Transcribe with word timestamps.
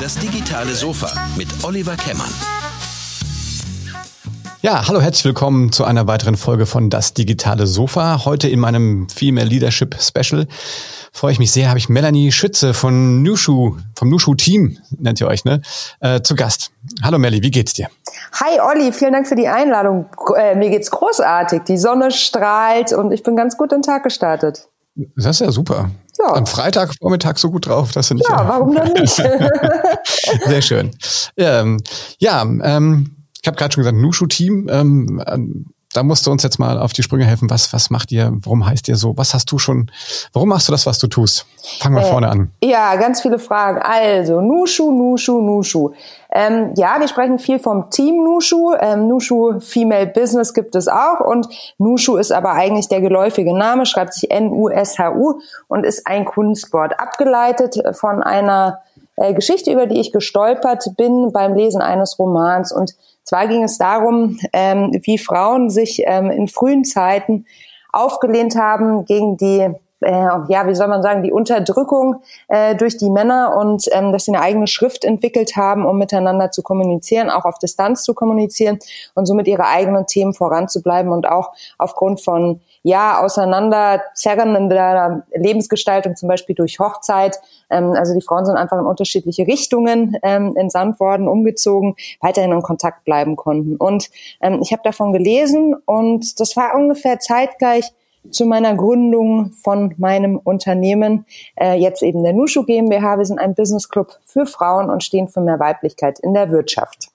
Das 0.00 0.16
digitale 0.16 0.74
Sofa 0.74 1.10
mit 1.36 1.48
Oliver 1.62 1.96
Kemmern. 1.96 2.30
Ja, 4.62 4.86
hallo, 4.88 5.00
herzlich 5.00 5.24
willkommen 5.24 5.72
zu 5.72 5.84
einer 5.84 6.06
weiteren 6.06 6.36
Folge 6.36 6.66
von 6.66 6.90
Das 6.90 7.14
digitale 7.14 7.66
Sofa. 7.66 8.24
Heute 8.24 8.48
in 8.48 8.60
meinem 8.60 9.08
Female 9.08 9.46
Leadership 9.46 9.96
Special 10.00 10.46
freue 11.12 11.32
ich 11.32 11.38
mich 11.38 11.52
sehr, 11.52 11.68
habe 11.68 11.78
ich 11.78 11.88
Melanie 11.88 12.32
Schütze 12.32 12.74
von 12.74 13.22
Nushu, 13.22 13.76
vom 13.94 14.08
Nushu 14.08 14.34
Team, 14.34 14.78
nennt 14.98 15.20
ihr 15.20 15.28
euch, 15.28 15.44
ne, 15.44 15.60
äh, 16.00 16.22
zu 16.22 16.34
Gast. 16.34 16.70
Hallo 17.02 17.18
Melli, 17.18 17.42
wie 17.42 17.50
geht's 17.50 17.72
dir? 17.72 17.88
Hi 18.32 18.60
Olli, 18.60 18.92
vielen 18.92 19.12
Dank 19.12 19.26
für 19.26 19.36
die 19.36 19.48
Einladung. 19.48 20.06
Äh, 20.36 20.54
mir 20.56 20.70
geht's 20.70 20.90
großartig. 20.90 21.62
Die 21.68 21.78
Sonne 21.78 22.10
strahlt 22.10 22.92
und 22.92 23.12
ich 23.12 23.22
bin 23.22 23.36
ganz 23.36 23.56
gut 23.56 23.72
in 23.72 23.78
den 23.78 23.82
Tag 23.82 24.04
gestartet. 24.04 24.68
Das 25.16 25.26
ist 25.26 25.40
ja 25.40 25.50
super. 25.52 25.90
Ja. 26.20 26.34
Am 26.34 26.46
Freitag 26.46 26.94
Vormittag 26.98 27.38
so 27.38 27.50
gut 27.50 27.66
drauf, 27.66 27.92
dass 27.92 28.08
du 28.08 28.14
nicht. 28.14 28.28
Ja, 28.28 28.46
warum 28.46 28.74
dann 28.74 28.92
nicht? 28.92 29.14
Sehr 30.46 30.62
schön. 30.62 30.90
Ähm, 31.36 31.82
ja, 32.18 32.42
ähm, 32.42 33.16
ich 33.40 33.46
habe 33.46 33.56
gerade 33.56 33.72
schon 33.72 33.82
gesagt, 33.82 33.96
Nushu-Team. 33.96 34.68
Ähm, 34.70 35.22
da 35.92 36.04
musst 36.04 36.26
du 36.26 36.30
uns 36.30 36.42
jetzt 36.42 36.58
mal 36.58 36.78
auf 36.78 36.92
die 36.92 37.02
Sprünge 37.02 37.24
helfen. 37.24 37.50
Was, 37.50 37.72
was 37.72 37.90
macht 37.90 38.12
ihr? 38.12 38.32
Warum 38.42 38.64
heißt 38.64 38.88
ihr 38.88 38.96
so? 38.96 39.16
Was 39.16 39.34
hast 39.34 39.50
du 39.50 39.58
schon? 39.58 39.90
Warum 40.32 40.50
machst 40.50 40.68
du 40.68 40.72
das, 40.72 40.86
was 40.86 40.98
du 40.98 41.08
tust? 41.08 41.46
Fangen 41.80 41.96
wir 41.96 42.02
äh, 42.02 42.10
vorne 42.10 42.28
an. 42.28 42.50
Ja, 42.62 42.94
ganz 42.96 43.20
viele 43.20 43.38
Fragen. 43.38 43.80
Also, 43.82 44.40
Nushu, 44.40 44.92
Nushu, 44.92 45.40
Nushu. 45.40 45.90
Ähm, 46.32 46.74
ja, 46.76 47.00
wir 47.00 47.08
sprechen 47.08 47.40
viel 47.40 47.58
vom 47.58 47.90
Team 47.90 48.22
Nushu. 48.22 48.72
Ähm, 48.78 49.08
Nushu 49.08 49.58
Female 49.58 50.06
Business 50.06 50.54
gibt 50.54 50.76
es 50.76 50.86
auch 50.86 51.20
und 51.20 51.48
Nushu 51.78 52.16
ist 52.16 52.30
aber 52.30 52.52
eigentlich 52.52 52.88
der 52.88 53.00
geläufige 53.00 53.56
Name, 53.56 53.84
schreibt 53.84 54.14
sich 54.14 54.30
N-U-S-H-U 54.30 55.40
und 55.66 55.84
ist 55.84 56.06
ein 56.06 56.24
Kunstwort, 56.24 57.00
abgeleitet 57.00 57.82
von 57.92 58.22
einer 58.22 58.80
äh, 59.20 59.34
Geschichte, 59.34 59.70
über 59.70 59.86
die 59.86 60.00
ich 60.00 60.12
gestolpert 60.12 60.84
bin 60.96 61.30
beim 61.30 61.54
Lesen 61.54 61.82
eines 61.82 62.18
Romans. 62.18 62.72
Und 62.72 62.94
zwar 63.22 63.46
ging 63.46 63.62
es 63.62 63.76
darum, 63.76 64.38
ähm, 64.52 64.98
wie 65.02 65.18
Frauen 65.18 65.68
sich 65.68 66.02
ähm, 66.06 66.30
in 66.30 66.48
frühen 66.48 66.84
Zeiten 66.84 67.44
aufgelehnt 67.92 68.56
haben 68.56 69.04
gegen 69.04 69.36
die 69.36 69.68
äh, 70.00 70.10
ja, 70.48 70.66
wie 70.66 70.74
soll 70.74 70.88
man 70.88 71.02
sagen, 71.02 71.22
die 71.22 71.32
Unterdrückung 71.32 72.22
äh, 72.48 72.74
durch 72.74 72.96
die 72.96 73.10
Männer 73.10 73.56
und 73.56 73.84
ähm, 73.92 74.12
dass 74.12 74.24
sie 74.24 74.34
eine 74.34 74.42
eigene 74.42 74.66
Schrift 74.66 75.04
entwickelt 75.04 75.56
haben, 75.56 75.86
um 75.86 75.98
miteinander 75.98 76.50
zu 76.50 76.62
kommunizieren, 76.62 77.30
auch 77.30 77.44
auf 77.44 77.58
Distanz 77.58 78.02
zu 78.02 78.14
kommunizieren 78.14 78.78
und 79.14 79.26
somit 79.26 79.46
ihre 79.46 79.66
eigenen 79.66 80.06
Themen 80.06 80.34
voranzubleiben 80.34 81.12
und 81.12 81.28
auch 81.28 81.52
aufgrund 81.78 82.20
von 82.20 82.60
ja 82.82 83.22
auseinanderzerren 83.22 84.56
in 84.56 84.68
der 84.68 85.24
Lebensgestaltung, 85.34 86.16
zum 86.16 86.28
Beispiel 86.28 86.54
durch 86.54 86.78
Hochzeit. 86.78 87.38
Ähm, 87.68 87.92
also 87.92 88.14
die 88.14 88.22
Frauen 88.22 88.46
sind 88.46 88.56
einfach 88.56 88.78
in 88.78 88.86
unterschiedliche 88.86 89.46
Richtungen 89.46 90.16
ähm, 90.22 90.56
entsandt 90.56 90.98
worden, 91.00 91.28
umgezogen, 91.28 91.94
weiterhin 92.20 92.52
in 92.52 92.62
Kontakt 92.62 93.04
bleiben 93.04 93.36
konnten. 93.36 93.76
Und 93.76 94.08
ähm, 94.40 94.60
ich 94.62 94.72
habe 94.72 94.82
davon 94.82 95.12
gelesen 95.12 95.74
und 95.84 96.40
das 96.40 96.56
war 96.56 96.74
ungefähr 96.74 97.18
zeitgleich 97.18 97.92
zu 98.30 98.46
meiner 98.46 98.74
Gründung 98.74 99.52
von 99.52 99.94
meinem 99.98 100.38
Unternehmen, 100.38 101.26
äh, 101.56 101.74
jetzt 101.74 102.02
eben 102.02 102.22
der 102.22 102.32
Nushu 102.32 102.64
GmbH. 102.64 103.18
Wir 103.18 103.24
sind 103.24 103.38
ein 103.38 103.54
Business 103.54 103.88
Club 103.88 104.18
für 104.24 104.46
Frauen 104.46 104.90
und 104.90 105.02
stehen 105.02 105.28
für 105.28 105.40
mehr 105.40 105.58
Weiblichkeit 105.58 106.18
in 106.20 106.34
der 106.34 106.50
Wirtschaft. 106.50 107.08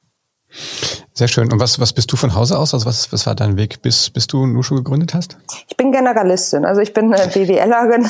Sehr 1.13 1.27
schön. 1.27 1.51
Und 1.51 1.59
was, 1.59 1.79
was 1.79 1.93
bist 1.93 2.11
du 2.11 2.17
von 2.17 2.35
Hause 2.35 2.57
aus? 2.57 2.73
Also 2.73 2.85
was, 2.85 3.11
was 3.11 3.25
war 3.25 3.35
dein 3.35 3.57
Weg, 3.57 3.81
bis, 3.81 4.09
bis 4.09 4.27
du 4.27 4.45
Nushu 4.45 4.75
gegründet 4.75 5.13
hast? 5.13 5.37
Ich 5.69 5.77
bin 5.77 5.91
Generalistin. 5.91 6.65
Also 6.65 6.81
ich 6.81 6.93
bin 6.93 7.13
äh, 7.13 7.29
BWLerin. 7.33 8.07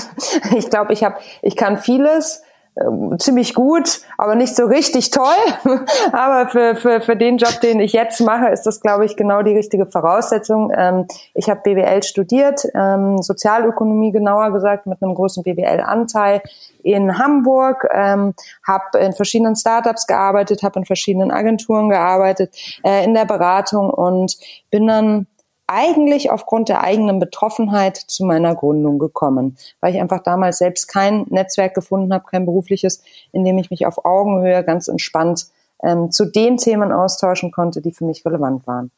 Ich 0.57 0.69
glaube, 0.69 0.93
ich 0.93 1.03
habe, 1.03 1.15
ich 1.41 1.55
kann 1.55 1.77
vieles. 1.77 2.41
Ähm, 2.77 3.17
ziemlich 3.19 3.53
gut, 3.53 4.01
aber 4.17 4.35
nicht 4.35 4.55
so 4.55 4.65
richtig 4.65 5.09
toll. 5.09 5.25
aber 6.11 6.49
für, 6.49 6.75
für, 6.75 7.01
für 7.01 7.15
den 7.15 7.37
Job, 7.37 7.61
den 7.61 7.79
ich 7.79 7.93
jetzt 7.93 8.19
mache, 8.19 8.49
ist 8.49 8.63
das, 8.63 8.81
glaube 8.81 9.05
ich, 9.05 9.15
genau 9.15 9.43
die 9.43 9.55
richtige 9.55 9.85
Voraussetzung. 9.85 10.71
Ähm, 10.75 11.07
ich 11.33 11.49
habe 11.49 11.61
BWL 11.63 12.03
studiert, 12.03 12.67
ähm, 12.73 13.21
Sozialökonomie 13.21 14.11
genauer 14.11 14.51
gesagt, 14.51 14.87
mit 14.87 15.01
einem 15.01 15.15
großen 15.15 15.43
BWL-Anteil 15.43 16.41
in 16.83 17.17
Hamburg, 17.17 17.87
ähm, 17.93 18.33
habe 18.67 18.99
in 18.99 19.13
verschiedenen 19.13 19.55
Startups 19.55 20.05
gearbeitet, 20.05 20.61
habe 20.61 20.79
in 20.79 20.85
verschiedenen 20.85 21.31
Agenturen 21.31 21.89
gearbeitet, 21.89 22.53
äh, 22.83 23.05
in 23.05 23.13
der 23.13 23.25
Beratung 23.25 23.89
und 23.89 24.37
bin 24.69 24.85
dann 24.87 25.27
eigentlich 25.67 26.31
aufgrund 26.31 26.69
der 26.69 26.83
eigenen 26.83 27.19
Betroffenheit 27.19 27.97
zu 27.97 28.25
meiner 28.25 28.55
Gründung 28.55 28.99
gekommen, 28.99 29.57
weil 29.81 29.93
ich 29.93 30.01
einfach 30.01 30.21
damals 30.21 30.59
selbst 30.59 30.87
kein 30.87 31.25
Netzwerk 31.29 31.73
gefunden 31.73 32.13
habe, 32.13 32.25
kein 32.29 32.45
berufliches, 32.45 33.03
in 33.31 33.43
dem 33.43 33.57
ich 33.57 33.71
mich 33.71 33.85
auf 33.85 34.05
Augenhöhe 34.05 34.63
ganz 34.63 34.87
entspannt 34.87 35.47
ähm, 35.83 36.11
zu 36.11 36.25
den 36.25 36.57
Themen 36.57 36.91
austauschen 36.91 37.51
konnte, 37.51 37.81
die 37.81 37.91
für 37.91 38.05
mich 38.05 38.25
relevant 38.25 38.67
waren. 38.67 38.91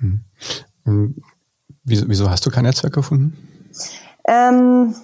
Hm. 0.00 1.22
Wieso, 1.84 2.08
wieso 2.08 2.30
hast 2.30 2.44
du 2.46 2.50
kein 2.50 2.64
Netzwerk 2.64 2.94
gefunden? 2.94 3.36
Ähm, 4.26 4.94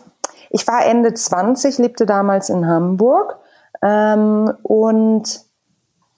ich 0.51 0.67
war 0.67 0.85
Ende 0.85 1.15
20, 1.15 1.79
lebte 1.79 2.07
damals 2.07 2.49
in 2.49 2.67
Hamburg 2.67 3.39
ähm, 3.83 4.53
und 4.63 5.41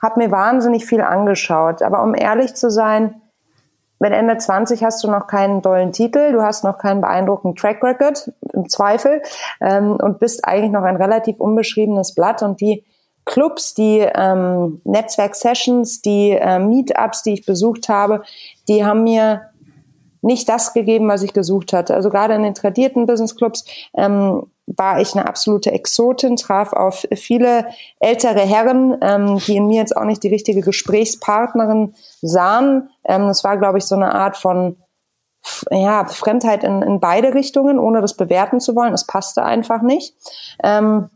habe 0.00 0.20
mir 0.20 0.30
wahnsinnig 0.30 0.84
viel 0.84 1.00
angeschaut. 1.00 1.82
Aber 1.82 2.02
um 2.02 2.14
ehrlich 2.14 2.54
zu 2.54 2.70
sein, 2.70 3.21
mit 4.02 4.12
Ende 4.12 4.36
20 4.36 4.82
hast 4.82 5.04
du 5.04 5.08
noch 5.08 5.28
keinen 5.28 5.62
dollen 5.62 5.92
Titel, 5.92 6.32
du 6.32 6.42
hast 6.42 6.64
noch 6.64 6.76
keinen 6.76 7.00
beeindruckenden 7.00 7.54
Track 7.54 7.84
Record, 7.84 8.32
im 8.52 8.68
Zweifel, 8.68 9.22
ähm, 9.60 9.92
und 9.92 10.18
bist 10.18 10.44
eigentlich 10.44 10.72
noch 10.72 10.82
ein 10.82 10.96
relativ 10.96 11.38
unbeschriebenes 11.38 12.12
Blatt. 12.12 12.42
Und 12.42 12.60
die 12.60 12.84
Clubs, 13.26 13.74
die 13.74 14.00
ähm, 14.00 14.80
Netzwerk-Sessions, 14.82 16.02
die 16.02 16.30
äh, 16.30 16.58
Meetups, 16.58 17.22
die 17.22 17.34
ich 17.34 17.46
besucht 17.46 17.88
habe, 17.88 18.24
die 18.66 18.84
haben 18.84 19.04
mir 19.04 19.51
nicht 20.22 20.48
das 20.48 20.72
gegeben, 20.72 21.08
was 21.08 21.22
ich 21.22 21.32
gesucht 21.32 21.72
hatte. 21.72 21.94
Also 21.94 22.08
gerade 22.08 22.34
in 22.34 22.42
den 22.42 22.54
tradierten 22.54 23.06
Business 23.06 23.36
Clubs 23.36 23.64
ähm, 23.94 24.46
war 24.66 25.00
ich 25.00 25.14
eine 25.14 25.26
absolute 25.26 25.72
Exotin, 25.72 26.36
traf 26.36 26.72
auf 26.72 27.06
viele 27.14 27.66
ältere 28.00 28.40
Herren, 28.40 28.96
ähm, 29.02 29.38
die 29.38 29.56
in 29.56 29.66
mir 29.66 29.80
jetzt 29.80 29.96
auch 29.96 30.04
nicht 30.04 30.22
die 30.22 30.28
richtige 30.28 30.60
Gesprächspartnerin 30.60 31.94
sahen. 32.22 32.88
Ähm, 33.04 33.26
das 33.26 33.44
war, 33.44 33.58
glaube 33.58 33.78
ich, 33.78 33.84
so 33.84 33.96
eine 33.96 34.14
Art 34.14 34.36
von 34.36 34.76
ja, 35.70 36.04
Fremdheit 36.04 36.62
in, 36.62 36.82
in 36.82 37.00
beide 37.00 37.34
Richtungen, 37.34 37.80
ohne 37.80 38.00
das 38.00 38.16
bewerten 38.16 38.60
zu 38.60 38.76
wollen. 38.76 38.94
Es 38.94 39.06
passte 39.06 39.42
einfach 39.42 39.82
nicht. 39.82 40.14
Ähm, 40.62 41.10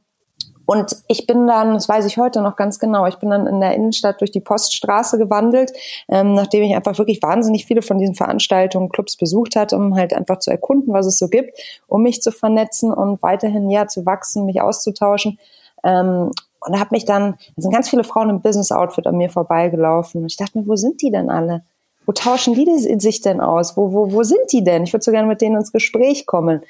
und 0.67 0.97
ich 1.09 1.27
bin 1.27 1.47
dann, 1.47 1.75
das 1.75 1.89
weiß 1.89 2.05
ich 2.07 2.19
heute 2.19 2.43
noch 2.43 2.57
ganz 2.57 2.79
genau, 2.79 3.07
ich 3.07 3.17
bin 3.17 3.31
dann 3.31 3.47
in 3.47 3.61
der 3.61 3.75
Innenstadt 3.75 4.21
durch 4.21 4.33
die 4.33 4.41
Poststraße 4.41 5.17
gewandelt, 5.17 5.73
ähm, 6.09 6.35
nachdem 6.35 6.65
ich 6.65 6.75
einfach 6.75 6.99
wirklich 6.99 7.23
wahnsinnig 7.23 7.67
viele 7.67 7.83
von 7.83 7.99
diesen 7.99 8.15
Veranstaltungen, 8.15 8.89
Clubs 8.89 9.17
besucht 9.17 9.57
hatte, 9.57 9.77
um 9.77 9.97
halt 9.97 10.13
einfach 10.13 10.41
zu 10.41 10.51
erkunden, 10.51 10.93
was 10.93 11.07
es 11.07 11.19
so 11.19 11.29
gibt, 11.29 11.59
um 11.87 12.03
mich 12.03 12.21
zu 12.21 12.33
vernetzen 12.33 12.93
und 12.93 13.23
weiterhin 13.23 13.71
ja 13.71 13.87
zu 13.87 14.05
wachsen, 14.05 14.45
mich 14.45 14.61
auszutauschen. 14.61 15.39
Ähm, 15.85 16.33
und 16.61 16.73
da 16.75 16.81
hat 16.81 16.91
mich 16.91 17.05
dann, 17.05 17.37
da 17.55 17.63
sind 17.63 17.73
ganz 17.73 17.89
viele 17.89 18.03
Frauen 18.03 18.29
im 18.29 18.41
Business-Outfit 18.41 19.07
an 19.07 19.17
mir 19.17 19.31
vorbeigelaufen. 19.31 20.23
Und 20.23 20.27
ich 20.27 20.37
dachte 20.37 20.59
mir, 20.59 20.67
wo 20.67 20.75
sind 20.75 21.01
die 21.01 21.13
denn 21.13 21.31
alle? 21.31 21.63
Wo 22.07 22.13
tauschen 22.13 22.55
die 22.55 22.99
sich 22.99 23.21
denn 23.21 23.41
aus? 23.41 23.77
Wo, 23.77 23.93
wo, 23.93 24.13
wo 24.13 24.23
sind 24.23 24.53
die 24.53 24.65
denn? 24.65 24.85
Ich 24.85 24.93
würde 24.93 25.05
so 25.05 25.11
gerne 25.11 25.29
mit 25.29 25.41
denen 25.41 25.57
ins 25.57 25.73
Gespräch 25.73 26.27
kommen. 26.27 26.63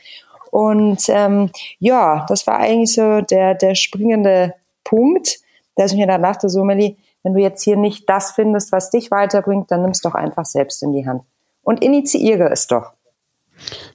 Und 0.50 1.02
ähm, 1.08 1.50
ja, 1.78 2.24
das 2.28 2.46
war 2.46 2.58
eigentlich 2.58 2.94
so 2.94 3.20
der, 3.20 3.54
der 3.54 3.74
springende 3.74 4.54
Punkt, 4.84 5.38
dass 5.74 5.92
ich 5.92 5.98
mir 5.98 6.06
dann 6.06 6.22
dachte, 6.22 6.48
so 6.48 6.64
Melli, 6.64 6.96
wenn 7.22 7.34
du 7.34 7.40
jetzt 7.40 7.62
hier 7.62 7.76
nicht 7.76 8.08
das 8.08 8.32
findest, 8.32 8.72
was 8.72 8.90
dich 8.90 9.10
weiterbringt, 9.10 9.70
dann 9.70 9.82
nimmst 9.82 10.04
doch 10.04 10.14
einfach 10.14 10.44
selbst 10.44 10.82
in 10.82 10.92
die 10.92 11.06
Hand. 11.06 11.22
Und 11.62 11.82
initiiere 11.82 12.50
es 12.50 12.66
doch. 12.68 12.92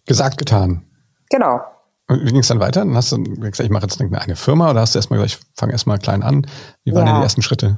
Gesagt, 0.05 0.37
getan. 0.37 0.85
Genau. 1.29 1.61
Und 2.07 2.25
wie 2.25 2.31
ging 2.31 2.41
es 2.41 2.49
dann 2.49 2.59
weiter? 2.59 2.81
Dann 2.81 2.95
hast 2.95 3.13
du 3.13 3.23
gesagt, 3.23 3.61
ich 3.61 3.69
mache 3.69 3.83
jetzt 3.83 4.01
eine 4.01 4.35
Firma 4.35 4.69
oder 4.69 4.81
hast 4.81 4.95
du 4.95 4.99
erstmal 4.99 5.21
gesagt, 5.21 5.41
ich 5.41 5.57
fange 5.57 5.71
erstmal 5.71 5.97
klein 5.97 6.23
an? 6.23 6.45
Wie 6.83 6.93
waren 6.93 7.07
ja. 7.07 7.13
denn 7.13 7.21
die 7.21 7.23
ersten 7.23 7.41
Schritte? 7.41 7.77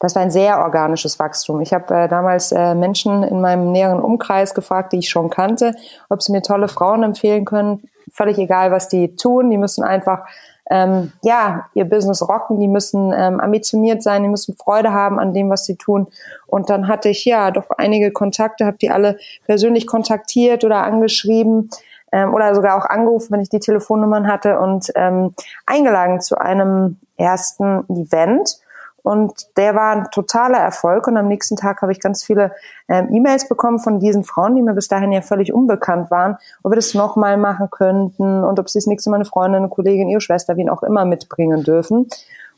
Das 0.00 0.14
war 0.14 0.22
ein 0.22 0.30
sehr 0.30 0.58
organisches 0.60 1.18
Wachstum. 1.18 1.60
Ich 1.60 1.74
habe 1.74 1.94
äh, 1.94 2.08
damals 2.08 2.52
äh, 2.52 2.74
Menschen 2.74 3.22
in 3.22 3.40
meinem 3.40 3.70
näheren 3.70 4.00
Umkreis 4.00 4.54
gefragt, 4.54 4.92
die 4.92 4.98
ich 4.98 5.10
schon 5.10 5.28
kannte, 5.28 5.74
ob 6.08 6.22
sie 6.22 6.32
mir 6.32 6.42
tolle 6.42 6.68
Frauen 6.68 7.02
empfehlen 7.02 7.44
können. 7.44 7.82
Völlig 8.10 8.38
egal, 8.38 8.72
was 8.72 8.88
die 8.88 9.14
tun. 9.14 9.50
Die 9.50 9.58
müssen 9.58 9.84
einfach 9.84 10.26
ähm, 10.70 11.12
ja 11.22 11.66
ihr 11.74 11.84
Business 11.84 12.26
rocken. 12.26 12.58
Die 12.58 12.66
müssen 12.66 13.12
ähm, 13.14 13.40
ambitioniert 13.40 14.02
sein. 14.02 14.22
Die 14.22 14.30
müssen 14.30 14.56
Freude 14.56 14.90
haben 14.92 15.20
an 15.20 15.34
dem, 15.34 15.50
was 15.50 15.66
sie 15.66 15.76
tun. 15.76 16.06
Und 16.46 16.70
dann 16.70 16.88
hatte 16.88 17.10
ich 17.10 17.26
ja 17.26 17.50
doch 17.50 17.68
einige 17.76 18.10
Kontakte, 18.10 18.64
habe 18.64 18.78
die 18.78 18.90
alle 18.90 19.18
persönlich 19.44 19.86
kontaktiert 19.86 20.64
oder 20.64 20.82
angeschrieben 20.82 21.68
ähm, 22.10 22.32
oder 22.32 22.54
sogar 22.54 22.78
auch 22.78 22.86
angerufen, 22.86 23.32
wenn 23.32 23.40
ich 23.40 23.50
die 23.50 23.60
Telefonnummern 23.60 24.28
hatte 24.28 24.58
und 24.60 24.90
ähm, 24.94 25.34
eingeladen 25.66 26.22
zu 26.22 26.38
einem 26.38 26.96
ersten 27.18 27.84
Event 27.90 28.60
Und 29.02 29.56
der 29.56 29.74
war 29.74 29.92
ein 29.92 30.10
totaler 30.10 30.58
Erfolg. 30.58 31.06
Und 31.06 31.16
am 31.16 31.28
nächsten 31.28 31.56
Tag 31.56 31.82
habe 31.82 31.92
ich 31.92 32.00
ganz 32.00 32.22
viele 32.22 32.52
ähm, 32.88 33.08
E-Mails 33.12 33.48
bekommen 33.48 33.78
von 33.78 33.98
diesen 34.00 34.24
Frauen, 34.24 34.54
die 34.54 34.62
mir 34.62 34.74
bis 34.74 34.88
dahin 34.88 35.12
ja 35.12 35.22
völlig 35.22 35.52
unbekannt 35.52 36.10
waren, 36.10 36.36
ob 36.62 36.72
wir 36.72 36.76
das 36.76 36.94
nochmal 36.94 37.36
machen 37.36 37.70
könnten 37.70 38.44
und 38.44 38.58
ob 38.58 38.68
sie 38.68 38.78
das 38.78 38.86
nächste 38.86 39.10
Mal 39.10 39.16
eine 39.16 39.24
Freundin, 39.24 39.62
eine 39.62 39.68
Kollegin, 39.68 40.08
ihre 40.08 40.20
Schwester, 40.20 40.56
wen 40.56 40.68
auch 40.68 40.82
immer 40.82 41.04
mitbringen 41.04 41.64
dürfen. 41.64 42.08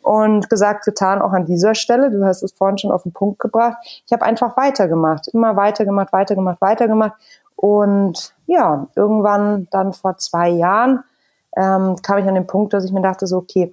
Und 0.03 0.51
gesagt, 0.51 0.85
getan, 0.85 1.23
auch 1.23 1.33
an 1.33 1.45
dieser 1.45 1.77
Stelle, 1.77 2.11
du 2.11 2.25
hast 2.25 2.43
es 2.43 2.51
vorhin 2.51 2.77
schon 2.77 2.91
auf 2.91 3.05
den 3.05 3.13
Punkt 3.13 3.39
gebracht, 3.39 3.77
ich 4.05 4.13
habe 4.13 4.25
einfach 4.25 4.57
weitergemacht, 4.57 5.29
immer 5.29 5.55
weitergemacht, 5.55 6.13
weitergemacht, 6.13 6.61
weitergemacht. 6.61 7.13
Und 7.55 8.35
ja, 8.47 8.89
irgendwann 8.97 9.69
dann 9.71 9.93
vor 9.93 10.17
zwei 10.17 10.49
Jahren 10.49 11.05
ähm, 11.57 11.97
kam 12.03 12.19
ich 12.19 12.27
an 12.27 12.35
den 12.35 12.49
Punkt, 12.49 12.73
dass 12.73 12.85
ich 12.85 12.91
mir 12.91 13.03
dachte, 13.03 13.29
so, 13.29 13.37
okay, 13.37 13.73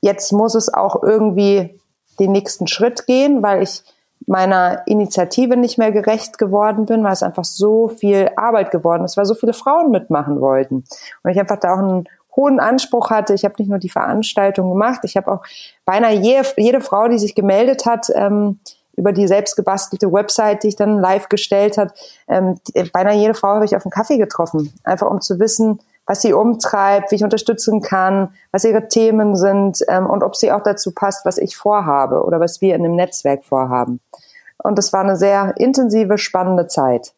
jetzt 0.00 0.32
muss 0.32 0.54
es 0.54 0.72
auch 0.72 1.02
irgendwie 1.02 1.78
den 2.18 2.32
nächsten 2.32 2.66
Schritt 2.66 3.06
gehen, 3.06 3.42
weil 3.42 3.62
ich 3.62 3.82
meiner 4.26 4.82
Initiative 4.86 5.56
nicht 5.56 5.78
mehr 5.78 5.92
gerecht 5.92 6.38
geworden 6.38 6.86
bin, 6.86 7.04
weil 7.04 7.12
es 7.12 7.22
einfach 7.22 7.44
so 7.44 7.88
viel 7.88 8.30
Arbeit 8.36 8.70
geworden 8.70 9.04
ist, 9.04 9.16
weil 9.16 9.24
so 9.24 9.34
viele 9.34 9.52
Frauen 9.52 9.90
mitmachen 9.90 10.40
wollten. 10.40 10.84
Und 11.22 11.30
ich 11.30 11.38
einfach 11.38 11.58
da 11.58 11.74
auch 11.74 11.78
einen 11.78 12.08
hohen 12.34 12.60
Anspruch 12.60 13.10
hatte. 13.10 13.34
Ich 13.34 13.44
habe 13.44 13.54
nicht 13.58 13.68
nur 13.68 13.78
die 13.78 13.88
Veranstaltung 13.88 14.70
gemacht, 14.70 15.00
ich 15.04 15.16
habe 15.16 15.30
auch 15.30 15.42
beinahe 15.84 16.14
jede, 16.14 16.46
jede 16.56 16.80
Frau, 16.80 17.08
die 17.08 17.18
sich 17.18 17.34
gemeldet 17.34 17.86
hat, 17.86 18.08
ähm, 18.14 18.58
über 18.96 19.12
die 19.12 19.28
selbst 19.28 19.56
gebastelte 19.56 20.10
Website, 20.10 20.62
die 20.62 20.68
ich 20.68 20.76
dann 20.76 20.98
live 20.98 21.28
gestellt 21.28 21.76
hat, 21.76 21.92
ähm, 22.28 22.58
beinahe 22.92 23.16
jede 23.16 23.34
Frau 23.34 23.48
habe 23.48 23.64
ich 23.64 23.76
auf 23.76 23.84
einen 23.84 23.90
Kaffee 23.90 24.16
getroffen, 24.16 24.72
einfach 24.84 25.10
um 25.10 25.20
zu 25.20 25.38
wissen, 25.38 25.80
was 26.06 26.22
sie 26.22 26.32
umtreibt, 26.32 27.10
wie 27.10 27.16
ich 27.16 27.24
unterstützen 27.24 27.80
kann, 27.80 28.30
was 28.52 28.64
ihre 28.64 28.88
Themen 28.88 29.36
sind 29.36 29.78
ähm, 29.88 30.06
und 30.06 30.22
ob 30.22 30.36
sie 30.36 30.52
auch 30.52 30.62
dazu 30.62 30.92
passt, 30.92 31.26
was 31.26 31.38
ich 31.38 31.56
vorhabe 31.56 32.24
oder 32.24 32.40
was 32.40 32.60
wir 32.60 32.74
in 32.74 32.82
dem 32.82 32.94
Netzwerk 32.94 33.44
vorhaben. 33.44 34.00
Und 34.58 34.78
das 34.78 34.92
war 34.92 35.00
eine 35.00 35.16
sehr 35.16 35.54
intensive, 35.58 36.18
spannende 36.18 36.66
Zeit. 36.66 37.12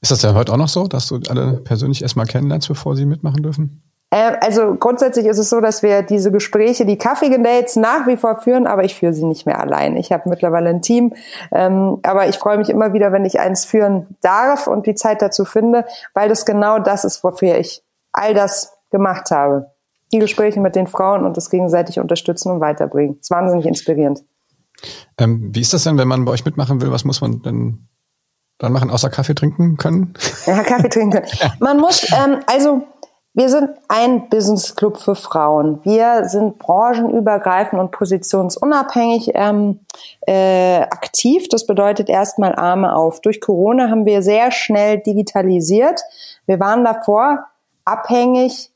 Ist 0.00 0.12
das 0.12 0.22
ja 0.22 0.34
heute 0.34 0.52
auch 0.52 0.56
noch 0.56 0.68
so, 0.68 0.86
dass 0.86 1.08
du 1.08 1.20
alle 1.28 1.54
persönlich 1.58 2.02
erstmal 2.02 2.26
kennenlernst, 2.26 2.68
bevor 2.68 2.94
sie 2.94 3.06
mitmachen 3.06 3.42
dürfen? 3.42 3.82
Äh, 4.10 4.36
also 4.40 4.74
grundsätzlich 4.76 5.26
ist 5.26 5.38
es 5.38 5.50
so, 5.50 5.60
dass 5.60 5.82
wir 5.82 6.02
diese 6.02 6.30
Gespräche, 6.30 6.86
die 6.86 6.98
Kaffee-Dates 6.98 7.76
nach 7.76 8.06
wie 8.06 8.16
vor 8.16 8.40
führen, 8.40 8.66
aber 8.66 8.84
ich 8.84 8.94
führe 8.94 9.12
sie 9.12 9.24
nicht 9.24 9.46
mehr 9.46 9.60
allein. 9.60 9.96
Ich 9.96 10.12
habe 10.12 10.28
mittlerweile 10.28 10.70
ein 10.70 10.82
Team, 10.82 11.14
ähm, 11.52 11.98
aber 12.02 12.28
ich 12.28 12.36
freue 12.36 12.58
mich 12.58 12.70
immer 12.70 12.92
wieder, 12.92 13.12
wenn 13.12 13.24
ich 13.24 13.40
eins 13.40 13.64
führen 13.64 14.16
darf 14.20 14.66
und 14.66 14.86
die 14.86 14.94
Zeit 14.94 15.22
dazu 15.22 15.44
finde, 15.44 15.84
weil 16.14 16.28
das 16.28 16.46
genau 16.46 16.78
das 16.78 17.04
ist, 17.04 17.24
wofür 17.24 17.58
ich 17.58 17.82
all 18.12 18.34
das 18.34 18.76
gemacht 18.90 19.30
habe. 19.30 19.72
Die 20.12 20.20
Gespräche 20.20 20.60
mit 20.60 20.76
den 20.76 20.86
Frauen 20.86 21.24
und 21.24 21.36
das 21.36 21.50
gegenseitig 21.50 21.98
unterstützen 21.98 22.52
und 22.52 22.60
weiterbringen. 22.60 23.16
Das 23.16 23.26
ist 23.26 23.30
wahnsinnig 23.30 23.66
inspirierend. 23.66 24.22
Ähm, 25.18 25.50
wie 25.52 25.60
ist 25.60 25.72
das 25.72 25.82
denn, 25.82 25.98
wenn 25.98 26.06
man 26.06 26.24
bei 26.24 26.32
euch 26.32 26.44
mitmachen 26.44 26.80
will? 26.80 26.92
Was 26.92 27.04
muss 27.04 27.20
man 27.20 27.42
denn 27.42 27.88
dann 28.58 28.72
machen, 28.72 28.90
außer 28.90 29.10
Kaffee 29.10 29.34
trinken 29.34 29.76
können? 29.76 30.14
Ja, 30.46 30.62
Kaffee 30.62 30.88
trinken 30.88 31.10
können. 31.22 31.52
Man 31.58 31.78
muss, 31.78 32.06
ähm, 32.12 32.38
also 32.46 32.84
wir 33.36 33.50
sind 33.50 33.68
ein 33.88 34.30
Business 34.30 34.74
Club 34.76 34.96
für 34.96 35.14
Frauen. 35.14 35.80
Wir 35.84 36.24
sind 36.26 36.58
branchenübergreifend 36.58 37.78
und 37.78 37.90
positionsunabhängig 37.90 39.32
ähm, 39.34 39.80
äh, 40.26 40.80
aktiv. 40.80 41.46
Das 41.50 41.66
bedeutet 41.66 42.08
erstmal 42.08 42.54
Arme 42.54 42.96
auf. 42.96 43.20
Durch 43.20 43.42
Corona 43.42 43.90
haben 43.90 44.06
wir 44.06 44.22
sehr 44.22 44.50
schnell 44.52 45.00
digitalisiert. 45.00 46.00
Wir 46.46 46.58
waren 46.60 46.82
davor 46.82 47.44
abhängig 47.84 48.72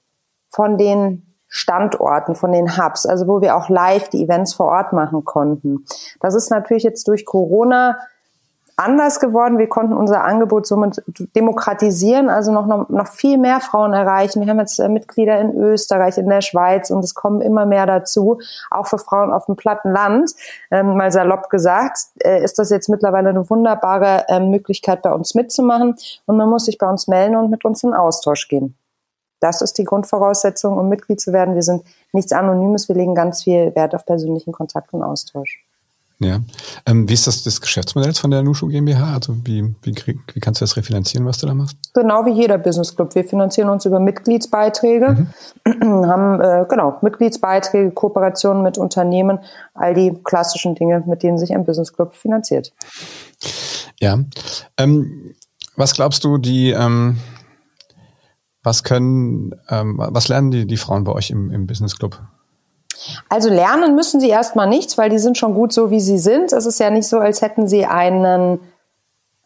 von 0.51 0.77
den 0.77 1.35
Standorten, 1.49 2.35
von 2.35 2.53
den 2.53 2.77
Hubs, 2.77 3.07
also 3.07 3.27
wo 3.27 3.41
wir 3.41 3.57
auch 3.57 3.71
live 3.71 4.11
die 4.11 4.23
Events 4.23 4.53
vor 4.53 4.67
Ort 4.67 4.93
machen 4.93 5.25
konnten. 5.25 5.87
Das 6.21 6.35
ist 6.35 6.51
natürlich 6.51 6.83
jetzt 6.83 7.09
durch 7.09 7.25
Corona 7.25 7.97
anders 8.81 9.21
geworden. 9.21 9.59
Wir 9.59 9.69
konnten 9.69 9.93
unser 9.93 10.25
Angebot 10.25 10.67
somit 10.67 11.03
demokratisieren, 11.37 12.29
also 12.29 12.51
noch, 12.53 12.67
noch, 12.67 12.89
noch 12.89 13.09
viel 13.09 13.39
mehr 13.39 13.61
Frauen 13.61 13.93
erreichen. 13.93 14.41
Wir 14.41 14.49
haben 14.49 14.59
jetzt 14.59 14.79
äh, 14.79 14.89
Mitglieder 14.89 15.39
in 15.39 15.55
Österreich, 15.55 16.19
in 16.19 16.29
der 16.29 16.41
Schweiz 16.41 16.91
und 16.91 17.05
es 17.05 17.15
kommen 17.15 17.41
immer 17.43 17.67
mehr 17.67 17.87
dazu, 17.87 18.41
auch 18.71 18.87
für 18.87 18.99
Frauen 18.99 19.33
auf 19.33 19.47
dem 19.47 19.57
platten 19.57 19.93
Land. 19.93 20.33
Ähm, 20.71 20.97
mal 20.97 21.13
salopp 21.13 21.51
gesagt, 21.51 21.99
äh, 22.25 22.43
ist 22.43 22.59
das 22.59 22.71
jetzt 22.71 22.89
mittlerweile 22.89 23.29
eine 23.29 23.49
wunderbare 23.49 24.25
äh, 24.29 24.41
Möglichkeit, 24.41 25.03
bei 25.03 25.13
uns 25.13 25.35
mitzumachen 25.35 25.97
und 26.27 26.37
man 26.37 26.49
muss 26.49 26.65
sich 26.65 26.79
bei 26.79 26.89
uns 26.89 27.07
melden 27.07 27.37
und 27.37 27.51
mit 27.51 27.65
uns 27.65 27.85
in 27.85 27.93
Austausch 27.93 28.49
gehen. 28.49 28.77
Das 29.41 29.63
ist 29.63 29.79
die 29.79 29.85
Grundvoraussetzung, 29.85 30.77
um 30.77 30.89
Mitglied 30.89 31.21
zu 31.21 31.33
werden. 31.33 31.55
Wir 31.55 31.63
sind 31.63 31.83
nichts 32.13 32.33
Anonymes, 32.33 32.89
wir 32.89 32.97
legen 32.97 33.15
ganz 33.15 33.43
viel 33.45 33.75
Wert 33.75 33.95
auf 33.95 34.05
persönlichen 34.05 34.53
Kontakt 34.53 34.93
und 34.93 35.03
Austausch. 35.03 35.65
Ja. 36.23 36.41
Ähm, 36.85 37.09
wie 37.09 37.15
ist 37.15 37.27
das, 37.27 37.43
das 37.45 37.63
Geschäftsmodell 37.63 38.13
von 38.13 38.31
der 38.31 38.43
Nushu 38.43 38.69
GmbH? 38.69 39.15
Also 39.15 39.37
wie, 39.45 39.75
wie, 39.83 39.95
wie 40.35 40.41
kannst 40.41 40.61
du 40.61 40.65
das 40.65 40.77
refinanzieren, 40.77 41.27
was 41.27 41.39
du 41.39 41.47
da 41.47 41.55
machst? 41.55 41.79
Genau 41.95 42.27
wie 42.27 42.33
jeder 42.33 42.59
Business 42.59 42.95
Club. 42.95 43.15
Wir 43.15 43.25
finanzieren 43.25 43.71
uns 43.71 43.87
über 43.87 44.01
Mitgliedsbeiträge, 44.01 45.27
mhm. 45.65 46.07
haben 46.07 46.41
äh, 46.43 46.67
genau 46.69 46.99
Mitgliedsbeiträge, 47.01 47.93
Kooperationen 47.93 48.63
mit 48.63 48.77
Unternehmen, 48.77 49.39
all 49.73 49.95
die 49.95 50.15
klassischen 50.23 50.75
Dinge, 50.75 51.03
mit 51.07 51.23
denen 51.23 51.39
sich 51.39 51.55
ein 51.55 51.65
Business 51.65 51.95
Club 51.95 52.15
finanziert. 52.15 52.73
Ja. 53.99 54.19
Ähm, 54.77 55.35
was 55.77 55.95
glaubst 55.95 56.23
du, 56.25 56.37
die 56.37 56.71
ähm, 56.73 57.19
was 58.63 58.85
können, 58.85 59.55
ähm, 59.71 59.97
was 59.99 60.29
lernen 60.29 60.51
die, 60.51 60.67
die 60.67 60.77
Frauen 60.77 61.05
bei 61.05 61.13
euch 61.13 61.31
im, 61.31 61.51
im 61.51 61.67
Business 61.67 61.97
Club? 61.97 62.21
Also 63.29 63.49
lernen 63.49 63.95
müssen 63.95 64.21
sie 64.21 64.29
erstmal 64.29 64.69
nichts, 64.69 64.99
weil 64.99 65.11
die 65.11 65.19
sind 65.19 65.39
schon 65.39 65.55
gut 65.55 65.73
so, 65.73 65.91
wie 65.91 66.01
sie 66.01 66.19
sind. 66.19 66.53
Es 66.53 66.67
ist 66.67 66.81
ja 66.81 66.91
nicht 66.91 67.09
so, 67.09 67.19
als 67.19 67.43
hätten 67.43 67.69
sie 67.69 67.87
einen, 67.87 68.61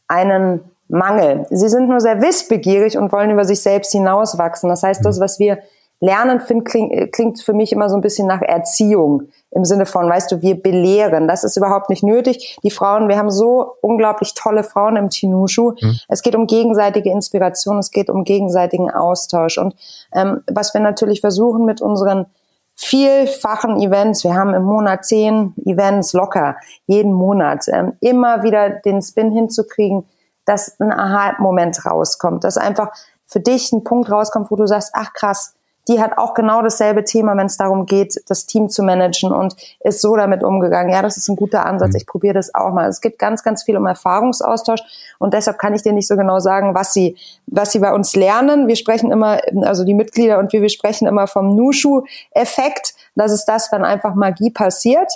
einen 0.08 0.60
Mangel. 0.88 1.46
Sie 1.50 1.68
sind 1.68 1.88
nur 1.88 2.00
sehr 2.00 2.20
wissbegierig 2.20 2.98
und 2.98 3.12
wollen 3.12 3.30
über 3.30 3.44
sich 3.44 3.62
selbst 3.62 3.92
hinauswachsen. 3.92 4.68
Das 4.68 4.82
heißt, 4.82 5.04
das, 5.04 5.20
was 5.20 5.38
wir 5.38 5.58
lernen, 6.00 6.40
find, 6.40 6.64
klingt, 6.64 7.12
klingt 7.12 7.40
für 7.40 7.52
mich 7.52 7.72
immer 7.72 7.88
so 7.88 7.96
ein 7.96 8.02
bisschen 8.02 8.26
nach 8.26 8.42
Erziehung 8.42 9.28
im 9.50 9.64
Sinne 9.64 9.86
von, 9.86 10.08
weißt 10.08 10.32
du, 10.32 10.42
wir 10.42 10.60
belehren. 10.60 11.28
Das 11.28 11.44
ist 11.44 11.56
überhaupt 11.56 11.88
nicht 11.88 12.02
nötig. 12.02 12.58
Die 12.62 12.70
Frauen, 12.70 13.08
wir 13.08 13.16
haben 13.16 13.30
so 13.30 13.74
unglaublich 13.80 14.34
tolle 14.34 14.64
Frauen 14.64 14.96
im 14.96 15.10
Tinushu. 15.10 15.72
Mhm. 15.80 15.98
Es 16.08 16.22
geht 16.22 16.34
um 16.34 16.46
gegenseitige 16.46 17.10
Inspiration, 17.10 17.78
es 17.78 17.90
geht 17.90 18.10
um 18.10 18.24
gegenseitigen 18.24 18.90
Austausch. 18.90 19.58
Und 19.58 19.74
ähm, 20.12 20.42
was 20.52 20.74
wir 20.74 20.80
natürlich 20.80 21.20
versuchen 21.20 21.64
mit 21.64 21.80
unseren 21.80 22.26
vielfachen 22.76 23.80
Events. 23.80 24.24
Wir 24.24 24.34
haben 24.34 24.54
im 24.54 24.64
Monat 24.64 25.04
zehn 25.04 25.54
Events 25.64 26.12
locker, 26.12 26.56
jeden 26.86 27.12
Monat. 27.12 27.66
Ähm, 27.68 27.94
immer 28.00 28.42
wieder 28.42 28.70
den 28.70 29.00
Spin 29.02 29.30
hinzukriegen, 29.30 30.06
dass 30.44 30.78
ein 30.80 30.92
Aha-Moment 30.92 31.86
rauskommt, 31.86 32.44
dass 32.44 32.58
einfach 32.58 32.90
für 33.26 33.40
dich 33.40 33.72
ein 33.72 33.84
Punkt 33.84 34.10
rauskommt, 34.10 34.50
wo 34.50 34.56
du 34.56 34.66
sagst, 34.66 34.90
ach 34.94 35.12
krass, 35.12 35.54
die 35.88 36.00
hat 36.00 36.16
auch 36.18 36.34
genau 36.34 36.62
dasselbe 36.62 37.04
Thema, 37.04 37.36
wenn 37.36 37.46
es 37.46 37.56
darum 37.56 37.86
geht, 37.86 38.22
das 38.28 38.46
Team 38.46 38.68
zu 38.68 38.82
managen 38.82 39.32
und 39.32 39.54
ist 39.80 40.00
so 40.00 40.16
damit 40.16 40.42
umgegangen. 40.42 40.92
Ja, 40.92 41.02
das 41.02 41.16
ist 41.16 41.28
ein 41.28 41.36
guter 41.36 41.66
Ansatz. 41.66 41.90
Mhm. 41.90 41.96
Ich 41.96 42.06
probiere 42.06 42.34
das 42.34 42.54
auch 42.54 42.72
mal. 42.72 42.88
Es 42.88 43.00
geht 43.00 43.18
ganz, 43.18 43.42
ganz 43.42 43.64
viel 43.64 43.76
um 43.76 43.86
Erfahrungsaustausch 43.86 44.80
und 45.18 45.34
deshalb 45.34 45.58
kann 45.58 45.74
ich 45.74 45.82
dir 45.82 45.92
nicht 45.92 46.08
so 46.08 46.16
genau 46.16 46.40
sagen, 46.40 46.74
was 46.74 46.92
sie, 46.92 47.16
was 47.46 47.72
sie 47.72 47.78
bei 47.78 47.92
uns 47.92 48.16
lernen. 48.16 48.68
Wir 48.68 48.76
sprechen 48.76 49.12
immer, 49.12 49.40
also 49.62 49.84
die 49.84 49.94
Mitglieder 49.94 50.38
und 50.38 50.52
wir, 50.52 50.62
wir 50.62 50.70
sprechen 50.70 51.06
immer 51.06 51.26
vom 51.26 51.54
Nushu-Effekt. 51.54 52.94
Das 53.14 53.32
ist 53.32 53.44
das, 53.44 53.70
wenn 53.70 53.84
einfach 53.84 54.14
Magie 54.14 54.50
passiert 54.50 55.10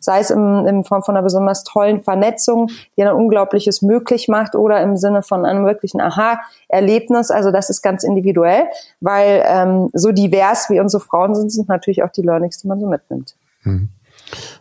sei 0.00 0.20
es 0.20 0.30
im, 0.30 0.66
in 0.66 0.84
Form 0.84 1.02
von 1.02 1.16
einer 1.16 1.22
besonders 1.22 1.64
tollen 1.64 2.02
Vernetzung, 2.02 2.70
die 2.96 3.02
ein 3.02 3.12
Unglaubliches 3.12 3.82
möglich 3.82 4.28
macht 4.28 4.54
oder 4.54 4.82
im 4.82 4.96
Sinne 4.96 5.22
von 5.22 5.44
einem 5.44 5.64
wirklichen 5.64 6.00
Aha-Erlebnis. 6.00 7.30
Also 7.30 7.50
das 7.50 7.70
ist 7.70 7.82
ganz 7.82 8.02
individuell, 8.02 8.64
weil 9.00 9.42
ähm, 9.46 9.90
so 9.92 10.12
divers 10.12 10.68
wie 10.70 10.80
unsere 10.80 11.02
Frauen 11.02 11.34
sind, 11.34 11.50
sind 11.50 11.68
natürlich 11.68 12.02
auch 12.02 12.10
die 12.10 12.22
Learnings, 12.22 12.58
die 12.58 12.68
man 12.68 12.80
so 12.80 12.86
mitnimmt. 12.86 13.34
Hm. 13.62 13.88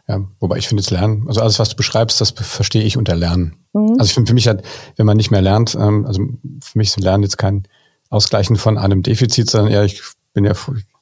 Ja, 0.08 0.22
wobei 0.40 0.58
ich 0.58 0.68
finde 0.68 0.82
jetzt 0.82 0.92
Lernen, 0.92 1.26
also 1.28 1.42
alles, 1.42 1.60
was 1.60 1.70
du 1.70 1.76
beschreibst, 1.76 2.22
das 2.22 2.32
verstehe 2.32 2.84
ich 2.84 2.98
unter 2.98 3.16
Lernen. 3.16 3.58
Mhm. 3.74 3.92
Also 3.92 4.06
ich 4.06 4.14
finde 4.14 4.30
für 4.30 4.34
mich 4.34 4.48
halt, 4.48 4.64
wenn 4.96 5.06
man 5.06 5.18
nicht 5.18 5.32
mehr 5.32 5.42
lernt, 5.42 5.76
ähm, 5.76 6.06
also 6.06 6.22
für 6.64 6.78
mich 6.78 6.90
ist 6.90 7.00
Lernen 7.00 7.24
jetzt 7.24 7.38
kein 7.38 7.68
Ausgleichen 8.10 8.56
von 8.56 8.78
einem 8.78 9.04
Defizit, 9.04 9.50
sondern 9.50 9.74
eher, 9.74 9.84
ich 9.84 10.02
bin 10.34 10.46
ja 10.46 10.54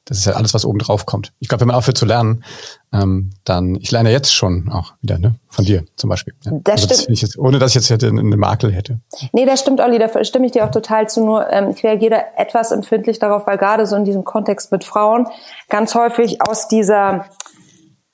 das 0.06 0.18
ist 0.18 0.24
ja 0.24 0.34
alles, 0.34 0.54
was 0.54 0.64
oben 0.64 0.78
drauf 0.78 1.04
kommt. 1.04 1.32
Ich 1.40 1.48
glaube, 1.48 1.62
wenn 1.62 1.68
man 1.68 1.76
aufhört 1.76 1.98
zu 1.98 2.06
lernen, 2.06 2.44
ähm, 2.92 3.30
dann, 3.44 3.74
ich 3.74 3.90
lerne 3.90 4.12
jetzt 4.12 4.32
schon 4.32 4.70
auch 4.70 4.94
wieder, 5.02 5.18
ne? 5.18 5.34
Von 5.48 5.64
dir 5.64 5.84
zum 5.96 6.08
Beispiel. 6.08 6.32
Ja. 6.44 6.52
Das 6.62 6.74
also 6.74 6.86
das 6.86 7.02
stimmt. 7.02 7.20
Jetzt, 7.20 7.38
ohne 7.38 7.58
dass 7.58 7.72
ich 7.72 7.74
jetzt 7.74 7.90
hätte 7.90 8.08
eine 8.08 8.36
Makel 8.36 8.72
hätte. 8.72 9.00
Nee, 9.32 9.46
das 9.46 9.60
stimmt, 9.60 9.80
Olli, 9.80 9.98
da 9.98 10.24
stimme 10.24 10.46
ich 10.46 10.52
dir 10.52 10.64
auch 10.64 10.70
total 10.70 11.08
zu. 11.08 11.24
Nur 11.24 11.52
ähm, 11.52 11.70
ich 11.70 11.82
reagiere 11.82 12.10
da 12.10 12.42
etwas 12.42 12.70
empfindlich 12.70 13.18
darauf, 13.18 13.48
weil 13.48 13.58
gerade 13.58 13.84
so 13.84 13.96
in 13.96 14.04
diesem 14.04 14.24
Kontext 14.24 14.70
mit 14.70 14.84
Frauen 14.84 15.26
ganz 15.68 15.96
häufig 15.96 16.40
aus 16.40 16.68
dieser 16.68 17.26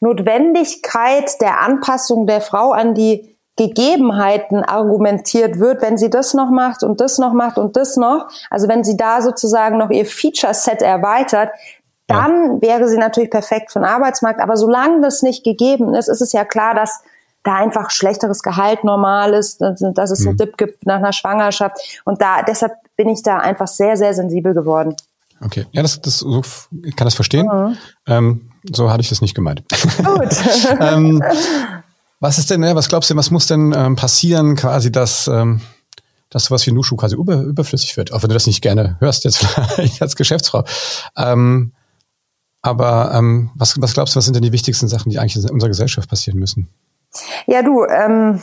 Notwendigkeit 0.00 1.40
der 1.42 1.60
Anpassung 1.60 2.26
der 2.26 2.40
Frau 2.40 2.72
an 2.72 2.94
die 2.94 3.36
Gegebenheiten 3.56 4.64
argumentiert 4.64 5.58
wird, 5.58 5.82
wenn 5.82 5.98
sie 5.98 6.08
das 6.08 6.32
noch 6.32 6.50
macht 6.50 6.82
und 6.82 7.00
das 7.00 7.18
noch 7.18 7.34
macht 7.34 7.58
und 7.58 7.76
das 7.76 7.96
noch, 7.96 8.28
also 8.50 8.66
wenn 8.66 8.82
sie 8.82 8.96
da 8.96 9.20
sozusagen 9.20 9.76
noch 9.76 9.90
ihr 9.90 10.06
Feature-Set 10.06 10.80
erweitert, 10.80 11.50
dann 12.06 12.60
ja. 12.60 12.62
wäre 12.62 12.88
sie 12.88 12.98
natürlich 12.98 13.30
perfekt 13.30 13.72
für 13.72 13.78
den 13.78 13.86
Arbeitsmarkt. 13.86 14.40
Aber 14.40 14.56
solange 14.56 15.00
das 15.00 15.22
nicht 15.22 15.44
gegeben 15.44 15.94
ist, 15.94 16.08
ist 16.08 16.20
es 16.20 16.32
ja 16.32 16.44
klar, 16.44 16.74
dass 16.74 17.02
da 17.42 17.56
einfach 17.56 17.90
schlechteres 17.90 18.42
Gehalt 18.42 18.84
normal 18.84 19.34
ist, 19.34 19.60
dass 19.60 20.10
es 20.10 20.20
einen 20.20 20.34
mhm. 20.34 20.36
Dip 20.36 20.56
gibt 20.56 20.86
nach 20.86 20.96
einer 20.96 21.12
Schwangerschaft. 21.12 21.76
Und 22.04 22.20
da, 22.22 22.42
deshalb 22.42 22.72
bin 22.96 23.08
ich 23.08 23.22
da 23.22 23.38
einfach 23.38 23.66
sehr, 23.66 23.96
sehr 23.96 24.14
sensibel 24.14 24.54
geworden. 24.54 24.94
Okay, 25.44 25.66
ja, 25.72 25.82
das, 25.82 26.00
das 26.00 26.18
so, 26.18 26.42
ich 26.84 26.94
kann 26.94 27.06
das 27.06 27.14
verstehen. 27.14 27.46
Mhm. 27.46 27.76
Ähm, 28.06 28.50
so 28.72 28.90
hatte 28.90 29.00
ich 29.00 29.08
das 29.08 29.20
nicht 29.20 29.34
gemeint. 29.34 29.64
Gut. 30.04 30.36
ähm, 30.80 31.22
was 32.20 32.38
ist 32.38 32.50
denn, 32.50 32.60
ne, 32.60 32.76
was 32.76 32.88
glaubst 32.88 33.10
du, 33.10 33.16
was 33.16 33.32
muss 33.32 33.48
denn 33.48 33.74
ähm, 33.76 33.96
passieren, 33.96 34.54
quasi, 34.54 34.92
dass, 34.92 35.26
ähm, 35.26 35.60
dass 36.30 36.44
sowas 36.44 36.64
wie 36.66 36.72
Nushu 36.72 36.94
quasi 36.94 37.16
über, 37.16 37.40
überflüssig 37.40 37.96
wird? 37.96 38.12
Auch 38.12 38.22
wenn 38.22 38.28
du 38.28 38.34
das 38.34 38.46
nicht 38.46 38.62
gerne 38.62 38.96
hörst, 39.00 39.24
jetzt 39.24 39.38
vielleicht 39.74 40.00
als 40.00 40.14
Geschäftsfrau. 40.14 40.64
Ähm, 41.16 41.72
aber 42.62 43.12
ähm, 43.14 43.50
was, 43.54 43.80
was 43.80 43.94
glaubst 43.94 44.14
du, 44.14 44.18
was 44.18 44.24
sind 44.24 44.34
denn 44.34 44.42
die 44.42 44.52
wichtigsten 44.52 44.88
Sachen, 44.88 45.10
die 45.10 45.18
eigentlich 45.18 45.36
in 45.36 45.50
unserer 45.50 45.68
Gesellschaft 45.68 46.08
passieren 46.08 46.38
müssen? 46.38 46.68
Ja, 47.46 47.62
du, 47.62 47.84
ähm, 47.84 48.40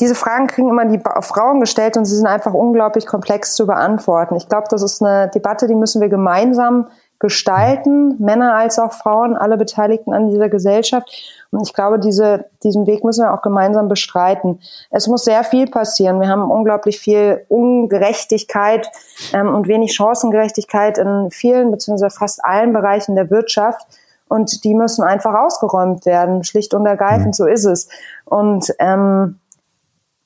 diese 0.00 0.14
Fragen 0.14 0.46
kriegen 0.46 0.68
immer 0.68 0.86
die 0.86 1.00
Frauen 1.20 1.60
gestellt 1.60 1.96
und 1.96 2.06
sie 2.06 2.16
sind 2.16 2.26
einfach 2.26 2.54
unglaublich 2.54 3.06
komplex 3.06 3.54
zu 3.54 3.66
beantworten. 3.66 4.34
Ich 4.36 4.48
glaube, 4.48 4.66
das 4.68 4.82
ist 4.82 5.02
eine 5.02 5.28
Debatte, 5.28 5.68
die 5.68 5.74
müssen 5.74 6.00
wir 6.00 6.08
gemeinsam 6.08 6.88
gestalten, 7.20 8.16
Männer 8.18 8.56
als 8.56 8.80
auch 8.80 8.92
Frauen, 8.92 9.36
alle 9.36 9.56
Beteiligten 9.56 10.12
an 10.12 10.28
dieser 10.28 10.48
Gesellschaft. 10.48 11.08
Und 11.52 11.68
ich 11.68 11.74
glaube, 11.74 11.98
diese, 11.98 12.46
diesen 12.62 12.86
Weg 12.86 13.04
müssen 13.04 13.24
wir 13.24 13.34
auch 13.34 13.42
gemeinsam 13.42 13.88
bestreiten. 13.88 14.58
Es 14.90 15.06
muss 15.06 15.24
sehr 15.24 15.44
viel 15.44 15.68
passieren. 15.68 16.18
Wir 16.18 16.28
haben 16.28 16.50
unglaublich 16.50 16.98
viel 16.98 17.44
Ungerechtigkeit 17.48 18.90
ähm, 19.34 19.54
und 19.54 19.68
wenig 19.68 19.92
Chancengerechtigkeit 19.94 20.96
in 20.96 21.30
vielen 21.30 21.70
beziehungsweise 21.70 22.16
fast 22.16 22.42
allen 22.42 22.72
Bereichen 22.72 23.16
der 23.16 23.30
Wirtschaft. 23.30 23.86
Und 24.28 24.64
die 24.64 24.74
müssen 24.74 25.04
einfach 25.04 25.34
ausgeräumt 25.34 26.06
werden, 26.06 26.42
schlicht 26.42 26.72
und 26.72 26.86
ergreifend, 26.86 27.26
mhm. 27.26 27.32
so 27.34 27.46
ist 27.46 27.66
es. 27.66 27.88
Und 28.24 28.72
ähm, 28.78 29.38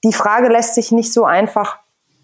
die 0.05 0.13
Frage 0.13 0.47
lässt 0.47 0.77
sich 0.77 0.93
nicht 0.93 1.13
so 1.13 1.25
einfach 1.25 1.79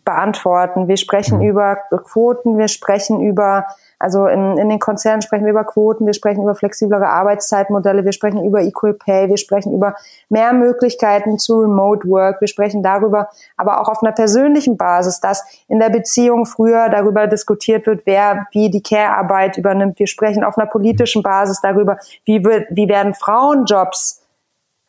beantworten. 0.04 0.88
Wir 0.88 0.96
sprechen 0.96 1.38
mhm. 1.38 1.48
über 1.48 1.76
Quoten, 1.76 2.58
wir 2.58 2.68
sprechen 2.68 3.20
über 3.20 3.66
also 4.02 4.26
in, 4.26 4.58
in 4.58 4.68
den 4.68 4.80
Konzernen 4.80 5.22
sprechen 5.22 5.44
wir 5.44 5.52
über 5.52 5.62
Quoten, 5.62 6.06
wir 6.06 6.12
sprechen 6.12 6.42
über 6.42 6.56
flexiblere 6.56 7.08
Arbeitszeitmodelle, 7.08 8.04
wir 8.04 8.10
sprechen 8.10 8.44
über 8.44 8.60
Equal 8.60 8.94
Pay, 8.94 9.28
wir 9.28 9.36
sprechen 9.36 9.72
über 9.72 9.94
mehr 10.28 10.52
Möglichkeiten 10.52 11.38
zu 11.38 11.60
Remote 11.60 12.08
Work, 12.08 12.40
wir 12.40 12.48
sprechen 12.48 12.82
darüber, 12.82 13.28
aber 13.56 13.80
auch 13.80 13.88
auf 13.88 14.02
einer 14.02 14.10
persönlichen 14.10 14.76
Basis, 14.76 15.20
dass 15.20 15.44
in 15.68 15.78
der 15.78 15.90
Beziehung 15.90 16.46
früher 16.46 16.88
darüber 16.88 17.28
diskutiert 17.28 17.86
wird, 17.86 18.04
wer 18.04 18.48
wie 18.50 18.70
die 18.70 18.82
Care-Arbeit 18.82 19.56
übernimmt. 19.56 20.00
Wir 20.00 20.08
sprechen 20.08 20.42
auf 20.42 20.58
einer 20.58 20.66
politischen 20.66 21.22
Basis 21.22 21.60
darüber, 21.60 21.98
wie, 22.24 22.44
wird, 22.44 22.66
wie 22.70 22.88
werden 22.88 23.14
Frauenjobs 23.14 24.20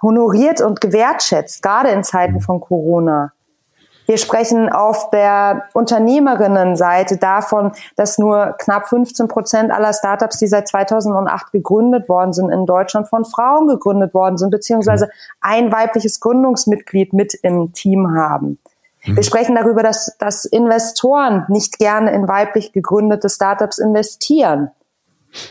honoriert 0.01 0.60
und 0.60 0.82
gewertschätzt, 0.82 1.62
gerade 1.62 1.89
in 1.89 2.03
Zeiten 2.03 2.41
von 2.41 2.60
Corona. 2.60 3.32
Wir 4.05 4.17
sprechen 4.17 4.69
auf 4.69 5.10
der 5.12 5.63
Unternehmerinnenseite 5.74 7.17
davon, 7.17 7.72
dass 7.95 8.17
nur 8.17 8.55
knapp 8.60 8.88
15 8.89 9.27
Prozent 9.27 9.72
aller 9.72 9.93
Startups, 9.93 10.39
die 10.39 10.48
seit 10.48 10.67
2008 10.67 11.51
gegründet 11.51 12.10
worden 12.10 12.33
sind, 12.33 12.50
in 12.50 12.65
Deutschland 12.65 13.07
von 13.07 13.24
Frauen 13.24 13.67
gegründet 13.67 14.13
worden 14.13 14.38
sind, 14.38 14.51
beziehungsweise 14.51 15.10
ein 15.39 15.72
weibliches 15.72 16.19
Gründungsmitglied 16.19 17.13
mit 17.13 17.33
im 17.33 17.72
Team 17.74 18.13
haben. 18.13 18.60
Mhm. 19.05 19.15
Wir 19.15 19.24
sprechen 19.24 19.55
darüber, 19.55 19.83
dass, 19.83 20.17
dass 20.17 20.45
Investoren 20.45 21.45
nicht 21.48 21.79
gerne 21.79 22.12
in 22.12 22.27
weiblich 22.27 22.74
gegründete 22.74 23.29
Startups 23.29 23.77
investieren. 23.77 24.72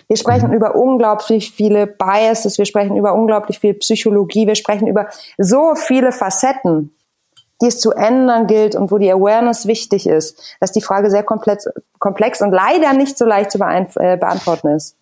Wir 0.09 0.17
sprechen 0.17 0.49
mhm. 0.49 0.55
über 0.55 0.77
unglaublich 0.77 1.53
viele 1.53 1.87
Biases, 1.87 2.59
wir 2.59 2.67
sprechen 2.67 2.97
über 2.97 3.15
unglaublich 3.15 3.59
viel 3.59 3.75
Psychologie, 3.75 4.47
wir 4.47 4.55
sprechen 4.55 4.87
über 4.87 5.09
so 5.39 5.75
viele 5.75 6.13
Facetten 6.13 6.95
die 7.63 7.69
es 7.69 7.79
zu 7.79 7.93
ändern 7.93 8.47
gilt 8.47 8.75
und 8.75 8.91
wo 8.91 8.99
die 8.99 9.11
Awareness 9.11 9.67
wichtig 9.67 10.07
ist, 10.07 10.57
dass 10.61 10.73
die 10.73 10.83
Frage 10.83 11.11
sehr 11.11 11.23
komplex, 11.23 11.67
komplex 11.99 12.43
und 12.43 12.51
leider 12.51 12.93
nicht 12.93 13.17
so 13.17 13.25
leicht 13.25 13.53
zu 13.53 13.59
äh, 13.59 14.17
beantworten 14.17 14.69
ist. 14.69 14.97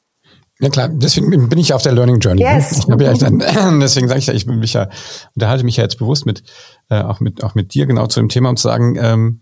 Ja 0.61 0.69
klar, 0.69 0.89
deswegen 0.89 1.49
bin 1.49 1.59
ich 1.59 1.73
auf 1.73 1.81
der 1.81 1.93
Learning 1.93 2.21
Journey. 2.21 2.43
Ne? 2.43 2.57
Yes. 2.57 2.73
Ich 2.73 2.87
ja 2.87 3.15
dann, 3.15 3.41
deswegen 3.81 4.09
sage 4.09 4.21
ich 4.21 4.27
ja, 4.27 4.35
ich 4.35 4.47
bin 4.47 4.59
mich 4.59 4.75
ja, 4.75 4.91
unterhalte 5.35 5.65
mich 5.65 5.79
ja 5.79 5.85
jetzt 5.85 5.99
bewusst 5.99 6.27
mit, 6.27 6.43
äh, 6.91 7.01
auch 7.01 7.21
mit, 7.21 7.43
auch 7.43 7.55
mit 7.55 7.73
dir 7.73 7.87
genau 7.87 8.07
zu 8.07 8.21
dem 8.21 8.29
Thema 8.29 8.51
und 8.51 8.59
zu 8.59 8.69
sagen, 8.69 8.97
ähm, 9.01 9.41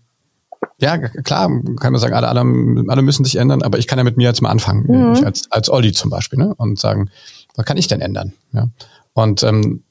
ja, 0.79 0.97
klar, 0.97 1.49
kann 1.79 1.91
man 1.91 1.99
sagen, 1.99 2.13
alle, 2.13 2.29
alle, 2.29 2.41
alle 2.87 3.01
müssen 3.01 3.25
sich 3.25 3.35
ändern, 3.35 3.63
aber 3.63 3.79
ich 3.79 3.87
kann 3.87 3.97
ja 3.97 4.05
mit 4.05 4.15
mir 4.15 4.29
jetzt 4.29 4.41
mal 4.41 4.49
anfangen, 4.49 4.85
mhm. 4.87 5.13
ich 5.13 5.25
als, 5.25 5.51
als 5.51 5.69
Olli 5.69 5.91
zum 5.91 6.09
Beispiel, 6.09 6.39
ne? 6.39 6.53
und 6.55 6.79
sagen, 6.79 7.09
was 7.55 7.65
kann 7.65 7.75
ich 7.75 7.87
denn 7.87 7.99
ändern? 7.99 8.33
Ja? 8.53 8.69
Und 9.11 9.43
ähm, 9.43 9.83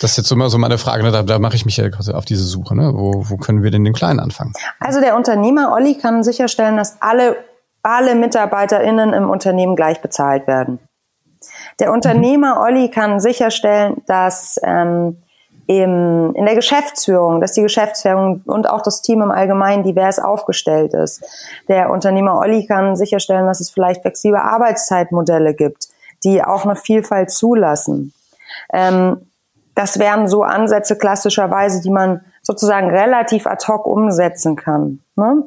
das 0.00 0.12
ist 0.12 0.16
jetzt 0.16 0.32
immer 0.32 0.48
so 0.48 0.58
meine 0.58 0.78
Frage, 0.78 1.02
ne? 1.02 1.12
da, 1.12 1.22
da 1.22 1.38
mache 1.38 1.54
ich 1.54 1.64
mich 1.64 1.76
ja 1.76 1.84
auf 2.14 2.24
diese 2.24 2.44
Suche. 2.44 2.74
Ne? 2.74 2.92
Wo, 2.94 3.24
wo 3.28 3.36
können 3.36 3.62
wir 3.62 3.70
denn 3.70 3.84
den 3.84 3.92
Kleinen 3.92 4.20
anfangen? 4.20 4.52
Also 4.80 5.00
der 5.00 5.16
Unternehmer 5.16 5.72
Olli 5.72 5.96
kann 5.96 6.22
sicherstellen, 6.22 6.76
dass 6.76 6.96
alle, 7.00 7.36
alle 7.82 8.14
MitarbeiterInnen 8.14 9.12
im 9.12 9.30
Unternehmen 9.30 9.76
gleich 9.76 10.00
bezahlt 10.00 10.46
werden. 10.46 10.78
Der 11.78 11.88
mhm. 11.88 11.94
Unternehmer 11.94 12.54
mhm. 12.56 12.60
Olli 12.62 12.90
kann 12.90 13.20
sicherstellen, 13.20 14.02
dass 14.06 14.58
ähm, 14.64 15.22
im, 15.66 16.34
in 16.34 16.44
der 16.44 16.54
Geschäftsführung, 16.54 17.40
dass 17.40 17.52
die 17.52 17.62
Geschäftsführung 17.62 18.42
und 18.46 18.68
auch 18.68 18.82
das 18.82 19.02
Team 19.02 19.22
im 19.22 19.30
Allgemeinen 19.30 19.84
divers 19.84 20.18
aufgestellt 20.18 20.94
ist. 20.94 21.22
Der 21.68 21.90
Unternehmer 21.90 22.38
Olli 22.38 22.66
kann 22.66 22.96
sicherstellen, 22.96 23.46
dass 23.46 23.60
es 23.60 23.70
vielleicht 23.70 24.02
flexible 24.02 24.40
Arbeitszeitmodelle 24.40 25.54
gibt, 25.54 25.88
die 26.24 26.42
auch 26.42 26.64
eine 26.64 26.76
Vielfalt 26.76 27.30
zulassen. 27.30 28.12
Ähm, 28.72 29.31
das 29.74 29.98
wären 29.98 30.28
so 30.28 30.42
Ansätze 30.42 30.96
klassischerweise, 30.96 31.80
die 31.80 31.90
man 31.90 32.20
sozusagen 32.42 32.90
relativ 32.90 33.46
ad 33.46 33.66
hoc 33.68 33.86
umsetzen 33.86 34.56
kann. 34.56 35.00
Ne? 35.16 35.44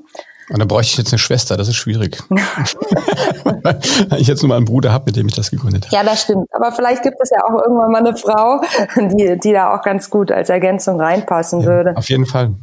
Und 0.50 0.60
dann 0.60 0.67
bräuchte 0.67 0.91
ich 0.91 0.98
jetzt 1.00 1.12
eine 1.12 1.20
Schwester, 1.20 1.58
das 1.58 1.67
ist 1.67 1.75
schwierig. 1.75 2.22
Weil 2.29 4.22
ich 4.22 4.27
jetzt 4.27 4.44
nur 4.44 4.50
mal 4.50 4.58
einen 4.58 4.65
Bruder 4.65 4.91
habe, 4.91 5.05
mit 5.08 5.15
dem 5.15 5.27
ich 5.27 5.36
das 5.36 5.50
gegründet 5.50 5.88
habe. 5.88 5.96
Ja, 5.96 6.03
das 6.03 6.22
stimmt. 6.22 6.48
Aber 6.53 6.72
vielleicht 6.72 7.01
gibt 7.01 7.17
es 7.20 7.32
ja 7.32 7.44
auch 7.44 7.63
irgendwann 7.63 7.91
mal 7.91 8.05
eine 8.05 8.15
Frau, 8.15 8.62
die, 8.96 9.39
die 9.39 9.53
da 9.53 9.75
auch 9.75 9.82
ganz 9.82 10.10
gut 10.10 10.32
als 10.32 10.50
Ergänzung 10.50 11.01
reinpassen 11.01 11.62
ja, 11.62 11.67
würde. 11.67 11.98
Auf 11.98 12.10
jeden 12.10 12.27
Fall. 12.27 12.53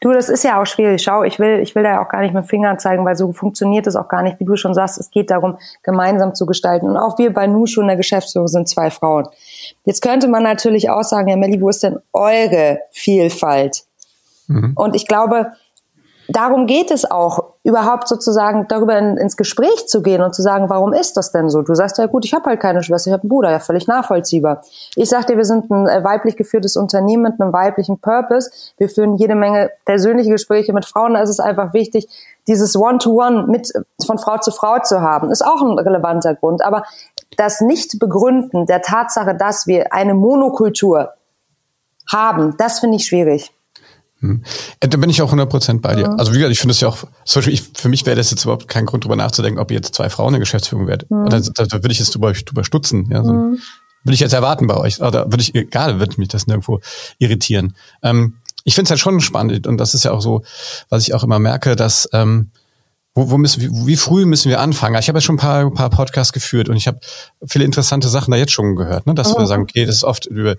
Du, 0.00 0.12
das 0.12 0.28
ist 0.28 0.44
ja 0.44 0.60
auch 0.60 0.66
schwierig. 0.66 1.02
Schau, 1.02 1.22
ich 1.22 1.38
will, 1.38 1.60
ich 1.60 1.74
will 1.74 1.82
da 1.82 1.92
ja 1.92 2.04
auch 2.04 2.08
gar 2.08 2.20
nicht 2.20 2.34
mit 2.34 2.46
Fingern 2.46 2.78
zeigen, 2.78 3.04
weil 3.04 3.16
so 3.16 3.32
funktioniert 3.32 3.86
es 3.86 3.96
auch 3.96 4.08
gar 4.08 4.22
nicht, 4.22 4.38
wie 4.38 4.44
du 4.44 4.56
schon 4.56 4.74
sagst. 4.74 4.98
Es 4.98 5.10
geht 5.10 5.30
darum, 5.30 5.56
gemeinsam 5.82 6.34
zu 6.34 6.44
gestalten. 6.46 6.88
Und 6.88 6.96
auch 6.96 7.18
wir 7.18 7.32
bei 7.32 7.46
Nushu 7.46 7.80
in 7.80 7.86
der 7.86 7.96
Geschäftsführung 7.96 8.48
sind 8.48 8.68
zwei 8.68 8.90
Frauen. 8.90 9.26
Jetzt 9.84 10.02
könnte 10.02 10.28
man 10.28 10.42
natürlich 10.42 10.90
auch 10.90 11.04
sagen, 11.04 11.28
ja, 11.28 11.36
Melli, 11.36 11.60
wo 11.60 11.68
ist 11.68 11.82
denn 11.82 11.98
eure 12.12 12.80
Vielfalt? 12.90 13.84
Mhm. 14.46 14.72
Und 14.74 14.94
ich 14.94 15.06
glaube, 15.06 15.52
darum 16.28 16.66
geht 16.66 16.90
es 16.90 17.10
auch, 17.10 17.54
überhaupt 17.64 18.08
sozusagen 18.08 18.66
darüber 18.68 18.98
in, 18.98 19.16
ins 19.16 19.36
Gespräch 19.36 19.86
zu 19.88 20.02
gehen 20.02 20.22
und 20.22 20.34
zu 20.34 20.42
sagen, 20.42 20.68
warum 20.68 20.92
ist 20.92 21.16
das 21.16 21.32
denn 21.32 21.48
so? 21.48 21.62
Du 21.62 21.74
sagst 21.74 21.98
ja 21.98 22.06
gut, 22.06 22.24
ich 22.24 22.34
habe 22.34 22.44
halt 22.44 22.60
keine 22.60 22.82
Schwester, 22.82 23.08
ich 23.08 23.12
habe 23.12 23.22
einen 23.22 23.30
Bruder, 23.30 23.50
ja 23.50 23.58
völlig 23.58 23.86
nachvollziehbar. 23.86 24.62
Ich 24.96 25.08
sag 25.08 25.26
dir, 25.26 25.36
wir 25.36 25.44
sind 25.44 25.70
ein 25.70 25.88
äh, 25.88 26.04
weiblich 26.04 26.36
geführtes 26.36 26.76
Unternehmen 26.76 27.22
mit 27.22 27.40
einem 27.40 27.52
weiblichen 27.52 27.98
Purpose. 27.98 28.50
Wir 28.76 28.88
führen 28.88 29.16
jede 29.16 29.34
Menge 29.34 29.70
persönliche 29.84 30.30
Gespräche 30.30 30.72
mit 30.72 30.84
Frauen. 30.84 31.14
Da 31.14 31.22
ist 31.22 31.30
es 31.30 31.40
einfach 31.40 31.72
wichtig, 31.72 32.08
dieses 32.46 32.76
One-to-One 32.76 33.46
mit 33.46 33.72
von 34.04 34.18
Frau 34.18 34.38
zu 34.38 34.50
Frau 34.50 34.78
zu 34.80 35.00
haben. 35.00 35.30
Ist 35.30 35.44
auch 35.44 35.62
ein 35.62 35.78
relevanter 35.78 36.34
Grund. 36.34 36.62
Aber 36.62 36.84
das 37.36 37.60
Nicht-Begründen 37.60 38.66
der 38.66 38.82
Tatsache, 38.82 39.34
dass 39.34 39.66
wir 39.66 39.92
eine 39.92 40.14
Monokultur 40.14 41.14
haben, 42.12 42.56
das 42.58 42.80
finde 42.80 42.96
ich 42.96 43.06
schwierig. 43.06 43.52
Hm. 44.24 44.42
Da 44.80 44.96
bin 44.96 45.10
ich 45.10 45.20
auch 45.22 45.32
100% 45.32 45.80
bei 45.80 45.94
dir. 45.94 46.08
Mhm. 46.08 46.18
Also 46.18 46.32
wie 46.32 46.38
gesagt, 46.38 46.52
ich 46.52 46.60
finde 46.60 46.72
es 46.72 46.80
ja 46.80 46.88
auch, 46.88 47.04
zum 47.24 47.40
Beispiel, 47.40 47.54
ich, 47.54 47.62
für 47.76 47.88
mich 47.88 48.06
wäre 48.06 48.16
das 48.16 48.30
jetzt 48.30 48.44
überhaupt 48.44 48.68
kein 48.68 48.86
Grund, 48.86 49.04
drüber 49.04 49.16
nachzudenken, 49.16 49.60
ob 49.60 49.70
ihr 49.70 49.76
jetzt 49.76 49.94
zwei 49.94 50.08
Frauen 50.08 50.28
in 50.28 50.32
der 50.34 50.40
Geschäftsführung 50.40 50.86
werdet. 50.86 51.10
Mhm. 51.10 51.28
Da, 51.28 51.40
da, 51.40 51.66
da 51.66 51.72
würde 51.82 51.92
ich 51.92 51.98
jetzt 51.98 52.14
drüber, 52.14 52.32
drüber 52.32 52.64
stutzen. 52.64 53.08
Ja, 53.10 53.22
so. 53.22 53.32
Mhm. 53.32 53.58
Würde 54.02 54.14
ich 54.14 54.20
jetzt 54.20 54.34
erwarten 54.34 54.66
bei 54.66 54.76
euch. 54.76 55.00
Oder 55.00 55.26
würde 55.26 55.40
ich, 55.40 55.54
egal, 55.54 55.98
würde 55.98 56.14
mich 56.18 56.28
das 56.28 56.46
nirgendwo 56.46 56.80
irritieren. 57.18 57.74
Ähm, 58.02 58.36
ich 58.64 58.74
finde 58.74 58.86
es 58.86 58.90
halt 58.90 59.00
schon 59.00 59.20
spannend 59.20 59.66
und 59.66 59.78
das 59.78 59.94
ist 59.94 60.04
ja 60.04 60.12
auch 60.12 60.22
so, 60.22 60.42
was 60.88 61.06
ich 61.06 61.14
auch 61.14 61.22
immer 61.22 61.38
merke, 61.38 61.76
dass 61.76 62.08
ähm, 62.12 62.50
wo, 63.14 63.30
wo 63.30 63.38
müssen, 63.38 63.62
wie, 63.62 63.86
wie 63.86 63.96
früh 63.96 64.26
müssen 64.26 64.48
wir 64.48 64.60
anfangen? 64.60 64.98
Ich 64.98 65.08
habe 65.08 65.18
ja 65.18 65.20
schon 65.20 65.36
ein 65.36 65.38
paar, 65.38 65.60
ein 65.60 65.74
paar 65.74 65.90
Podcasts 65.90 66.32
geführt 66.32 66.68
und 66.68 66.76
ich 66.76 66.86
habe 66.86 66.98
viele 67.46 67.64
interessante 67.64 68.08
Sachen 68.08 68.32
da 68.32 68.36
jetzt 68.36 68.52
schon 68.52 68.74
gehört, 68.74 69.06
ne? 69.06 69.14
dass 69.14 69.34
mhm. 69.34 69.40
wir 69.40 69.46
sagen, 69.46 69.62
okay, 69.62 69.86
das 69.86 69.96
ist 69.96 70.04
oft 70.04 70.26
über 70.26 70.56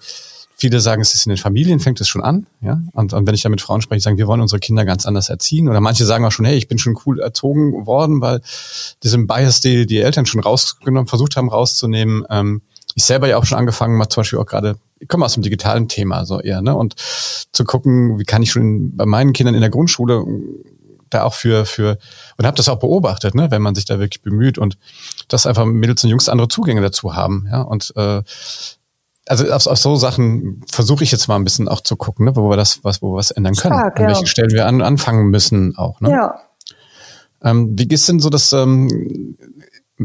Viele 0.58 0.80
sagen, 0.80 1.02
es 1.02 1.14
ist 1.14 1.26
in 1.26 1.32
den 1.32 1.38
Familien, 1.38 1.80
fängt 1.80 2.00
es 2.00 2.08
schon 2.08 2.24
an. 2.24 2.48
Ja? 2.62 2.80
Und, 2.94 3.14
und 3.14 3.28
wenn 3.28 3.36
ich 3.36 3.42
da 3.42 3.50
mit 3.50 3.62
Frauen 3.62 3.82
spreche, 3.82 4.02
sagen, 4.02 4.18
wir 4.18 4.28
wollen 4.28 4.42
unsere 4.42 4.60
Kinder 4.60 4.86
ganz 4.86 5.06
anders 5.06 5.30
erziehen. 5.30 5.68
Oder 5.68 5.82
manche 5.82 6.06
sagen 6.06 6.24
auch 6.26 6.32
schon, 6.32 6.46
hey, 6.46 6.56
ich 6.56 6.68
bin 6.68 6.78
schon 6.78 6.98
cool 7.06 7.20
erzogen 7.20 7.86
worden, 7.86 8.22
weil 8.22 8.42
diesen 9.04 9.28
Bias, 9.28 9.60
die 9.60 9.86
die 9.86 10.00
Eltern 10.00 10.26
schon 10.26 10.42
rausgenommen, 10.42 11.08
versucht 11.08 11.36
haben 11.36 11.50
rauszunehmen. 11.50 12.26
Ähm, 12.30 12.62
ich 12.96 13.04
selber 13.04 13.28
ja 13.28 13.38
auch 13.38 13.46
schon 13.46 13.58
angefangen, 13.58 13.98
mal 13.98 14.08
zum 14.08 14.22
Beispiel 14.22 14.40
auch 14.40 14.46
gerade, 14.46 14.78
ich 15.00 15.10
komme 15.10 15.26
aus 15.26 15.34
dem 15.34 15.44
digitalen 15.44 15.90
Thema 15.90 16.26
so 16.26 16.40
eher, 16.40 16.62
ne? 16.62 16.76
Und 16.76 16.96
zu 17.52 17.66
gucken, 17.66 18.18
wie 18.18 18.24
kann 18.24 18.42
ich 18.42 18.52
schon 18.52 18.96
bei 18.96 19.06
meinen 19.06 19.34
Kindern 19.34 19.56
in 19.56 19.62
der 19.62 19.70
Grundschule 19.70 20.26
da 21.10 21.24
auch 21.24 21.34
für, 21.34 21.66
für, 21.66 21.98
und 22.38 22.46
habe 22.46 22.58
das 22.58 22.70
auch 22.70 22.80
beobachtet, 22.80 23.36
ne, 23.36 23.52
wenn 23.52 23.62
man 23.62 23.76
sich 23.76 23.86
da 23.86 24.00
wirklich 24.00 24.22
bemüht 24.22 24.58
und 24.58 24.78
das 25.28 25.46
einfach 25.46 25.66
Mädels 25.66 26.04
und 26.04 26.10
Jungs 26.10 26.30
andere 26.30 26.48
Zugänge 26.48 26.82
dazu 26.82 27.16
haben, 27.16 27.48
ja, 27.52 27.62
und 27.62 27.94
äh, 27.96 28.22
also 29.28 29.52
auf, 29.52 29.68
auf 29.68 29.78
so 29.78 29.96
Sachen 29.96 30.62
versuche 30.72 31.04
ich 31.04 31.12
jetzt 31.12 31.28
mal 31.28 31.36
ein 31.36 31.44
bisschen 31.44 31.68
auch 31.68 31.82
zu 31.82 31.96
gucken, 31.96 32.26
ne, 32.26 32.36
wo 32.36 32.50
wir 32.50 32.58
das, 32.58 32.84
was, 32.84 33.02
wo 33.02 33.14
wir 33.14 33.18
was 33.18 33.32
ändern 33.32 33.56
können. 33.56 33.74
Stark, 33.74 34.00
an 34.00 34.08
welchen 34.08 34.28
Stellen 34.28 34.52
wir 34.52 34.68
an, 34.68 34.82
anfangen 34.82 35.28
müssen 35.28 35.78
auch. 35.78 36.00
Ne? 36.02 36.12
Ja. 36.12 36.40
Ähm, 37.44 37.78
wie 37.78 37.88
ist 37.88 38.08
denn 38.08 38.20
so 38.20 38.30
das, 38.30 38.54
ähm, 38.54 39.38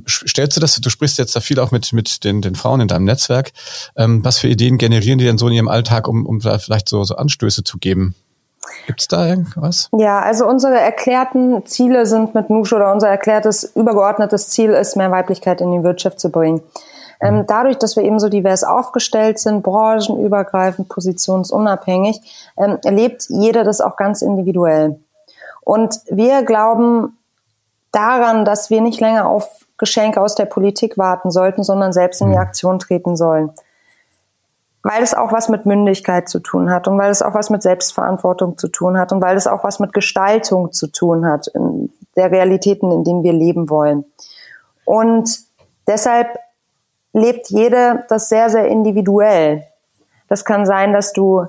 stellst 0.09 0.57
du 0.57 0.61
das, 0.61 0.81
du 0.81 0.91
sprichst 0.91 1.19
jetzt 1.19 1.35
da 1.37 1.41
viel 1.41 1.59
auch 1.59 1.71
mit, 1.71 1.93
mit 1.93 2.25
den, 2.25 2.43
den 2.43 2.55
Frauen 2.55 2.81
in 2.81 2.89
deinem 2.89 3.05
Netzwerk, 3.05 3.53
ähm, 3.97 4.25
was 4.25 4.39
für 4.39 4.49
Ideen 4.49 4.79
generieren 4.79 5.19
die 5.19 5.25
denn 5.25 5.39
so 5.39 5.49
in 5.49 5.55
ihrem 5.55 5.69
Alltag, 5.69 6.09
um, 6.09 6.27
um 6.27 6.41
da 6.41 6.59
vielleicht 6.59 6.89
so, 6.89 7.03
so 7.05 7.17
Anstöße 7.17 7.65
zu 7.65 7.79
geben? 7.79 8.15
Gibt 8.87 9.01
es 9.01 9.09
da 9.09 9.27
irgendwas? 9.27 9.89
Ja, 9.99 10.21
also 10.21 10.47
unsere 10.47 10.79
erklärten 10.79 11.65
Ziele 11.67 12.07
sind 12.07 12.35
mit 12.35 12.51
Nusch 12.51 12.73
oder 12.73 12.93
unser 12.93 13.09
erklärtes 13.09 13.65
übergeordnetes 13.75 14.49
Ziel 14.49 14.71
ist, 14.71 14.97
mehr 14.97 15.11
Weiblichkeit 15.11 15.61
in 15.61 15.73
die 15.73 15.83
Wirtschaft 15.83 16.21
zu 16.21 16.31
bringen. 16.31 16.63
Ähm, 17.21 17.39
mhm. 17.39 17.47
dadurch, 17.47 17.79
dass 17.79 17.97
wir 17.97 18.03
eben 18.03 18.19
so 18.19 18.29
divers 18.29 18.65
aufgestellt 18.65 19.39
sind, 19.39 19.63
branchenübergreifend, 19.63 20.89
positionsunabhängig, 20.89 22.21
ähm, 22.57 22.79
erlebt 22.85 23.27
jeder 23.29 23.65
das 23.65 23.81
auch 23.81 23.97
ganz 23.97 24.23
individuell. 24.23 24.99
Und 25.61 26.01
wir 26.11 26.43
glauben 26.45 27.19
daran, 27.93 28.45
dass 28.45 28.71
wir 28.71 28.81
nicht 28.81 29.01
länger 29.01 29.29
auf 29.29 29.67
Geschenke 29.77 30.21
aus 30.21 30.35
der 30.35 30.47
Politik 30.47 30.99
warten 30.99 31.31
sollten, 31.31 31.63
sondern 31.63 31.93
selbst 31.93 32.21
in 32.21 32.29
die 32.29 32.37
mhm. 32.37 32.43
Aktion 32.43 32.79
treten 32.79 33.17
sollen. 33.17 33.51
Weil 34.83 35.03
es 35.03 35.13
auch 35.13 35.31
was 35.33 35.51
mit 35.51 35.67
Mündigkeit 35.67 36.29
zu 36.29 36.41
tun 36.41 36.71
hat 36.71 36.89
und 36.89 36.99
weil 36.99 37.11
es 37.11 37.21
auch 37.21 37.35
was 37.35 37.51
mit 37.51 37.63
Selbstverantwortung 37.63 38.57
zu 38.57 38.69
tun 38.69 38.99
hat 38.99 39.13
und 39.13 39.21
weil 39.21 39.37
es 39.37 39.47
auch 39.47 39.63
was 39.63 39.79
mit 39.79 39.93
Gestaltung 39.93 40.73
zu 40.73 40.87
tun 40.87 41.27
hat 41.27 41.49
in 41.49 41.93
der 42.17 42.31
Realitäten, 42.31 42.91
in 42.91 43.05
denen 43.05 43.23
wir 43.23 43.35
leben 43.35 43.69
wollen. 43.69 44.05
Und 44.87 45.41
deshalb 45.87 46.39
lebt 47.13 47.49
jede 47.51 48.05
das 48.09 48.29
sehr, 48.29 48.51
sehr 48.51 48.69
individuell. 48.69 49.67
Das 50.29 50.45
kann 50.45 50.67
sein, 50.67 50.93
dass 50.93 51.13
du 51.13 51.47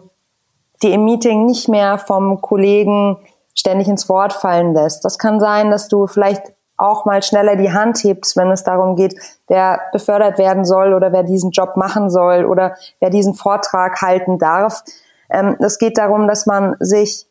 die 0.81 0.93
im 0.93 1.05
Meeting 1.05 1.45
nicht 1.45 1.69
mehr 1.69 1.97
vom 1.97 2.41
Kollegen 2.41 3.17
ständig 3.53 3.87
ins 3.87 4.09
Wort 4.09 4.33
fallen 4.33 4.73
lässt. 4.73 5.05
Das 5.05 5.17
kann 5.17 5.39
sein, 5.39 5.69
dass 5.69 5.87
du 5.87 6.07
vielleicht 6.07 6.41
auch 6.77 7.05
mal 7.05 7.21
schneller 7.21 7.55
die 7.55 7.71
Hand 7.71 7.99
hebst, 8.03 8.35
wenn 8.35 8.49
es 8.49 8.63
darum 8.63 8.95
geht, 8.95 9.15
wer 9.47 9.79
befördert 9.91 10.39
werden 10.39 10.65
soll 10.65 10.95
oder 10.95 11.11
wer 11.11 11.21
diesen 11.21 11.51
Job 11.51 11.77
machen 11.77 12.09
soll 12.09 12.45
oder 12.45 12.75
wer 12.99 13.11
diesen 13.11 13.35
Vortrag 13.35 14.01
halten 14.01 14.39
darf. 14.39 14.83
Ähm, 15.29 15.55
es 15.59 15.77
geht 15.77 15.99
darum, 15.99 16.27
dass 16.27 16.47
man 16.47 16.75
sich 16.79 17.27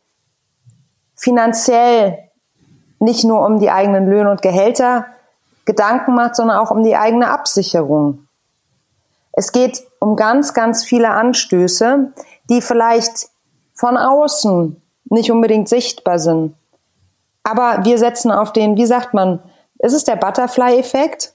finanziell 1.16 2.30
nicht 3.00 3.25
nur 3.25 3.44
um 3.44 3.58
die 3.58 3.70
eigenen 3.70 4.08
Löhne 4.08 4.30
und 4.30 4.42
Gehälter 4.42 5.06
Gedanken 5.71 6.15
macht, 6.15 6.35
sondern 6.35 6.59
auch 6.59 6.73
um 6.73 6.83
die 6.83 6.97
eigene 6.97 7.31
Absicherung. 7.31 8.27
Es 9.33 9.53
geht 9.53 9.83
um 10.00 10.17
ganz, 10.17 10.53
ganz 10.53 10.83
viele 10.85 11.11
Anstöße, 11.11 12.12
die 12.49 12.61
vielleicht 12.61 13.29
von 13.75 13.97
außen 13.97 14.83
nicht 15.05 15.31
unbedingt 15.31 15.69
sichtbar 15.69 16.19
sind. 16.19 16.55
Aber 17.45 17.85
wir 17.85 17.99
setzen 17.99 18.33
auf 18.33 18.53
den, 18.53 18.77
wie 18.77 18.87
sagt 18.87 19.15
man, 19.15 19.39
ist 19.79 19.93
es 19.93 20.03
der 20.03 20.17
Butterfly-Effekt? 20.17 21.35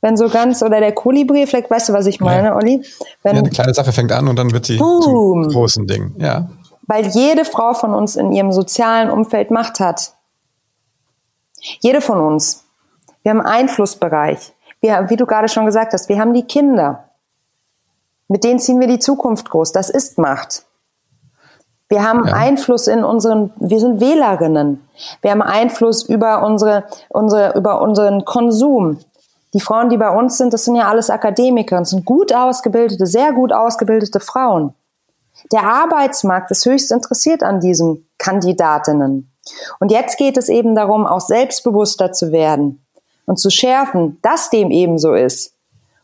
Wenn 0.00 0.16
so 0.16 0.28
ganz, 0.28 0.62
oder 0.62 0.80
der 0.80 0.92
Kolibri-Effekt, 0.92 1.70
weißt 1.70 1.90
du, 1.90 1.92
was 1.92 2.06
ich 2.06 2.20
meine, 2.20 2.48
ja. 2.48 2.56
Olli? 2.56 2.84
Wenn, 3.22 3.36
ja, 3.36 3.40
eine 3.40 3.50
kleine 3.50 3.72
Sache 3.72 3.92
fängt 3.92 4.10
an 4.10 4.26
und 4.26 4.36
dann 4.36 4.52
wird 4.52 4.66
sie 4.66 4.76
boom, 4.76 5.44
zum 5.44 5.48
großen 5.48 5.86
Ding, 5.86 6.14
ja. 6.18 6.50
Weil 6.82 7.06
jede 7.06 7.44
Frau 7.44 7.72
von 7.72 7.94
uns 7.94 8.16
in 8.16 8.32
ihrem 8.32 8.52
sozialen 8.52 9.10
Umfeld 9.10 9.50
Macht 9.50 9.80
hat. 9.80 10.14
Jede 11.80 12.00
von 12.00 12.20
uns. 12.20 12.63
Wir 13.24 13.30
haben 13.30 13.40
Einflussbereich. 13.40 14.52
Wir, 14.80 15.08
wie 15.08 15.16
du 15.16 15.24
gerade 15.24 15.48
schon 15.48 15.64
gesagt 15.64 15.94
hast, 15.94 16.10
wir 16.10 16.20
haben 16.20 16.34
die 16.34 16.44
Kinder. 16.44 17.08
Mit 18.28 18.44
denen 18.44 18.58
ziehen 18.58 18.80
wir 18.80 18.86
die 18.86 18.98
Zukunft 18.98 19.48
groß. 19.48 19.72
Das 19.72 19.88
ist 19.88 20.18
Macht. 20.18 20.64
Wir 21.88 22.06
haben 22.06 22.26
ja. 22.26 22.34
Einfluss 22.34 22.86
in 22.86 23.02
unseren, 23.02 23.50
wir 23.56 23.80
sind 23.80 24.00
Wählerinnen. 24.00 24.86
Wir 25.22 25.30
haben 25.30 25.40
Einfluss 25.40 26.02
über 26.02 26.44
unsere, 26.44 26.84
unsere, 27.08 27.56
über 27.56 27.80
unseren 27.80 28.26
Konsum. 28.26 28.98
Die 29.54 29.60
Frauen, 29.60 29.88
die 29.88 29.96
bei 29.96 30.10
uns 30.10 30.36
sind, 30.36 30.52
das 30.52 30.66
sind 30.66 30.76
ja 30.76 30.88
alles 30.88 31.08
Akademiker 31.08 31.78
und 31.78 31.86
sind 31.86 32.04
gut 32.04 32.34
ausgebildete, 32.34 33.06
sehr 33.06 33.32
gut 33.32 33.54
ausgebildete 33.54 34.20
Frauen. 34.20 34.74
Der 35.50 35.62
Arbeitsmarkt 35.62 36.50
ist 36.50 36.66
höchst 36.66 36.92
interessiert 36.92 37.42
an 37.42 37.60
diesen 37.60 38.06
Kandidatinnen. 38.18 39.32
Und 39.80 39.92
jetzt 39.92 40.18
geht 40.18 40.36
es 40.36 40.50
eben 40.50 40.74
darum, 40.74 41.06
auch 41.06 41.20
selbstbewusster 41.20 42.12
zu 42.12 42.32
werden 42.32 42.83
und 43.26 43.38
zu 43.38 43.50
schärfen, 43.50 44.18
dass 44.22 44.50
dem 44.50 44.70
eben 44.70 44.98
so 44.98 45.14
ist. 45.14 45.54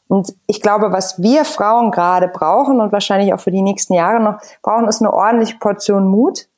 Und 0.08 0.34
ich 0.46 0.60
glaube, 0.60 0.90
was 0.90 1.22
wir 1.22 1.44
Frauen 1.44 1.92
gerade 1.92 2.26
brauchen 2.26 2.80
und 2.80 2.90
wahrscheinlich 2.90 3.32
auch 3.32 3.38
für 3.38 3.52
die 3.52 3.62
nächsten 3.62 3.94
Jahre 3.94 4.20
noch 4.20 4.40
brauchen, 4.60 4.88
ist 4.88 5.00
eine 5.00 5.12
ordentliche 5.12 5.56
Portion 5.58 6.06
Mut, 6.06 6.48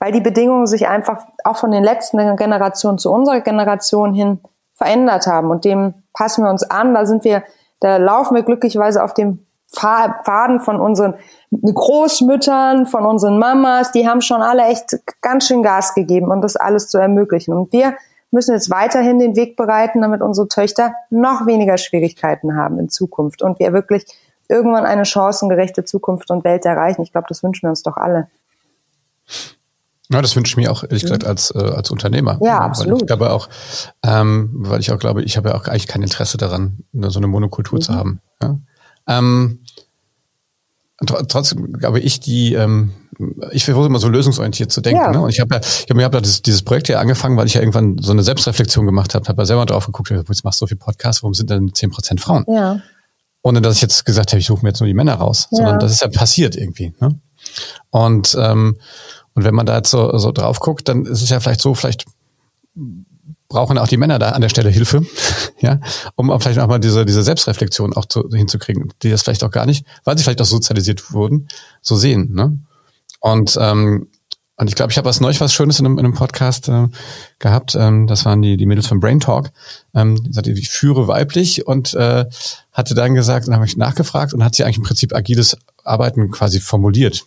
weil 0.00 0.10
die 0.10 0.20
Bedingungen 0.20 0.66
sich 0.66 0.88
einfach 0.88 1.24
auch 1.44 1.56
von 1.56 1.70
den 1.70 1.84
letzten 1.84 2.18
Generationen 2.36 2.98
zu 2.98 3.12
unserer 3.12 3.42
Generation 3.42 4.12
hin 4.12 4.40
verändert 4.74 5.28
haben. 5.28 5.50
Und 5.50 5.64
dem 5.64 5.94
passen 6.12 6.42
wir 6.42 6.50
uns 6.50 6.64
an. 6.64 6.94
Da 6.94 7.06
sind 7.06 7.22
wir, 7.22 7.44
da 7.78 7.98
laufen 7.98 8.34
wir 8.34 8.42
glücklicherweise 8.42 9.04
auf 9.04 9.14
dem 9.14 9.46
Faden 9.68 10.58
von 10.60 10.80
unseren 10.80 11.14
Großmüttern, 11.52 12.86
von 12.86 13.06
unseren 13.06 13.38
Mamas. 13.38 13.92
Die 13.92 14.08
haben 14.08 14.20
schon 14.20 14.42
alle 14.42 14.64
echt 14.64 14.98
ganz 15.20 15.46
schön 15.46 15.62
Gas 15.62 15.94
gegeben, 15.94 16.32
um 16.32 16.42
das 16.42 16.56
alles 16.56 16.88
zu 16.88 16.98
ermöglichen. 16.98 17.54
Und 17.54 17.72
wir 17.72 17.94
müssen 18.32 18.54
jetzt 18.54 18.70
weiterhin 18.70 19.18
den 19.18 19.36
Weg 19.36 19.56
bereiten, 19.56 20.00
damit 20.00 20.22
unsere 20.22 20.48
Töchter 20.48 20.94
noch 21.10 21.46
weniger 21.46 21.76
Schwierigkeiten 21.78 22.56
haben 22.56 22.78
in 22.78 22.88
Zukunft 22.88 23.42
und 23.42 23.58
wir 23.58 23.72
wirklich 23.72 24.04
irgendwann 24.48 24.84
eine 24.84 25.04
chancengerechte 25.04 25.84
Zukunft 25.84 26.30
und 26.30 26.44
Welt 26.44 26.64
erreichen. 26.64 27.02
Ich 27.02 27.12
glaube, 27.12 27.26
das 27.28 27.42
wünschen 27.42 27.62
wir 27.62 27.70
uns 27.70 27.82
doch 27.82 27.96
alle. 27.96 28.28
Ja, 30.10 30.20
das 30.20 30.36
wünsche 30.36 30.52
ich 30.52 30.56
mir 30.56 30.70
auch, 30.70 30.82
ehrlich 30.82 31.02
gesagt, 31.02 31.24
als, 31.24 31.50
äh, 31.54 31.58
als 31.58 31.90
Unternehmer. 31.90 32.38
Ja, 32.42 32.58
absolut. 32.58 32.92
Weil 32.92 33.02
ich 33.02 33.06
glaube 33.06 33.30
auch, 33.30 33.48
ähm, 34.02 34.50
weil 34.52 34.80
ich 34.80 34.92
auch 34.92 34.98
glaube, 34.98 35.22
ich 35.22 35.36
habe 35.36 35.50
ja 35.50 35.54
auch 35.54 35.66
eigentlich 35.66 35.86
kein 35.86 36.02
Interesse 36.02 36.36
daran, 36.36 36.84
so 36.92 37.18
eine 37.18 37.28
Monokultur 37.28 37.78
mhm. 37.78 37.82
zu 37.82 37.94
haben. 37.94 38.20
Ja? 38.42 38.58
Ähm, 39.08 39.60
trotzdem 41.06 41.72
glaube 41.72 42.00
ich, 42.00 42.20
die, 42.20 42.54
ähm, 42.54 42.92
ich 43.52 43.64
versuche 43.64 43.86
immer 43.86 43.98
so 43.98 44.08
lösungsorientiert 44.08 44.72
zu 44.72 44.80
denken. 44.80 45.02
Ja. 45.02 45.10
Ne? 45.10 45.20
Und 45.20 45.30
ich 45.30 45.40
habe 45.40 45.54
ja, 45.54 45.60
ich 45.60 45.86
habe 45.90 45.94
mir 45.94 46.04
hab 46.04 46.22
dieses, 46.22 46.42
dieses 46.42 46.62
Projekt 46.62 46.88
ja 46.88 46.98
angefangen, 46.98 47.36
weil 47.36 47.46
ich 47.46 47.54
ja 47.54 47.60
irgendwann 47.60 47.98
so 47.98 48.12
eine 48.12 48.22
Selbstreflexion 48.22 48.86
gemacht 48.86 49.14
habe, 49.14 49.26
habe 49.28 49.42
ja 49.42 49.46
selber 49.46 49.66
drauf 49.66 49.86
geguckt, 49.86 50.10
jetzt 50.10 50.44
machst 50.44 50.60
du 50.60 50.64
so 50.64 50.66
viel 50.66 50.78
Podcasts, 50.78 51.22
warum 51.22 51.34
sind 51.34 51.50
denn 51.50 51.74
zehn 51.74 51.90
Prozent 51.90 52.20
Frauen? 52.20 52.44
Ja. 52.48 52.80
Ohne 53.42 53.60
dass 53.60 53.76
ich 53.76 53.82
jetzt 53.82 54.04
gesagt 54.04 54.32
habe, 54.32 54.40
ich 54.40 54.46
suche 54.46 54.62
mir 54.62 54.70
jetzt 54.70 54.80
nur 54.80 54.86
die 54.86 54.94
Männer 54.94 55.14
raus, 55.14 55.48
ja. 55.50 55.58
sondern 55.58 55.80
das 55.80 55.92
ist 55.92 56.00
ja 56.00 56.08
passiert 56.08 56.56
irgendwie. 56.56 56.94
Ne? 57.00 57.20
Und 57.90 58.36
ähm, 58.40 58.76
und 59.34 59.44
wenn 59.44 59.54
man 59.54 59.66
da 59.66 59.76
jetzt 59.76 59.90
so, 59.90 60.16
so 60.18 60.32
drauf 60.32 60.60
guckt, 60.60 60.88
dann 60.88 61.06
ist 61.06 61.22
es 61.22 61.30
ja 61.30 61.40
vielleicht 61.40 61.60
so, 61.60 61.74
vielleicht 61.74 62.04
brauchen 63.48 63.78
auch 63.78 63.88
die 63.88 63.96
Männer 63.96 64.18
da 64.18 64.30
an 64.30 64.40
der 64.40 64.48
Stelle 64.48 64.70
Hilfe, 64.70 65.06
ja, 65.60 65.80
um 66.16 66.30
auch 66.30 66.42
vielleicht 66.42 66.58
auch 66.58 66.66
mal 66.66 66.78
diese, 66.78 67.04
diese 67.04 67.22
Selbstreflexion 67.22 67.92
auch 67.94 68.06
zu, 68.06 68.28
hinzukriegen, 68.30 68.92
die 69.02 69.10
das 69.10 69.22
vielleicht 69.22 69.44
auch 69.44 69.50
gar 69.50 69.66
nicht, 69.66 69.86
weil 70.04 70.16
sie 70.16 70.24
vielleicht 70.24 70.40
auch 70.40 70.46
sozialisiert 70.46 71.12
wurden, 71.12 71.48
so 71.80 71.96
sehen. 71.96 72.32
Ne? 72.32 72.58
Und 73.22 73.56
ähm, 73.60 74.08
und 74.56 74.68
ich 74.68 74.76
glaube, 74.76 74.92
ich 74.92 74.98
habe 74.98 75.08
was 75.08 75.20
neulich 75.20 75.40
was 75.40 75.52
Schönes 75.52 75.80
in 75.80 75.86
einem, 75.86 75.98
in 75.98 76.04
einem 76.04 76.14
Podcast 76.14 76.68
äh, 76.68 76.86
gehabt. 77.38 77.74
Ähm, 77.74 78.06
das 78.06 78.24
waren 78.24 78.42
die, 78.42 78.56
die 78.56 78.66
Mädels 78.66 78.86
von 78.86 79.00
Brain 79.00 79.18
Talk. 79.18 79.50
Ähm, 79.94 80.22
die 80.22 80.32
sagte, 80.32 80.52
ich 80.52 80.68
führe 80.68 81.08
weiblich 81.08 81.66
und 81.66 81.94
äh, 81.94 82.26
hatte 82.70 82.94
dann 82.94 83.14
gesagt, 83.14 83.48
dann 83.48 83.54
habe 83.54 83.64
ich 83.64 83.76
nachgefragt 83.76 84.34
und 84.34 84.44
hat 84.44 84.54
sie 84.54 84.62
eigentlich 84.62 84.76
im 84.76 84.84
Prinzip 84.84 85.14
agiles 85.14 85.56
Arbeiten 85.82 86.30
quasi 86.30 86.60
formuliert. 86.60 87.24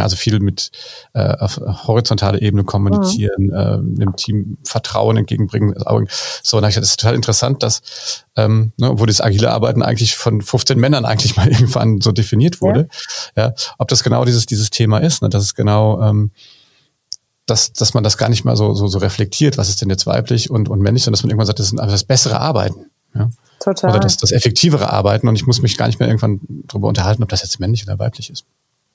Also 0.00 0.16
viel 0.16 0.40
mit 0.40 0.70
äh, 1.14 1.36
auf 1.38 1.60
horizontaler 1.86 2.42
Ebene 2.42 2.64
kommunizieren, 2.64 3.46
mhm. 3.46 3.54
äh, 3.54 3.98
dem 3.98 4.16
Team 4.16 4.58
Vertrauen 4.64 5.16
entgegenbringen. 5.16 5.74
So, 6.42 6.56
und 6.56 6.62
da 6.62 6.68
ich, 6.68 6.74
das 6.74 6.90
ist 6.90 7.00
total 7.00 7.14
interessant, 7.14 7.62
dass 7.62 8.24
ähm, 8.36 8.72
ne, 8.76 8.92
wo 8.94 9.06
das 9.06 9.20
agile 9.20 9.50
Arbeiten 9.52 9.82
eigentlich 9.82 10.16
von 10.16 10.42
15 10.42 10.78
Männern 10.78 11.04
eigentlich 11.04 11.36
mal 11.36 11.48
irgendwann 11.50 12.00
so 12.00 12.12
definiert 12.12 12.60
wurde. 12.60 12.88
Ja, 13.36 13.48
ja 13.48 13.54
ob 13.78 13.88
das 13.88 14.02
genau 14.02 14.24
dieses 14.24 14.46
dieses 14.46 14.70
Thema 14.70 14.98
ist, 14.98 15.22
ne, 15.22 15.28
dass 15.28 15.42
es 15.42 15.54
genau 15.54 16.00
ähm, 16.02 16.30
dass, 17.46 17.72
dass 17.72 17.94
man 17.94 18.02
das 18.02 18.18
gar 18.18 18.28
nicht 18.28 18.44
mal 18.44 18.56
so, 18.56 18.74
so, 18.74 18.88
so 18.88 18.98
reflektiert, 18.98 19.56
was 19.56 19.68
ist 19.68 19.80
denn 19.80 19.88
jetzt 19.88 20.06
weiblich 20.06 20.50
und, 20.50 20.68
und 20.68 20.80
männlich, 20.80 21.04
sondern 21.04 21.16
dass 21.16 21.22
man 21.22 21.30
irgendwann 21.30 21.46
sagt, 21.46 21.60
das 21.60 21.72
ist 21.72 21.78
das 21.78 22.04
bessere 22.04 22.40
Arbeiten. 22.40 22.86
Ja? 23.14 23.30
Total. 23.60 23.90
Oder 23.90 24.00
das, 24.00 24.16
das 24.16 24.32
effektivere 24.32 24.92
Arbeiten 24.92 25.28
und 25.28 25.36
ich 25.36 25.46
muss 25.46 25.62
mich 25.62 25.78
gar 25.78 25.86
nicht 25.86 25.98
mehr 25.98 26.08
irgendwann 26.08 26.40
darüber 26.66 26.88
unterhalten, 26.88 27.22
ob 27.22 27.28
das 27.28 27.42
jetzt 27.42 27.58
männlich 27.60 27.84
oder 27.84 27.98
weiblich 27.98 28.30
ist. 28.30 28.44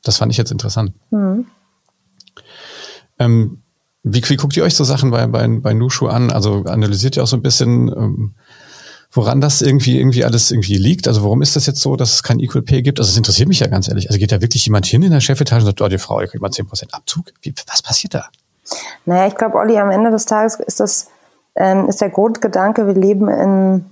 Das 0.04 0.18
fand 0.18 0.32
ich 0.32 0.38
jetzt 0.38 0.52
interessant. 0.52 0.94
Mhm. 1.12 1.48
Ähm, 3.20 3.62
wie, 4.04 4.28
wie 4.28 4.38
guckt 4.38 4.58
ihr 4.58 4.64
euch 4.64 4.76
so 4.76 4.84
Sachen 4.84 5.12
bei, 5.12 5.28
bei, 5.28 5.48
bei 5.48 5.74
Nushu 5.74 6.08
an? 6.08 6.32
Also 6.32 6.64
analysiert 6.66 7.18
ihr 7.18 7.24
auch 7.24 7.28
so 7.28 7.38
ein 7.38 7.44
bisschen, 7.44 7.90
ähm, 7.90 8.36
woran 9.12 9.42
das 9.42 9.62
irgendwie, 9.62 10.00
irgendwie 10.00 10.26
alles 10.26 10.52
irgendwie 10.52 10.78
liegt? 10.78 11.08
Also 11.08 11.24
warum 11.24 11.42
ist 11.42 11.56
das 11.56 11.68
jetzt 11.68 11.82
so, 11.82 11.96
dass 11.96 12.14
es 12.14 12.24
kein 12.24 12.40
Equal 12.40 12.64
Pay 12.64 12.82
gibt? 12.82 13.00
Also 13.00 13.12
es 13.12 13.18
interessiert 13.18 13.48
mich 13.48 13.60
ja 13.60 13.68
ganz 13.68 13.88
ehrlich. 13.88 14.10
Also 14.10 14.18
geht 14.18 14.32
da 14.32 14.42
wirklich 14.42 14.66
jemand 14.66 14.86
hin 14.88 15.04
in 15.04 15.12
der 15.12 15.22
Chefetage 15.22 15.62
und 15.62 15.66
sagt, 15.68 15.82
oh, 15.82 15.88
die 15.88 16.00
Frau, 16.00 16.20
ihr 16.20 16.28
kriegt 16.28 16.42
mal 16.42 16.52
zehn 16.52 16.66
Prozent 16.66 16.94
Abzug? 16.94 17.26
Wie, 17.42 17.54
was 17.68 17.82
passiert 17.84 18.16
da? 18.16 18.26
Naja, 19.06 19.28
ich 19.28 19.36
glaube, 19.36 19.58
Olli, 19.58 19.78
am 19.78 19.92
Ende 19.92 20.12
des 20.12 20.26
Tages 20.26 20.56
ist 20.56 20.80
das, 20.80 21.08
ähm, 21.56 21.88
ist 21.88 22.02
der 22.02 22.10
Grundgedanke, 22.10 22.88
wir 22.88 22.94
leben 22.94 23.28
in 23.28 23.86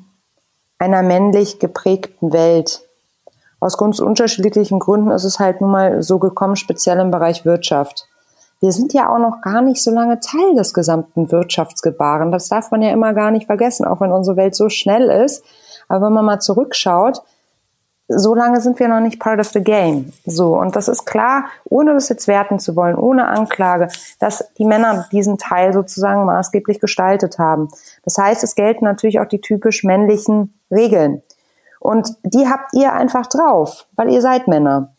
einer 0.80 1.04
männlich 1.04 1.60
geprägten 1.60 2.32
Welt. 2.32 2.82
Aus 3.60 3.78
ganz 3.78 4.00
unterschiedlichen 4.00 4.80
Gründen 4.80 5.12
ist 5.12 5.24
es 5.26 5.40
halt 5.40 5.62
nun 5.62 5.72
mal 5.72 6.02
so 6.02 6.20
gekommen, 6.20 6.56
speziell 6.56 7.00
im 7.00 7.12
Bereich 7.12 7.46
Wirtschaft. 7.46 8.08
Wir 8.62 8.72
sind 8.72 8.94
ja 8.94 9.14
auch 9.14 9.20
noch 9.20 9.42
gar 9.42 9.62
nicht 9.62 9.82
so 9.82 9.92
lange 9.92 10.20
Teil 10.20 10.56
des 10.56 10.74
gesamten 10.74 11.32
Wirtschaftsgebaren. 11.32 12.32
Das 12.32 12.50
darf 12.50 12.72
man 12.72 12.82
ja 12.82 12.92
immer 12.92 13.14
gar 13.14 13.32
nicht 13.32 13.46
vergessen, 13.46 13.86
auch 13.86 14.02
wenn 14.02 14.12
unsere 14.12 14.38
Welt 14.38 14.56
so 14.56 14.70
schnell 14.70 15.10
ist. 15.10 15.44
Aber 15.88 16.08
wenn 16.08 16.14
man 16.14 16.26
mal 16.26 16.40
zurückschaut, 16.40 17.22
so 18.10 18.34
lange 18.34 18.60
sind 18.60 18.80
wir 18.80 18.88
noch 18.88 19.00
nicht 19.00 19.20
part 19.20 19.40
of 19.40 19.50
the 19.50 19.64
game. 19.64 20.12
So. 20.26 20.58
Und 20.58 20.76
das 20.76 20.88
ist 20.88 21.06
klar, 21.06 21.46
ohne 21.66 21.94
das 21.94 22.10
jetzt 22.10 22.28
werten 22.28 22.60
zu 22.60 22.76
wollen, 22.76 22.96
ohne 22.96 23.28
Anklage, 23.28 23.88
dass 24.20 24.44
die 24.58 24.66
Männer 24.66 25.08
diesen 25.12 25.38
Teil 25.38 25.72
sozusagen 25.72 26.26
maßgeblich 26.26 26.80
gestaltet 26.80 27.38
haben. 27.38 27.70
Das 28.04 28.18
heißt, 28.18 28.44
es 28.44 28.56
gelten 28.56 28.84
natürlich 28.84 29.20
auch 29.20 29.28
die 29.28 29.42
typisch 29.42 29.84
männlichen 29.84 30.60
Regeln. 30.72 31.22
Und 31.90 32.18
die 32.22 32.48
habt 32.48 32.72
ihr 32.74 32.94
einfach 32.94 33.26
drauf, 33.26 33.88
weil 33.96 34.12
ihr 34.12 34.22
seid 34.22 34.48
Männer. 34.48 34.94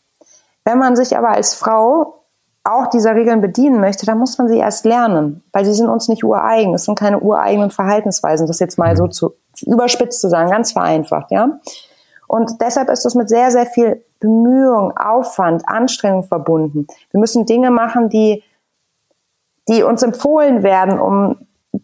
Wenn 0.65 0.77
man 0.77 0.97
sich 0.97 1.17
aber 1.17 1.29
als 1.29 1.53
Frau 1.53 2.25
auch 2.65 2.87
dieser 2.87 3.15
Regeln 3.15 3.39
bedienen 3.39 3.79
möchte, 3.79 4.05
dann 4.05 4.17
muss 4.17 4.37
man 4.37 4.49
sie 4.49 4.57
erst 4.57 4.83
lernen, 4.83 5.41
weil 5.53 5.63
sie 5.63 5.73
sind 5.73 5.87
uns 5.87 6.09
nicht 6.09 6.25
ureigen. 6.25 6.73
Es 6.73 6.83
sind 6.83 6.99
keine 6.99 7.21
ureigenen 7.21 7.71
Verhaltensweisen, 7.71 8.45
das 8.45 8.59
jetzt 8.59 8.77
mal 8.77 8.97
so 8.97 9.07
zu 9.07 9.35
überspitzt 9.65 10.19
zu 10.19 10.27
sagen, 10.27 10.51
ganz 10.51 10.73
vereinfacht, 10.73 11.31
ja. 11.31 11.61
Und 12.27 12.59
deshalb 12.59 12.89
ist 12.89 13.05
das 13.05 13.15
mit 13.15 13.29
sehr, 13.29 13.51
sehr 13.51 13.67
viel 13.67 14.03
Bemühung, 14.19 14.91
Aufwand, 14.97 15.63
Anstrengung 15.69 16.23
verbunden. 16.23 16.87
Wir 17.11 17.21
müssen 17.21 17.45
Dinge 17.45 17.71
machen, 17.71 18.09
die, 18.09 18.43
die 19.69 19.83
uns 19.83 20.03
empfohlen 20.03 20.61
werden, 20.61 20.99
um 20.99 21.37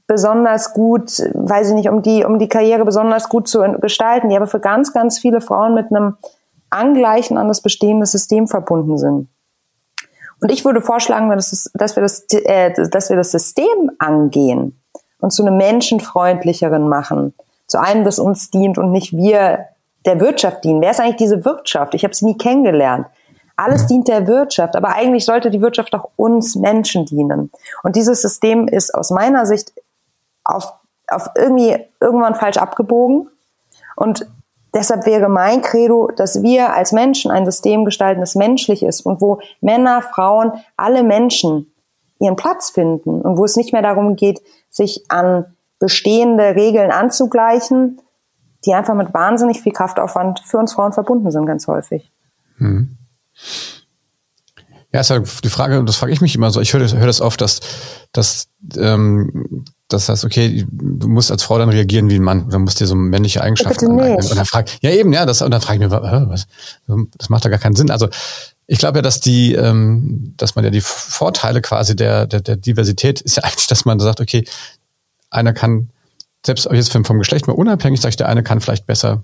besonders 0.08 0.74
gut, 0.74 1.20
weiß 1.34 1.70
ich 1.70 1.76
nicht, 1.76 1.90
um 1.90 2.02
die, 2.02 2.26
um 2.26 2.40
die 2.40 2.50
Karriere 2.50 2.86
besonders 2.86 3.30
gut 3.30 3.48
zu 3.48 3.62
gestalten, 3.80 4.30
die 4.30 4.36
aber 4.36 4.48
für 4.48 4.60
ganz, 4.60 4.94
ganz 4.94 5.20
viele 5.20 5.42
Frauen 5.42 5.74
mit 5.74 5.92
einem 5.92 6.18
Angleichen 6.70 7.38
an 7.38 7.48
das 7.48 7.62
bestehende 7.62 8.06
System 8.06 8.48
verbunden 8.48 8.98
sind. 8.98 9.30
Und 10.40 10.52
ich 10.52 10.66
würde 10.66 10.82
vorschlagen, 10.82 11.30
dass, 11.30 11.96
wir 11.96 12.04
das, 12.04 12.26
äh, 12.32 12.74
dass 12.90 13.10
wir 13.10 13.18
das 13.18 13.32
System 13.32 13.92
angehen 13.98 14.80
und 15.20 15.32
zu 15.32 15.44
einem 15.44 15.58
menschenfreundlicheren 15.58 16.88
machen, 16.88 17.34
zu 17.66 17.80
einem, 17.80 18.04
das 18.04 18.20
uns 18.20 18.52
dient 18.52 18.78
und 18.78 18.92
nicht 18.92 19.14
wir 19.14 19.66
der 20.06 20.20
Wirtschaft 20.20 20.64
dienen. 20.64 20.82
Wer 20.82 20.92
ist 20.92 21.00
eigentlich 21.00 21.18
diese 21.18 21.44
Wirtschaft? 21.44 21.96
Ich 21.96 22.04
habe 22.04 22.14
sie 22.14 22.26
nie 22.26 22.38
kennengelernt. 22.38 23.08
Alles 23.58 23.88
dient 23.88 24.08
der 24.08 24.28
Wirtschaft, 24.28 24.76
aber 24.76 24.90
eigentlich 24.90 25.26
sollte 25.26 25.50
die 25.50 25.62
Wirtschaft 25.62 25.94
auch 25.96 26.12
uns 26.16 26.56
Menschen 26.56 27.06
dienen. 27.06 27.52
Und 27.82 27.96
dieses 27.96 28.22
System 28.22 28.68
ist 28.68 28.94
aus 28.94 29.10
meiner 29.10 29.48
Sicht 29.48 29.74
auf, 30.44 30.74
auf 31.08 31.32
irgendwie 31.36 31.76
irgendwann 32.00 32.36
falsch 32.36 32.58
abgebogen. 32.58 33.30
Und 33.96 34.28
deshalb 34.76 35.08
wäre 35.08 35.28
mein 35.28 35.64
Credo, 35.64 36.12
dass 36.16 36.44
wir 36.44 36.74
als 36.74 36.92
Menschen 36.92 37.32
ein 37.32 37.46
System 37.46 37.84
gestalten, 37.84 38.22
das 38.22 38.36
menschlich 38.36 38.84
ist 38.84 39.02
und 39.02 39.22
wo 39.22 39.40
Männer, 39.60 40.04
Frauen, 40.04 40.54
alle 40.78 41.02
Menschen 41.02 41.74
ihren 42.20 42.36
Platz 42.36 42.70
finden 42.70 43.22
und 43.22 43.38
wo 43.38 43.46
es 43.46 43.56
nicht 43.56 43.74
mehr 43.74 43.82
darum 43.82 44.16
geht, 44.16 44.42
sich 44.70 45.06
an 45.10 45.46
bestehende 45.80 46.56
Regeln 46.56 46.92
anzugleichen, 46.92 48.02
die 48.66 48.74
einfach 48.74 48.96
mit 48.96 49.14
wahnsinnig 49.14 49.62
viel 49.62 49.72
Kraftaufwand 49.72 50.40
für 50.40 50.58
uns 50.58 50.74
Frauen 50.74 50.94
verbunden 50.94 51.32
sind, 51.32 51.46
ganz 51.46 51.68
häufig. 51.68 52.12
Hm. 52.58 52.97
Ja, 54.94 55.02
ist 55.02 55.10
ja 55.10 55.20
die 55.20 55.50
Frage, 55.50 55.84
das 55.84 55.98
frage 55.98 56.14
ich 56.14 56.22
mich 56.22 56.36
immer 56.36 56.50
so. 56.50 56.62
Ich 56.62 56.74
höre 56.74 56.80
das, 56.80 56.94
höre 56.94 57.08
das 57.08 57.20
oft, 57.20 57.42
dass, 57.42 57.60
dass 58.14 58.48
ähm, 58.78 59.66
das 59.90 60.10
heißt, 60.10 60.26
okay, 60.26 60.66
du 60.70 61.08
musst 61.08 61.32
als 61.32 61.44
Frau 61.44 61.58
dann 61.58 61.70
reagieren 61.70 62.10
wie 62.10 62.16
ein 62.16 62.24
Mann 62.24 62.46
oder 62.46 62.60
musst 62.60 62.80
dir 62.80 62.88
so 62.88 62.96
männliche 62.96 63.42
Eigenschaften 63.42 63.92
aneignen. 63.92 64.30
Und 64.30 64.38
dann 64.38 64.46
frage 64.46 64.72
ja 64.82 64.92
eben, 64.92 65.14
ja, 65.14 65.26
das, 65.26 65.42
und 65.42 65.52
dann 65.52 65.62
frage 65.62 65.84
ich 65.84 65.90
mir, 65.90 65.92
was, 65.92 66.48
das 67.18 67.30
macht 67.30 67.44
ja 67.44 67.50
gar 67.50 67.60
keinen 67.60 67.76
Sinn. 67.76 67.92
Also 67.92 68.08
ich 68.66 68.80
glaube 68.80 68.98
ja, 68.98 69.02
dass 69.02 69.22
die, 69.22 69.54
ähm, 69.54 70.34
dass 70.38 70.56
man 70.56 70.66
ja 70.66 70.72
die 70.72 70.82
Vorteile 70.82 71.62
quasi 71.62 71.96
der, 71.96 72.26
der, 72.28 72.42
der 72.42 72.58
Diversität 72.58 73.22
ist 73.22 73.38
ja 73.38 73.44
eigentlich, 73.44 73.68
dass 73.68 73.86
man 73.86 74.00
sagt, 74.00 74.20
okay, 74.20 74.46
einer 75.30 75.54
kann 75.54 75.90
selbst 76.46 76.68
jetzt 76.72 76.92
vom 76.92 77.18
Geschlecht 77.20 77.48
mal 77.48 77.54
unabhängig, 77.54 78.02
sage 78.02 78.12
ich, 78.12 78.18
der 78.18 78.30
eine 78.30 78.44
kann 78.44 78.62
vielleicht 78.62 78.86
besser 78.86 79.24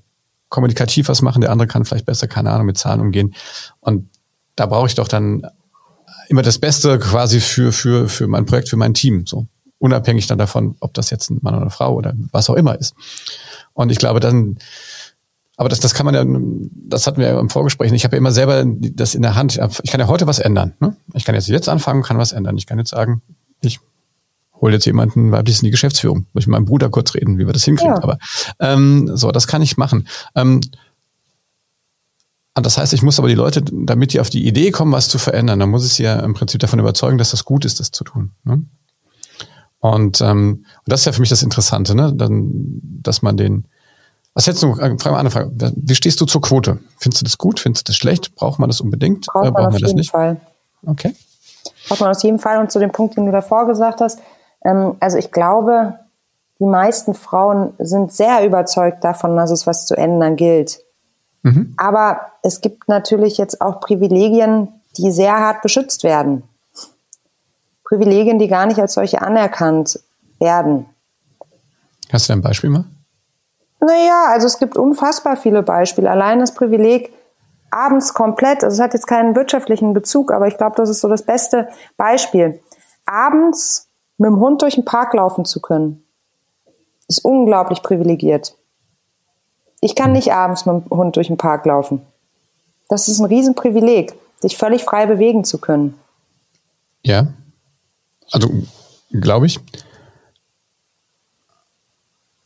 kommunikativ 0.53 1.09
was 1.09 1.23
machen, 1.23 1.41
der 1.41 1.51
andere 1.51 1.67
kann 1.67 1.83
vielleicht 1.83 2.05
besser, 2.05 2.27
keine 2.27 2.51
Ahnung, 2.51 2.67
mit 2.67 2.77
Zahlen 2.77 3.01
umgehen. 3.01 3.33
Und 3.79 4.07
da 4.55 4.67
brauche 4.67 4.85
ich 4.85 4.93
doch 4.93 5.07
dann 5.07 5.47
immer 6.29 6.43
das 6.43 6.59
Beste 6.59 6.99
quasi 6.99 7.39
für, 7.39 7.71
für, 7.71 8.07
für 8.07 8.27
mein 8.27 8.45
Projekt, 8.45 8.69
für 8.69 8.77
mein 8.77 8.93
Team. 8.93 9.25
So. 9.25 9.47
Unabhängig 9.79 10.27
dann 10.27 10.37
davon, 10.37 10.75
ob 10.79 10.93
das 10.93 11.09
jetzt 11.09 11.31
ein 11.31 11.39
Mann 11.41 11.55
oder 11.55 11.63
eine 11.63 11.71
Frau 11.71 11.95
oder 11.95 12.13
was 12.31 12.51
auch 12.51 12.53
immer 12.53 12.79
ist. 12.79 12.93
Und 13.73 13.91
ich 13.91 13.97
glaube 13.97 14.19
dann, 14.19 14.59
aber 15.57 15.69
das, 15.69 15.79
das 15.79 15.95
kann 15.95 16.05
man 16.05 16.13
ja, 16.13 16.23
das 16.87 17.07
hatten 17.07 17.17
wir 17.17 17.29
ja 17.29 17.39
im 17.39 17.49
Vorgespräch. 17.49 17.91
Ich 17.91 18.03
habe 18.03 18.15
ja 18.15 18.19
immer 18.19 18.31
selber 18.31 18.63
das 18.63 19.15
in 19.15 19.23
der 19.23 19.33
Hand. 19.33 19.59
Ich 19.81 19.89
kann 19.89 19.99
ja 19.99 20.07
heute 20.07 20.27
was 20.27 20.37
ändern. 20.37 20.73
Ne? 20.79 20.95
Ich 21.15 21.25
kann 21.25 21.33
jetzt 21.33 21.47
jetzt 21.47 21.67
anfangen, 21.67 22.03
kann 22.03 22.19
was 22.19 22.31
ändern. 22.31 22.57
Ich 22.59 22.67
kann 22.67 22.77
jetzt 22.77 22.91
sagen, 22.91 23.23
ich 23.61 23.79
hole 24.63 24.73
jetzt 24.73 24.85
jemanden 24.85 25.31
weiblich 25.31 25.59
in 25.59 25.65
die 25.65 25.71
Geschäftsführung. 25.71 26.25
Muss 26.33 26.43
ich 26.43 26.47
mit 26.47 26.53
meinem 26.53 26.65
Bruder 26.65 26.89
kurz 26.89 27.13
reden, 27.13 27.37
wie 27.37 27.45
wir 27.45 27.53
das 27.53 27.65
hinkriegen. 27.65 27.95
Ja. 27.95 28.01
Aber 28.01 28.17
ähm, 28.59 29.15
so, 29.15 29.31
das 29.31 29.45
kann 29.45 29.61
ich 29.61 29.77
machen. 29.77 30.07
Ähm, 30.35 30.61
das 32.55 32.77
heißt, 32.77 32.93
ich 32.93 33.01
muss 33.01 33.19
aber 33.19 33.27
die 33.27 33.35
Leute, 33.35 33.61
damit 33.61 34.13
die 34.13 34.19
auf 34.19 34.29
die 34.29 34.47
Idee 34.47 34.71
kommen, 34.71 34.91
was 34.91 35.09
zu 35.09 35.17
verändern, 35.17 35.59
dann 35.59 35.69
muss 35.69 35.85
ich 35.85 35.93
sie 35.93 36.03
ja 36.03 36.19
im 36.19 36.33
Prinzip 36.33 36.61
davon 36.61 36.79
überzeugen, 36.79 37.17
dass 37.17 37.31
das 37.31 37.45
gut 37.45 37.65
ist, 37.65 37.79
das 37.79 37.91
zu 37.91 38.03
tun. 38.03 38.31
Ne? 38.43 38.63
Und, 39.79 40.21
ähm, 40.21 40.65
und 40.77 40.91
das 40.91 41.01
ist 41.01 41.05
ja 41.07 41.11
für 41.11 41.19
mich 41.19 41.29
das 41.29 41.43
Interessante, 41.43 41.93
ne? 41.93 42.13
Dann, 42.15 42.79
dass 43.01 43.21
man 43.21 43.35
den. 43.35 43.65
Was 44.33 44.45
jetzt 44.45 44.63
noch, 44.63 44.79
äh, 44.79 44.95
frage 44.97 45.11
mal 45.11 45.19
eine 45.19 45.29
Frage. 45.29 45.51
Wie 45.75 45.95
stehst 45.95 46.21
du 46.21 46.25
zur 46.25 46.41
Quote? 46.41 46.79
Findest 46.97 47.21
du 47.21 47.25
das 47.25 47.37
gut? 47.37 47.59
Findest 47.59 47.87
du 47.87 47.91
das 47.91 47.97
schlecht? 47.97 48.33
Braucht 48.35 48.59
man 48.59 48.69
das 48.69 48.81
unbedingt? 48.81 49.25
Braucht 49.27 49.43
man, 49.43 49.53
Braucht 49.53 49.73
man 49.73 49.83
auf 49.83 49.89
jeden 49.89 50.03
Fall. 50.05 50.41
Okay. 50.85 51.13
Braucht 51.87 51.99
man 51.99 52.11
auf 52.11 52.23
jeden 52.23 52.39
Fall. 52.39 52.59
Und 52.59 52.71
zu 52.71 52.79
dem 52.79 52.91
Punkt, 52.91 53.17
den 53.17 53.25
du 53.25 53.31
davor 53.31 53.67
gesagt 53.67 53.99
hast, 53.99 54.19
ähm, 54.63 54.95
also 54.99 55.17
ich 55.17 55.31
glaube, 55.31 55.99
die 56.59 56.65
meisten 56.65 57.13
Frauen 57.13 57.73
sind 57.79 58.13
sehr 58.13 58.45
überzeugt 58.45 59.03
davon, 59.03 59.35
dass 59.35 59.51
es 59.51 59.67
was 59.67 59.85
zu 59.85 59.95
ändern 59.95 60.35
gilt. 60.35 60.79
Mhm. 61.41 61.73
Aber 61.77 62.21
es 62.41 62.61
gibt 62.61 62.87
natürlich 62.87 63.37
jetzt 63.37 63.61
auch 63.61 63.81
Privilegien, 63.81 64.69
die 64.97 65.11
sehr 65.11 65.37
hart 65.37 65.61
beschützt 65.61 66.03
werden. 66.03 66.43
Privilegien, 67.83 68.39
die 68.39 68.47
gar 68.47 68.65
nicht 68.65 68.79
als 68.79 68.93
solche 68.93 69.21
anerkannt 69.21 69.99
werden. 70.39 70.85
Hast 72.11 72.29
du 72.29 72.33
ein 72.33 72.41
Beispiel 72.41 72.69
mal? 72.69 72.85
Naja, 73.79 74.27
also 74.29 74.47
es 74.47 74.59
gibt 74.59 74.77
unfassbar 74.77 75.35
viele 75.35 75.63
Beispiele. 75.63 76.09
Allein 76.09 76.39
das 76.39 76.53
Privileg, 76.53 77.11
abends 77.69 78.13
komplett, 78.13 78.63
also 78.63 78.75
es 78.75 78.81
hat 78.81 78.93
jetzt 78.93 79.07
keinen 79.07 79.35
wirtschaftlichen 79.35 79.93
Bezug, 79.93 80.31
aber 80.31 80.47
ich 80.47 80.57
glaube, 80.57 80.75
das 80.77 80.89
ist 80.89 81.01
so 81.01 81.09
das 81.09 81.23
beste 81.23 81.67
Beispiel. 81.97 82.61
Abends 83.05 83.89
mit 84.17 84.27
dem 84.27 84.39
Hund 84.39 84.61
durch 84.61 84.75
den 84.75 84.85
Park 84.85 85.13
laufen 85.13 85.45
zu 85.45 85.59
können, 85.59 86.03
ist 87.07 87.23
unglaublich 87.23 87.81
privilegiert. 87.81 88.55
Ich 89.81 89.95
kann 89.95 90.13
nicht 90.13 90.31
abends 90.31 90.65
mit 90.65 90.85
dem 90.85 90.97
Hund 90.97 91.15
durch 91.15 91.27
den 91.27 91.37
Park 91.37 91.65
laufen. 91.65 92.01
Das 92.89 93.07
ist 93.07 93.19
ein 93.19 93.25
Riesenprivileg, 93.25 94.13
sich 94.39 94.57
völlig 94.57 94.83
frei 94.83 95.05
bewegen 95.05 95.43
zu 95.43 95.57
können. 95.57 95.99
Ja, 97.03 97.27
also 98.31 98.49
glaube 99.11 99.45
ich. 99.45 99.59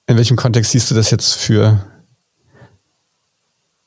In 0.07 0.17
welchem 0.17 0.37
Kontext 0.37 0.71
siehst 0.71 0.89
du 0.89 0.95
das 0.95 1.11
jetzt 1.11 1.33
für? 1.33 1.85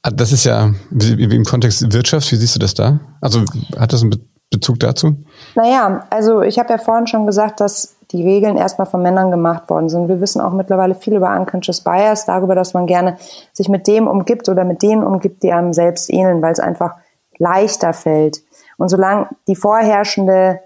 Ah, 0.03 0.11
das 0.11 0.33
ist 0.33 0.45
ja 0.45 0.73
im 0.91 1.45
Kontext 1.45 1.93
Wirtschaft, 1.93 2.31
wie 2.31 2.37
siehst 2.37 2.55
du 2.55 2.59
das 2.59 2.75
da? 2.75 3.01
Also 3.21 3.45
hat 3.77 3.93
das 3.93 4.03
einen 4.03 4.30
Bezug 4.51 4.81
dazu? 4.81 5.15
Naja, 5.55 6.07
also 6.11 6.43
ich 6.43 6.59
habe 6.59 6.71
ja 6.71 6.79
vorhin 6.79 7.07
schon 7.07 7.27
gesagt, 7.27 7.61
dass 7.61 7.97
die 8.11 8.25
Regeln 8.25 8.57
erstmal 8.57 8.87
von 8.87 9.03
Männern 9.03 9.31
gemacht 9.31 9.71
worden 9.71 9.89
sind. 9.89 10.09
Wir 10.09 10.21
wissen 10.21 10.41
auch 10.41 10.53
mittlerweile 10.53 10.97
viel 10.97 11.15
über 11.15 11.35
Unconscious 11.37 11.83
Bias, 11.83 12.27
darüber, 12.27 12.57
dass 12.57 12.75
man 12.75 12.87
gerne 12.87 13.17
sich 13.53 13.69
mit 13.69 13.87
dem 13.87 14.09
umgibt 14.09 14.49
oder 14.49 14.65
mit 14.65 14.83
denen 14.83 15.05
umgibt, 15.05 15.45
die 15.45 15.53
einem 15.53 15.73
selbst 15.73 16.11
ähneln, 16.13 16.43
weil 16.43 16.53
es 16.53 16.61
einfach 16.61 16.97
leichter 17.39 17.93
fällt. 17.93 18.43
Und 18.77 18.89
solange 18.89 19.29
die 19.47 19.55
vorherrschende, 19.55 20.61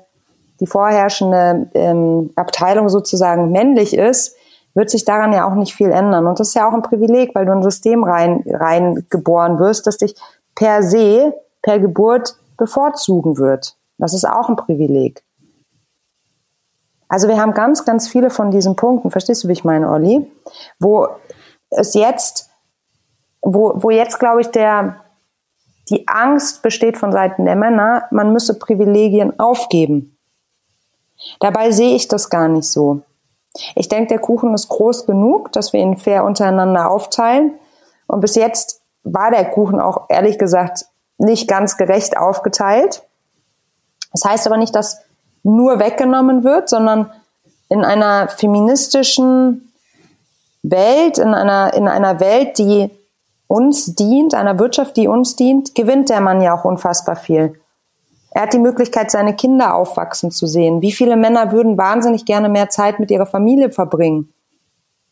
die 0.60 0.66
vorherrschende 0.66 1.68
ähm, 1.74 2.30
Abteilung 2.36 2.88
sozusagen 2.88 3.50
männlich 3.50 3.94
ist, 3.94 4.36
wird 4.72 4.88
sich 4.90 5.04
daran 5.04 5.32
ja 5.32 5.46
auch 5.46 5.54
nicht 5.54 5.74
viel 5.74 5.90
ändern. 5.90 6.26
Und 6.26 6.40
das 6.40 6.48
ist 6.48 6.54
ja 6.54 6.68
auch 6.68 6.72
ein 6.72 6.82
Privileg, 6.82 7.34
weil 7.34 7.44
du 7.44 7.52
in 7.52 7.58
ein 7.58 7.62
System 7.62 8.02
rein, 8.02 8.42
rein 8.46 9.04
geboren 9.10 9.58
wirst, 9.58 9.86
das 9.86 9.98
dich 9.98 10.16
per 10.54 10.82
se, 10.82 11.34
per 11.62 11.78
Geburt 11.78 12.36
bevorzugen 12.56 13.38
wird. 13.38 13.76
Das 13.98 14.14
ist 14.14 14.24
auch 14.24 14.48
ein 14.48 14.56
Privileg. 14.56 15.24
Also 17.08 17.28
wir 17.28 17.40
haben 17.40 17.54
ganz, 17.54 17.84
ganz 17.84 18.08
viele 18.08 18.30
von 18.30 18.50
diesen 18.50 18.76
Punkten, 18.76 19.10
verstehst 19.10 19.44
du, 19.44 19.48
wie 19.48 19.52
ich 19.52 19.64
meine, 19.64 19.90
Olli, 19.90 20.30
wo 20.80 21.08
es 21.70 21.94
jetzt, 21.94 22.50
wo, 23.40 23.72
wo 23.76 23.90
jetzt, 23.90 24.18
glaube 24.18 24.40
ich, 24.40 24.48
der, 24.48 24.96
die 25.90 26.08
Angst 26.08 26.62
besteht 26.62 26.96
von 26.96 27.12
Seiten 27.12 27.44
der 27.44 27.56
Männer, 27.56 28.08
man 28.10 28.32
müsse 28.32 28.58
Privilegien 28.58 29.38
aufgeben. 29.38 30.16
Dabei 31.40 31.70
sehe 31.70 31.94
ich 31.94 32.08
das 32.08 32.30
gar 32.30 32.48
nicht 32.48 32.68
so. 32.68 33.02
Ich 33.76 33.88
denke, 33.88 34.08
der 34.08 34.18
Kuchen 34.18 34.52
ist 34.54 34.68
groß 34.68 35.06
genug, 35.06 35.52
dass 35.52 35.72
wir 35.72 35.80
ihn 35.80 35.96
fair 35.96 36.24
untereinander 36.24 36.90
aufteilen. 36.90 37.54
Und 38.06 38.20
bis 38.20 38.34
jetzt 38.34 38.82
war 39.04 39.30
der 39.30 39.50
Kuchen 39.50 39.80
auch 39.80 40.06
ehrlich 40.08 40.38
gesagt 40.38 40.86
nicht 41.18 41.48
ganz 41.48 41.76
gerecht 41.76 42.16
aufgeteilt. 42.16 43.02
Das 44.12 44.24
heißt 44.24 44.46
aber 44.46 44.56
nicht, 44.56 44.74
dass 44.74 45.00
nur 45.42 45.78
weggenommen 45.78 46.44
wird, 46.44 46.68
sondern 46.68 47.10
in 47.68 47.84
einer 47.84 48.28
feministischen 48.28 49.72
Welt, 50.62 51.18
in 51.18 51.34
einer, 51.34 51.74
in 51.74 51.88
einer 51.88 52.20
Welt, 52.20 52.58
die 52.58 52.90
uns 53.46 53.94
dient, 53.94 54.34
einer 54.34 54.58
Wirtschaft, 54.58 54.96
die 54.96 55.08
uns 55.08 55.36
dient, 55.36 55.74
gewinnt 55.74 56.08
der 56.08 56.20
Mann 56.20 56.40
ja 56.40 56.58
auch 56.58 56.64
unfassbar 56.64 57.16
viel. 57.16 57.54
Er 58.30 58.42
hat 58.42 58.52
die 58.52 58.58
Möglichkeit, 58.58 59.10
seine 59.10 59.36
Kinder 59.36 59.76
aufwachsen 59.76 60.32
zu 60.32 60.46
sehen. 60.46 60.82
Wie 60.82 60.90
viele 60.90 61.16
Männer 61.16 61.52
würden 61.52 61.78
wahnsinnig 61.78 62.24
gerne 62.24 62.48
mehr 62.48 62.68
Zeit 62.68 62.98
mit 62.98 63.10
ihrer 63.10 63.26
Familie 63.26 63.70
verbringen? 63.70 64.32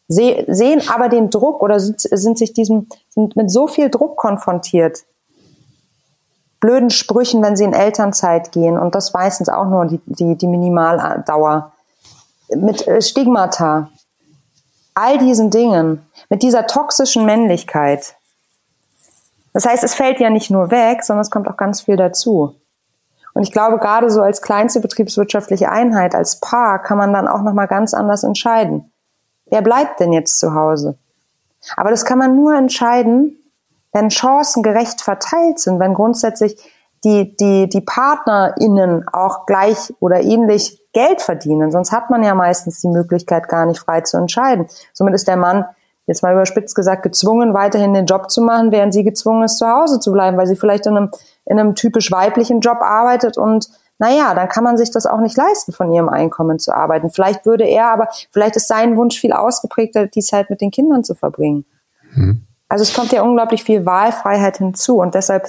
Se 0.09 0.45
sehen 0.49 0.83
aber 0.89 1.09
den 1.09 1.31
Druck 1.31 1.63
oder 1.63 1.79
sind 1.79 2.37
sich 2.37 2.53
diesem, 2.53 2.89
sind 3.09 3.37
mit 3.37 3.51
so 3.51 3.69
viel 3.69 3.91
Druck 3.91 4.17
konfrontiert. 4.17 5.05
Blöden 6.63 6.91
Sprüchen, 6.91 7.43
wenn 7.43 7.57
sie 7.57 7.65
in 7.65 7.73
Elternzeit 7.73 8.53
gehen 8.53 8.79
und 8.79 8.95
das 8.95 9.13
meistens 9.13 9.49
auch 9.49 9.67
nur 9.67 9.85
die, 9.85 10.01
die, 10.07 10.37
die 10.37 10.47
Minimaldauer. 10.47 11.73
Mit 12.55 12.87
äh, 12.87 13.03
Stigmata. 13.03 13.91
All 14.95 15.19
diesen 15.19 15.51
Dingen. 15.51 16.07
Mit 16.31 16.45
dieser 16.45 16.69
toxischen 16.69 17.27
Männlichkeit. 17.27 18.15
Das 19.53 19.67
heißt, 19.67 19.83
es 19.83 19.95
fällt 19.95 20.21
ja 20.21 20.31
nicht 20.31 20.51
nur 20.53 20.71
weg, 20.71 21.03
sondern 21.03 21.23
es 21.23 21.33
kommt 21.33 21.49
auch 21.49 21.57
ganz 21.57 21.81
viel 21.81 21.97
dazu. 21.97 22.55
Und 23.35 23.43
ich 23.43 23.51
glaube, 23.51 23.79
gerade 23.79 24.09
so 24.09 24.23
als 24.23 24.41
kleinste 24.41 24.79
betriebswirtschaftliche 24.79 25.69
Einheit, 25.69 26.15
als 26.15 26.39
Paar, 26.39 26.81
kann 26.81 26.97
man 26.97 27.13
dann 27.13 27.27
auch 27.27 27.43
nochmal 27.43 27.67
ganz 27.67 27.93
anders 27.93 28.23
entscheiden. 28.23 28.93
Wer 29.47 29.63
bleibt 29.63 29.99
denn 29.99 30.13
jetzt 30.13 30.39
zu 30.39 30.55
Hause? 30.55 30.97
Aber 31.77 31.91
das 31.91 32.05
kann 32.05 32.19
man 32.19 32.37
nur 32.37 32.55
entscheiden, 32.55 33.42
wenn 33.93 34.09
Chancen 34.09 34.63
gerecht 34.63 35.01
verteilt 35.01 35.59
sind, 35.59 35.79
wenn 35.79 35.95
grundsätzlich 35.95 36.57
die, 37.05 37.37
die, 37.37 37.69
die 37.69 37.81
PartnerInnen 37.81 39.07
auch 39.13 39.47
gleich 39.47 39.93
oder 40.01 40.21
ähnlich 40.21 40.81
Geld 40.93 41.21
verdienen. 41.21 41.71
Sonst 41.73 41.93
hat 41.93 42.11
man 42.11 42.23
ja 42.23 42.35
meistens 42.35 42.81
die 42.81 42.89
Möglichkeit, 42.89 43.49
gar 43.49 43.67
nicht 43.67 43.81
frei 43.81 44.03
zu 44.03 44.17
entscheiden. 44.17 44.67
Somit 44.93 45.15
ist 45.15 45.27
der 45.27 45.37
Mann 45.37 45.65
jetzt 46.07 46.23
mal 46.23 46.33
überspitzt 46.33 46.75
gesagt, 46.75 47.03
gezwungen, 47.03 47.55
weiterhin 47.55 47.95
den 47.95 48.07
Job 48.07 48.31
zu 48.31 48.43
machen, 48.43 48.73
während 48.73 48.93
sie 48.93 49.05
gezwungen 49.05 49.45
ist, 49.45 49.59
zu 49.59 49.67
Hause 49.69 50.01
zu 50.01 50.13
bleiben, 50.13 50.37
weil 50.37 50.47
sie 50.47 50.57
vielleicht 50.57 50.87
in 50.87 50.97
einem, 50.97 51.11
in 51.45 51.59
einem 51.59 51.75
typisch 51.75 52.11
weiblichen 52.11 52.61
Job 52.61 52.79
arbeitet 52.81 53.39
und 53.39 53.69
naja, 53.99 54.35
dann 54.35 54.49
kann 54.49 54.65
man 54.65 54.77
sich 54.77 54.91
das 54.91 55.07
auch 55.07 55.21
nicht 55.21 55.37
leisten, 55.37 55.73
von 55.73 55.93
ihrem 55.93 56.09
Einkommen 56.09 56.59
zu 56.59 56.75
arbeiten. 56.75 57.11
Vielleicht 57.11 57.47
würde 57.47 57.65
er 57.65 57.87
aber, 57.93 58.09
vielleicht 58.33 58.57
ist 58.57 58.67
sein 58.67 58.97
Wunsch 58.97 59.21
viel 59.21 59.33
ausgeprägter, 59.33 60.09
die 60.09 60.23
Zeit 60.23 60.51
mit 60.51 60.61
den 60.61 60.73
Kindern 60.73 61.05
zu 61.05 61.15
verbringen. 61.15 61.65
Mhm. 62.13 62.43
Also 62.73 62.85
es 62.85 62.95
kommt 62.95 63.13
ja 63.13 63.21
unglaublich 63.21 63.65
viel 63.65 63.85
Wahlfreiheit 63.85 64.57
hinzu 64.57 64.97
und 64.97 65.15
deshalb, 65.15 65.47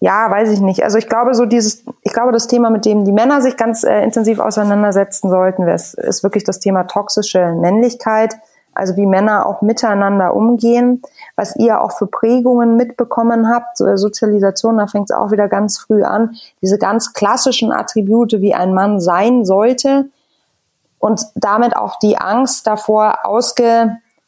ja, 0.00 0.30
weiß 0.30 0.50
ich 0.50 0.60
nicht. 0.60 0.82
Also 0.82 0.96
ich 0.96 1.06
glaube 1.06 1.34
so 1.34 1.44
dieses, 1.44 1.84
ich 2.00 2.14
glaube 2.14 2.32
das 2.32 2.46
Thema, 2.46 2.70
mit 2.70 2.86
dem 2.86 3.04
die 3.04 3.12
Männer 3.12 3.42
sich 3.42 3.58
ganz 3.58 3.84
äh, 3.84 4.02
intensiv 4.02 4.38
auseinandersetzen 4.38 5.28
sollten, 5.28 5.68
ist, 5.68 5.98
ist 5.98 6.22
wirklich 6.22 6.44
das 6.44 6.60
Thema 6.60 6.84
toxische 6.84 7.52
Männlichkeit 7.60 8.34
also 8.76 8.96
wie 8.96 9.06
Männer 9.06 9.46
auch 9.46 9.62
miteinander 9.62 10.34
umgehen, 10.34 11.02
was 11.36 11.54
ihr 11.54 11.80
auch 11.80 11.92
für 11.92 12.06
Prägungen 12.06 12.76
mitbekommen 12.76 13.48
habt, 13.48 13.76
so 13.76 13.96
Sozialisation, 13.96 14.78
da 14.78 14.88
fängt 14.88 15.10
es 15.10 15.16
auch 15.16 15.30
wieder 15.30 15.46
ganz 15.46 15.78
früh 15.78 16.02
an, 16.02 16.36
diese 16.60 16.78
ganz 16.78 17.12
klassischen 17.12 17.70
Attribute, 17.70 18.32
wie 18.40 18.54
ein 18.54 18.74
Mann 18.74 18.98
sein 18.98 19.44
sollte 19.44 20.06
und 20.98 21.24
damit 21.36 21.76
auch 21.76 22.00
die 22.00 22.18
Angst 22.18 22.66
davor 22.66 23.18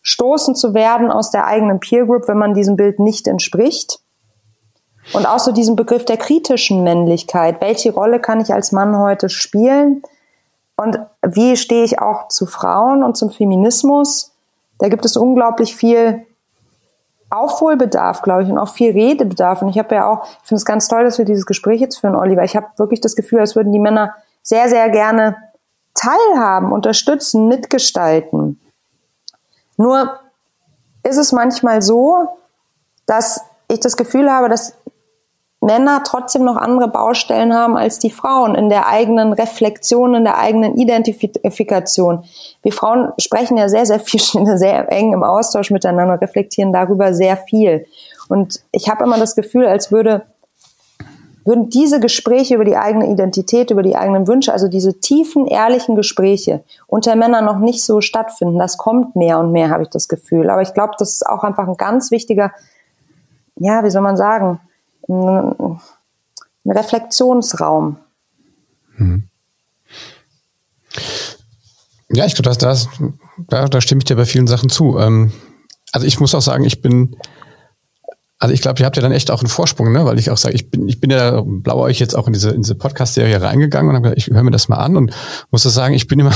ausgestoßen 0.06 0.54
zu 0.54 0.72
werden 0.74 1.10
aus 1.10 1.30
der 1.30 1.46
eigenen 1.46 1.80
Peer 1.80 2.06
Group, 2.06 2.28
wenn 2.28 2.38
man 2.38 2.54
diesem 2.54 2.76
Bild 2.76 2.98
nicht 2.98 3.26
entspricht. 3.26 4.00
Und 5.12 5.26
auch 5.26 5.38
so 5.38 5.52
diesen 5.52 5.76
Begriff 5.76 6.04
der 6.04 6.16
kritischen 6.16 6.82
Männlichkeit. 6.82 7.60
Welche 7.60 7.92
Rolle 7.92 8.20
kann 8.20 8.40
ich 8.40 8.52
als 8.52 8.72
Mann 8.72 8.98
heute 8.98 9.28
spielen? 9.28 10.02
Und 10.76 10.98
wie 11.22 11.56
stehe 11.56 11.84
ich 11.84 12.00
auch 12.00 12.28
zu 12.28 12.46
Frauen 12.46 13.02
und 13.04 13.16
zum 13.16 13.30
Feminismus? 13.30 14.32
da 14.78 14.90
gibt 14.90 15.06
es 15.06 15.16
unglaublich 15.16 15.74
viel 15.74 16.26
Aufholbedarf, 17.30 18.20
glaube 18.20 18.42
ich, 18.42 18.50
und 18.50 18.58
auch 18.58 18.68
viel 18.68 18.92
Redebedarf. 18.92 19.62
Und 19.62 19.70
ich 19.70 19.78
habe 19.78 19.94
ja 19.94 20.06
auch, 20.06 20.24
ich 20.24 20.48
finde 20.48 20.58
es 20.58 20.66
ganz 20.66 20.86
toll, 20.86 21.02
dass 21.04 21.16
wir 21.16 21.24
dieses 21.24 21.46
Gespräch 21.46 21.80
jetzt 21.80 21.96
führen, 21.96 22.14
Oliver. 22.14 22.44
Ich 22.44 22.56
habe 22.56 22.66
wirklich 22.76 23.00
das 23.00 23.16
Gefühl, 23.16 23.40
als 23.40 23.56
würden 23.56 23.72
die 23.72 23.78
Männer 23.78 24.14
sehr, 24.42 24.68
sehr 24.68 24.90
gerne 24.90 25.34
teilhaben, 25.94 26.72
unterstützen, 26.72 27.48
mitgestalten. 27.48 28.60
Nur 29.76 30.18
ist 31.02 31.16
es 31.16 31.32
manchmal 31.32 31.82
so, 31.82 32.28
dass 33.06 33.40
ich 33.68 33.80
das 33.80 33.96
Gefühl 33.96 34.30
habe, 34.30 34.48
dass 34.48 34.74
Männer 35.60 36.02
trotzdem 36.04 36.44
noch 36.44 36.56
andere 36.56 36.88
Baustellen 36.88 37.54
haben 37.54 37.76
als 37.76 37.98
die 37.98 38.10
Frauen 38.10 38.54
in 38.54 38.68
der 38.68 38.88
eigenen 38.88 39.32
Reflexion, 39.32 40.14
in 40.14 40.24
der 40.24 40.38
eigenen 40.38 40.76
Identifikation. 40.76 42.24
Wir 42.62 42.72
Frauen 42.72 43.12
sprechen 43.18 43.56
ja 43.56 43.68
sehr, 43.68 43.86
sehr 43.86 44.00
viel, 44.00 44.20
sehr 44.58 44.92
eng 44.92 45.12
im 45.12 45.24
Austausch 45.24 45.70
miteinander, 45.70 46.20
reflektieren 46.20 46.72
darüber 46.72 47.14
sehr 47.14 47.36
viel. 47.36 47.86
Und 48.28 48.60
ich 48.70 48.88
habe 48.88 49.04
immer 49.04 49.18
das 49.18 49.34
Gefühl, 49.34 49.66
als 49.66 49.90
würde 49.90 50.26
würden 51.46 51.70
diese 51.70 52.00
Gespräche 52.00 52.56
über 52.56 52.64
die 52.64 52.76
eigene 52.76 53.08
Identität, 53.08 53.70
über 53.70 53.82
die 53.82 53.96
eigenen 53.96 54.26
Wünsche, 54.26 54.52
also 54.52 54.68
diese 54.68 54.98
tiefen, 54.98 55.46
ehrlichen 55.46 55.94
Gespräche 55.94 56.64
unter 56.86 57.14
Männern 57.14 57.44
noch 57.44 57.58
nicht 57.58 57.84
so 57.84 58.00
stattfinden. 58.00 58.58
Das 58.58 58.76
kommt 58.76 59.14
mehr 59.14 59.38
und 59.38 59.52
mehr, 59.52 59.70
habe 59.70 59.84
ich 59.84 59.88
das 59.88 60.08
Gefühl. 60.08 60.50
Aber 60.50 60.62
ich 60.62 60.74
glaube, 60.74 60.94
das 60.98 61.14
ist 61.14 61.26
auch 61.26 61.44
einfach 61.44 61.68
ein 61.68 61.76
ganz 61.76 62.10
wichtiger, 62.10 62.52
ja, 63.56 63.84
wie 63.84 63.90
soll 63.90 64.02
man 64.02 64.16
sagen, 64.16 64.60
ein 65.08 65.80
Reflexionsraum. 66.66 67.98
Hm. 68.96 69.28
Ja, 72.08 72.26
ich 72.26 72.34
glaube, 72.34 72.56
da, 73.48 73.68
da 73.68 73.80
stimme 73.80 74.00
ich 74.00 74.04
dir 74.04 74.16
bei 74.16 74.24
vielen 74.24 74.46
Sachen 74.46 74.68
zu. 74.68 74.98
Ähm, 74.98 75.32
also 75.92 76.06
ich 76.06 76.18
muss 76.18 76.34
auch 76.34 76.42
sagen, 76.42 76.64
ich 76.64 76.82
bin 76.82 77.16
also 78.38 78.52
ich 78.52 78.60
glaube, 78.60 78.80
ihr 78.80 78.86
habt 78.86 78.96
ja 78.96 79.02
dann 79.02 79.12
echt 79.12 79.30
auch 79.30 79.40
einen 79.40 79.48
Vorsprung, 79.48 79.92
ne? 79.92 80.04
weil 80.04 80.18
ich 80.18 80.30
auch 80.30 80.36
sage, 80.36 80.54
ich 80.54 80.70
bin, 80.70 80.86
ich 80.88 81.00
bin 81.00 81.10
ja 81.10 81.42
blau 81.42 81.78
euch 81.78 81.98
jetzt 81.98 82.14
auch 82.14 82.26
in 82.26 82.34
diese, 82.34 82.50
in 82.50 82.62
diese 82.62 82.74
Podcast-Serie 82.74 83.40
reingegangen 83.40 83.88
und 83.88 83.96
habe 83.96 84.02
gesagt, 84.02 84.18
ich 84.18 84.34
höre 84.34 84.42
mir 84.42 84.50
das 84.50 84.68
mal 84.68 84.76
an 84.76 84.96
und 84.96 85.12
muss 85.50 85.62
das 85.62 85.72
sagen, 85.72 85.94
ich 85.94 86.06
bin 86.06 86.20
immer 86.20 86.34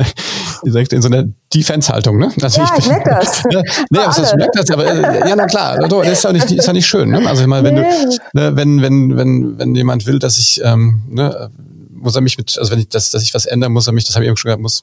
direkt 0.64 0.94
in 0.94 1.02
so 1.02 1.08
einer 1.08 1.24
Defense-Haltung. 1.52 2.16
Ne? 2.16 2.32
Also 2.40 2.62
ja, 2.62 2.68
ich, 2.72 2.84
ich 2.84 2.88
merke 2.88 3.10
das. 3.10 3.42
ja, 3.50 3.62
nee, 3.90 3.98
also 3.98 4.22
ich 4.22 4.34
merke 4.36 4.58
das, 4.58 4.70
aber 4.70 4.86
äh, 4.86 5.28
ja, 5.28 5.36
na 5.36 5.46
klar, 5.46 5.78
das 5.86 6.08
ist 6.08 6.24
ja 6.24 6.32
nicht, 6.32 6.50
ist 6.50 6.66
ja 6.66 6.72
nicht 6.72 6.86
schön. 6.86 7.10
Ne? 7.10 7.28
Also 7.28 7.46
meine, 7.46 7.68
wenn 7.68 7.74
nee. 7.74 7.82
du, 7.82 8.40
ne, 8.40 8.56
wenn, 8.56 8.80
wenn, 8.80 9.16
wenn, 9.16 9.58
wenn 9.58 9.74
jemand 9.74 10.06
will, 10.06 10.18
dass 10.18 10.38
ich, 10.38 10.62
ähm, 10.64 11.02
ne, 11.10 11.50
muss 11.90 12.14
er 12.14 12.22
mich 12.22 12.38
mit, 12.38 12.56
also 12.58 12.72
wenn 12.72 12.78
ich, 12.78 12.88
dass, 12.88 13.10
dass 13.10 13.22
ich 13.22 13.34
was 13.34 13.44
ändere, 13.44 13.70
muss 13.70 13.86
er 13.86 13.92
mich, 13.92 14.04
das 14.04 14.14
habe 14.14 14.24
ich 14.24 14.28
eben 14.28 14.36
schon 14.38 14.48
gesagt, 14.48 14.62
muss, 14.62 14.82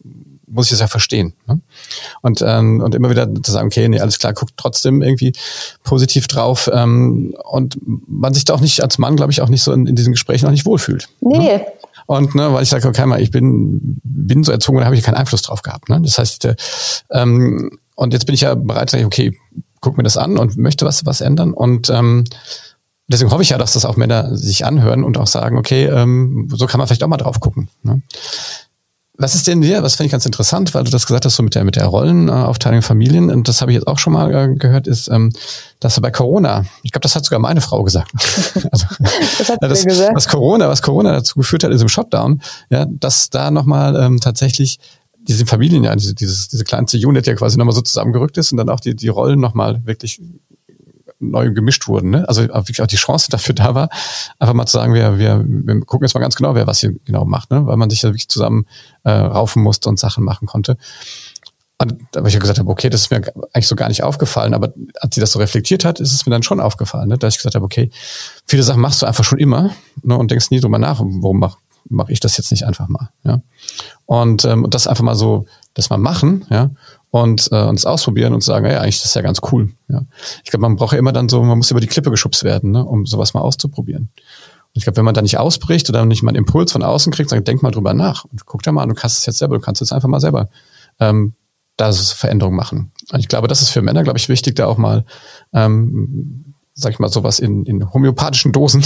muss 0.52 0.68
ich 0.68 0.74
es 0.74 0.80
ja 0.80 0.88
verstehen. 0.88 1.34
Ne? 1.48 1.62
Und, 2.22 2.44
ähm, 2.46 2.82
und 2.82 2.94
immer 2.96 3.10
wieder 3.10 3.28
zu 3.42 3.52
sagen, 3.52 3.68
okay, 3.68 3.88
nee, 3.88 4.00
alles 4.00 4.20
klar, 4.20 4.34
guckt 4.34 4.54
trotzdem 4.58 5.02
irgendwie 5.02 5.34
positiv 5.84 6.28
drauf. 6.28 6.70
Ähm, 6.72 7.36
und 7.50 7.78
man 8.08 8.34
sich 8.34 8.46
da 8.46 8.54
auch 8.54 8.62
nicht 8.62 8.84
als 8.84 8.98
Mann, 8.98 9.16
glaube 9.16 9.32
ich, 9.32 9.42
auch 9.42 9.50
nicht 9.50 9.64
so 9.64 9.72
in, 9.72 9.88
in 9.88 9.96
diesen 9.96 10.14
Gesprächen 10.14 10.48
auch 10.48 10.52
nicht 10.52 10.66
wohlfühlt. 10.66 11.10
Ne? 11.22 11.38
Nee. 11.38 11.58
Ne? 11.58 11.66
Und 12.08 12.36
ne, 12.36 12.52
weil 12.54 12.64
ich 12.64 12.70
sage, 12.70 12.88
okay, 12.88 13.06
mal, 13.06 13.22
ich 13.22 13.32
bin, 13.32 14.00
bin 14.04 14.44
so 14.44 14.52
erzogen, 14.52 14.80
da 14.80 14.86
habe 14.86 14.96
ich 14.96 15.04
keinen 15.04 15.16
Einfluss 15.16 15.44
drauf 15.44 15.62
gehabt. 15.62 15.90
Ne? 15.90 16.02
Das 16.02 16.18
heißt, 16.18 16.46
äh, 16.46 16.56
ähm, 17.12 17.78
und 17.96 18.14
jetzt 18.14 18.26
bin 18.26 18.36
ich 18.36 18.42
ja 18.42 18.56
bereit 18.56 18.90
zu 18.90 18.98
sagen, 18.98 19.06
okay, 19.06 19.38
guck 19.80 19.98
mir 19.98 20.04
das 20.04 20.18
an 20.18 20.38
und 20.38 20.58
möchte 20.58 20.86
was, 20.86 21.06
was 21.06 21.22
ändern. 21.22 21.54
Und 21.54 21.90
ähm, 21.90 22.26
deswegen 23.08 23.32
hoffe 23.32 23.44
ich 23.44 23.50
ja, 23.50 23.58
dass 23.58 23.74
das 23.74 23.86
auch 23.86 23.98
Männer 23.98 24.36
sich 24.36 24.66
anhören 24.66 25.04
und 25.04 25.18
auch 25.18 25.28
sagen, 25.28 25.58
okay, 25.58 25.86
ähm, 25.86 26.50
so 26.52 26.68
kann 26.68 26.80
man 26.80 26.88
vielleicht 26.88 27.04
auch 27.04 27.08
mal 27.08 27.18
drauf 27.18 27.40
gucken. 27.40 27.70
Ne? 27.84 28.02
Was 29.22 29.36
ist 29.36 29.46
denn 29.46 29.62
dir, 29.62 29.84
was 29.84 29.96
finde 29.96 30.08
ich 30.08 30.12
ganz 30.12 30.26
interessant, 30.26 30.74
weil 30.74 30.84
du 30.84 30.90
das 30.90 31.06
gesagt 31.06 31.26
hast, 31.26 31.36
so 31.36 31.44
mit 31.44 31.54
der, 31.54 31.64
mit 31.64 31.76
der 31.76 31.86
Rollenaufteilung 31.86 32.82
Familien, 32.82 33.30
und 33.30 33.48
das 33.48 33.62
habe 33.62 33.72
ich 33.72 33.76
jetzt 33.76 33.88
auch 33.88 34.00
schon 34.00 34.14
mal 34.14 34.34
äh, 34.34 34.56
gehört, 34.56 34.88
ist, 34.88 35.10
ähm, 35.10 35.32
dass 35.80 36.00
bei 36.02 36.10
Corona, 36.10 36.66
ich 36.82 36.92
glaube, 36.92 37.04
das 37.04 37.16
hat 37.16 37.24
sogar 37.24 37.40
meine 37.40 37.62
Frau 37.62 37.84
gesagt. 37.84 38.12
also, 38.72 38.88
das 39.38 39.50
hat 39.50 39.60
das, 39.62 39.86
gesagt. 39.86 40.16
Was 40.16 40.28
Corona, 40.28 40.68
was 40.70 40.82
Corona 40.82 41.12
dazu 41.12 41.36
geführt 41.36 41.64
hat, 41.64 41.70
in 41.70 41.76
diesem 41.76 41.88
Shutdown, 41.88 42.42
ja, 42.72 42.86
dass 42.90 43.30
da 43.30 43.52
nochmal 43.52 43.96
ähm, 43.96 44.20
tatsächlich 44.20 44.80
diese 45.28 45.46
Familien, 45.46 45.84
ja, 45.84 45.96
diese, 45.96 46.16
dieses, 46.16 46.48
diese 46.48 46.64
kleinste 46.64 46.98
Unit 46.98 47.28
ja 47.28 47.36
quasi 47.36 47.60
nochmal 47.60 47.76
so 47.76 47.82
zusammengerückt 47.82 48.40
ist 48.40 48.52
und 48.52 48.58
dann 48.58 48.70
auch 48.70 48.80
die, 48.80 48.96
die 48.96 49.08
Rollen 49.10 49.40
nochmal 49.40 49.86
wirklich 49.86 50.20
neu 51.22 51.52
gemischt 51.52 51.88
wurden. 51.88 52.10
Ne? 52.10 52.28
Also 52.28 52.44
wirklich 52.44 52.82
auch 52.82 52.88
die 52.88 52.98
Chance 52.98 53.28
dafür 53.30 53.56
da 53.56 53.76
war, 53.76 53.90
einfach 54.40 54.54
mal 54.54 54.66
zu 54.66 54.78
sagen, 54.78 54.94
wir, 54.94 55.18
wir, 55.18 55.44
wir 55.46 55.82
gucken 55.82 56.06
jetzt 56.06 56.14
mal 56.14 56.20
ganz 56.22 56.36
genau, 56.36 56.56
wer 56.56 56.68
was 56.68 56.80
hier 56.80 56.94
genau 57.06 57.26
macht, 57.26 57.52
ne? 57.52 57.66
weil 57.66 57.78
man 57.78 57.90
sich 57.90 58.02
ja 58.02 58.10
wirklich 58.10 58.28
zusammen 58.28 58.66
äh, 59.04 59.12
raufen 59.12 59.64
musste 59.64 59.90
und 59.90 60.00
Sachen 60.00 60.24
machen 60.24 60.48
konnte. 60.48 60.78
Und 61.82 61.96
da 62.12 62.20
habe 62.20 62.28
ich 62.28 62.36
ja 62.36 62.40
gesagt 62.40 62.60
habe, 62.60 62.70
okay, 62.70 62.90
das 62.90 63.02
ist 63.02 63.12
mir 63.12 63.22
eigentlich 63.54 63.68
so 63.68 63.76
gar 63.76 63.88
nicht 63.88 64.04
aufgefallen, 64.04 64.54
aber 64.54 64.72
als 65.00 65.16
sie 65.16 65.22
das 65.22 65.32
so 65.32 65.40
reflektiert 65.40 65.84
hat, 65.84 66.00
ist 66.00 66.14
es 66.14 66.26
mir 66.26 66.32
dann 66.32 66.44
schon 66.44 66.60
aufgefallen, 66.60 67.10
ne? 67.10 67.18
dass 67.18 67.34
ich 67.34 67.40
gesagt 67.40 67.56
habe, 67.56 67.66
okay, 67.66 67.90
viele 68.46 68.62
Sachen 68.62 68.82
machst 68.82 69.02
du 69.02 69.08
einfach 69.08 69.24
schon 69.24 69.40
immer 69.40 69.72
ne? 70.04 70.16
und 70.16 70.30
denkst 70.30 70.52
nie 70.52 70.60
drüber 70.60 70.78
nach, 70.78 71.00
warum 71.00 71.40
mach, 71.40 71.58
mache 71.90 72.12
ich 72.12 72.20
das 72.20 72.38
jetzt 72.38 72.52
nicht 72.52 72.66
einfach 72.66 72.88
mal. 72.88 73.10
Ja? 73.24 73.42
Und 74.06 74.46
ähm, 74.46 74.68
das 74.70 74.86
einfach 74.86 75.04
mal 75.04 75.16
so, 75.16 75.46
das 75.74 75.90
mal 75.90 75.98
machen, 75.98 76.46
ja, 76.50 76.70
und 77.12 77.50
äh, 77.52 77.64
uns 77.64 77.86
ausprobieren 77.86 78.34
und 78.34 78.44
sagen, 78.44 78.66
ja, 78.66 78.80
eigentlich 78.80 78.98
das 78.98 79.08
ist 79.08 79.16
ja 79.16 79.22
ganz 79.22 79.40
cool. 79.52 79.72
Ja. 79.90 80.04
Ich 80.44 80.50
glaube, 80.50 80.62
man 80.62 80.76
braucht 80.76 80.94
ja 80.94 81.00
immer 81.00 81.12
dann 81.12 81.30
so, 81.30 81.44
man 81.44 81.58
muss 81.58 81.70
über 81.70 81.80
die 81.80 81.88
Klippe 81.88 82.10
geschubst 82.10 82.44
werden, 82.44 82.72
ne, 82.72 82.84
um 82.84 83.06
sowas 83.06 83.34
mal 83.34 83.42
auszuprobieren. 83.42 84.10
Und 84.14 84.78
ich 84.78 84.84
glaube, 84.84 84.98
wenn 84.98 85.06
man 85.06 85.14
da 85.14 85.22
nicht 85.22 85.38
ausbricht 85.38 85.90
oder 85.90 86.06
nicht 86.06 86.24
mal 86.24 86.30
einen 86.30 86.38
Impuls 86.38 86.72
von 86.72 86.82
außen 86.82 87.12
kriegt, 87.12 87.32
dann 87.32 87.44
denk 87.44 87.62
mal 87.62 87.72
drüber 87.72 87.94
nach 87.94 88.26
und 88.26 88.46
guck 88.46 88.64
da 88.64 88.72
mal 88.72 88.84
an, 88.84 88.90
du 88.90 88.96
kannst 88.96 89.20
es 89.20 89.26
jetzt 89.26 89.40
selber, 89.40 89.56
du 89.56 89.62
kannst 89.62 89.82
jetzt 89.82 89.92
einfach 89.92 90.08
mal 90.08 90.22
selber 90.22 90.50
ähm, 91.00 91.34
da 91.76 91.92
Veränderungen 91.92 92.56
machen. 92.56 92.92
Und 93.12 93.20
ich 93.20 93.28
glaube, 93.28 93.48
das 93.48 93.62
ist 93.62 93.70
für 93.70 93.82
Männer, 93.82 94.04
glaube 94.04 94.18
ich, 94.18 94.30
wichtig, 94.30 94.56
da 94.56 94.68
auch 94.68 94.78
mal 94.78 95.06
ähm, 95.52 96.52
sag 96.74 96.94
ich 96.94 97.00
mal, 97.00 97.10
sowas 97.10 97.40
in, 97.40 97.66
in 97.66 97.94
homöopathischen 97.94 98.52
Dosen 98.52 98.84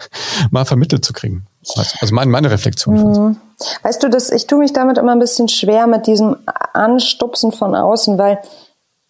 mal 0.50 0.64
vermittelt 0.64 1.04
zu 1.04 1.12
kriegen. 1.12 1.46
Also 1.76 2.14
meine, 2.14 2.30
meine 2.30 2.50
Reflexion. 2.50 2.94
Mhm. 2.94 3.36
Weißt 3.82 4.02
du, 4.02 4.08
das, 4.08 4.30
ich 4.30 4.46
tue 4.46 4.58
mich 4.58 4.72
damit 4.72 4.98
immer 4.98 5.12
ein 5.12 5.18
bisschen 5.18 5.48
schwer 5.48 5.86
mit 5.86 6.06
diesem 6.06 6.36
Anstupsen 6.72 7.52
von 7.52 7.74
außen, 7.74 8.16
weil 8.18 8.38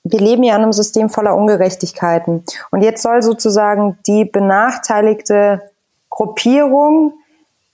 wir 0.04 0.20
leben 0.20 0.42
ja 0.42 0.56
in 0.56 0.62
einem 0.62 0.72
System 0.72 1.10
voller 1.10 1.36
Ungerechtigkeiten. 1.36 2.44
Und 2.70 2.82
jetzt 2.82 3.02
soll 3.02 3.22
sozusagen 3.22 3.98
die 4.06 4.24
benachteiligte 4.24 5.62
Gruppierung 6.08 7.12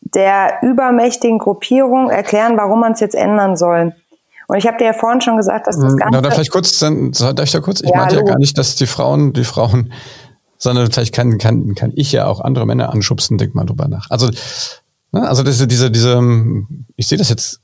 der 0.00 0.58
übermächtigen 0.62 1.38
Gruppierung 1.38 2.10
erklären, 2.10 2.56
warum 2.56 2.80
man 2.80 2.92
es 2.92 3.00
jetzt 3.00 3.14
ändern 3.14 3.56
soll. 3.56 3.94
Und 4.46 4.56
ich 4.58 4.66
habe 4.66 4.76
dir 4.76 4.84
ja 4.84 4.92
vorhin 4.92 5.20
schon 5.22 5.36
gesagt, 5.36 5.66
dass 5.66 5.78
das 5.78 5.96
Ganze... 5.96 6.12
Na, 6.12 6.20
da 6.20 6.30
vielleicht 6.30 6.50
kurz, 6.50 6.78
dann, 6.78 7.12
darf 7.12 7.44
ich 7.44 7.52
da 7.52 7.60
kurz? 7.60 7.80
Ich 7.80 7.88
ja, 7.88 7.96
meinte 7.96 8.16
ja 8.16 8.22
gar 8.22 8.38
nicht, 8.38 8.58
dass 8.58 8.74
die 8.74 8.86
Frauen, 8.86 9.32
die 9.32 9.44
Frauen 9.44 9.92
sondern 10.58 10.90
vielleicht 10.90 11.14
kann, 11.14 11.38
kann, 11.38 11.74
kann 11.74 11.92
ich 11.94 12.12
ja 12.12 12.26
auch 12.26 12.40
andere 12.40 12.66
Männer 12.66 12.90
anschubsen, 12.90 13.38
denk 13.38 13.54
mal 13.54 13.64
drüber 13.64 13.88
nach. 13.88 14.10
Also, 14.10 14.30
ne, 15.12 15.28
also 15.28 15.42
diese, 15.42 15.66
diese, 15.66 15.90
diese, 15.90 16.20
ich 16.96 17.06
sehe 17.06 17.18
das 17.18 17.28
jetzt, 17.28 17.60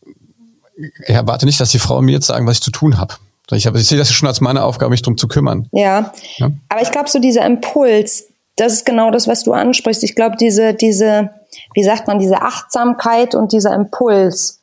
ich 0.77 1.15
erwarte 1.15 1.47
nicht, 1.47 1.61
dass 1.61 1.71
die 1.71 1.79
Frauen 1.79 2.05
mir 2.05 2.13
jetzt 2.13 2.27
sagen, 2.27 2.47
was 2.47 2.57
ich 2.57 2.63
zu 2.63 2.71
tun 2.71 2.99
habe. 2.99 3.15
Ich, 3.53 3.67
hab, 3.67 3.75
ich 3.75 3.87
sehe 3.87 3.99
das 3.99 4.13
schon 4.13 4.29
als 4.29 4.41
meine 4.41 4.63
Aufgabe, 4.63 4.91
mich 4.91 5.03
drum 5.03 5.17
zu 5.17 5.27
kümmern. 5.27 5.69
Ja, 5.73 6.13
ja? 6.37 6.51
aber 6.69 6.83
ich 6.83 6.93
glaube, 6.93 7.09
so 7.09 7.19
dieser 7.19 7.45
Impuls, 7.45 8.27
das 8.57 8.75
ist 8.75 8.87
genau 8.87 9.11
das, 9.11 9.27
was 9.27 9.43
du 9.43 9.53
ansprichst. 9.53 10.05
Ich 10.05 10.15
glaube, 10.15 10.37
diese, 10.37 10.75
diese, 10.75 11.31
wie 11.75 11.83
sagt 11.83 12.07
man, 12.07 12.19
diese 12.19 12.43
Achtsamkeit 12.43 13.35
und 13.35 13.53
dieser 13.53 13.75
Impuls, 13.75 14.60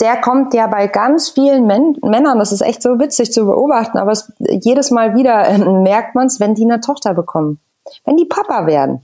der 0.00 0.20
kommt 0.20 0.52
ja 0.52 0.66
bei 0.66 0.88
ganz 0.88 1.30
vielen 1.30 1.66
Män 1.66 1.96
Männern, 2.02 2.38
das 2.38 2.52
ist 2.52 2.60
echt 2.60 2.82
so 2.82 2.98
witzig 2.98 3.32
zu 3.32 3.46
beobachten, 3.46 3.98
aber 3.98 4.12
es, 4.12 4.32
jedes 4.38 4.90
Mal 4.90 5.14
wieder 5.14 5.46
äh, 5.46 5.58
merkt 5.58 6.14
man 6.14 6.26
es, 6.26 6.38
wenn 6.40 6.54
die 6.54 6.64
eine 6.64 6.80
Tochter 6.80 7.14
bekommen, 7.14 7.60
wenn 8.04 8.16
die 8.16 8.26
Papa 8.26 8.66
werden. 8.66 9.02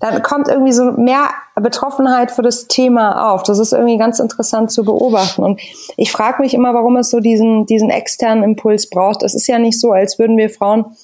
Dann 0.00 0.20
kommt 0.22 0.48
irgendwie 0.48 0.72
so 0.72 0.90
mehr 0.90 1.28
Betroffenheit 1.54 2.32
für 2.32 2.42
das 2.42 2.66
Thema 2.66 3.32
auf. 3.32 3.44
Das 3.44 3.60
ist 3.60 3.72
irgendwie 3.72 3.98
ganz 3.98 4.18
interessant 4.18 4.72
zu 4.72 4.82
beobachten. 4.82 5.44
Und 5.44 5.60
ich 5.96 6.10
frage 6.10 6.42
mich 6.42 6.54
immer, 6.54 6.74
warum 6.74 6.96
es 6.96 7.10
so 7.10 7.20
diesen, 7.20 7.66
diesen 7.66 7.88
externen 7.88 8.42
Impuls 8.42 8.90
braucht. 8.90 9.22
Es 9.22 9.32
ist 9.32 9.46
ja 9.46 9.60
nicht 9.60 9.78
so, 9.78 9.92
als 9.92 10.18
würden 10.18 10.36
wir 10.36 10.50
Frauen 10.50 10.96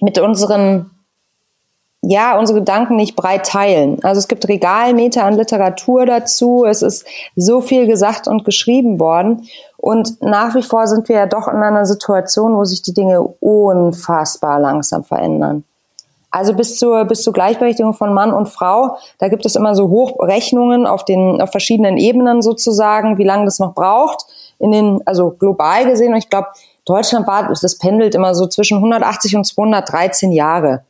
mit 0.00 0.18
unseren 0.18 0.90
ja, 2.02 2.38
unsere 2.38 2.60
Gedanken 2.60 2.96
nicht 2.96 3.14
breit 3.14 3.46
teilen. 3.46 4.02
Also 4.02 4.20
es 4.20 4.28
gibt 4.28 4.48
Regalmeter 4.48 5.24
an 5.24 5.34
Literatur 5.34 6.06
dazu. 6.06 6.64
Es 6.64 6.80
ist 6.80 7.06
so 7.36 7.60
viel 7.60 7.86
gesagt 7.86 8.26
und 8.26 8.44
geschrieben 8.44 8.98
worden. 8.98 9.46
Und 9.76 10.22
nach 10.22 10.54
wie 10.54 10.62
vor 10.62 10.86
sind 10.86 11.08
wir 11.08 11.16
ja 11.16 11.26
doch 11.26 11.46
in 11.46 11.62
einer 11.62 11.84
Situation, 11.84 12.56
wo 12.56 12.64
sich 12.64 12.80
die 12.80 12.94
Dinge 12.94 13.20
unfassbar 13.20 14.60
langsam 14.60 15.04
verändern. 15.04 15.64
Also 16.30 16.54
bis 16.54 16.78
zur, 16.78 17.04
bis 17.04 17.22
zur 17.22 17.32
Gleichberechtigung 17.32 17.92
von 17.92 18.14
Mann 18.14 18.32
und 18.32 18.48
Frau, 18.48 18.96
da 19.18 19.28
gibt 19.28 19.44
es 19.44 19.56
immer 19.56 19.74
so 19.74 19.88
Hochrechnungen 19.88 20.86
auf 20.86 21.04
den, 21.04 21.42
auf 21.42 21.50
verschiedenen 21.50 21.96
Ebenen 21.96 22.40
sozusagen, 22.40 23.18
wie 23.18 23.24
lange 23.24 23.46
das 23.46 23.58
noch 23.58 23.74
braucht, 23.74 24.24
in 24.58 24.70
den, 24.70 25.00
also 25.06 25.30
global 25.32 25.86
gesehen. 25.86 26.12
Und 26.12 26.18
ich 26.18 26.30
glaube, 26.30 26.48
Deutschland 26.84 27.26
war, 27.26 27.48
das 27.48 27.78
pendelt 27.78 28.14
immer 28.14 28.34
so 28.34 28.46
zwischen 28.46 28.78
180 28.78 29.36
und 29.36 29.44
213 29.44 30.32
Jahre. 30.32 30.84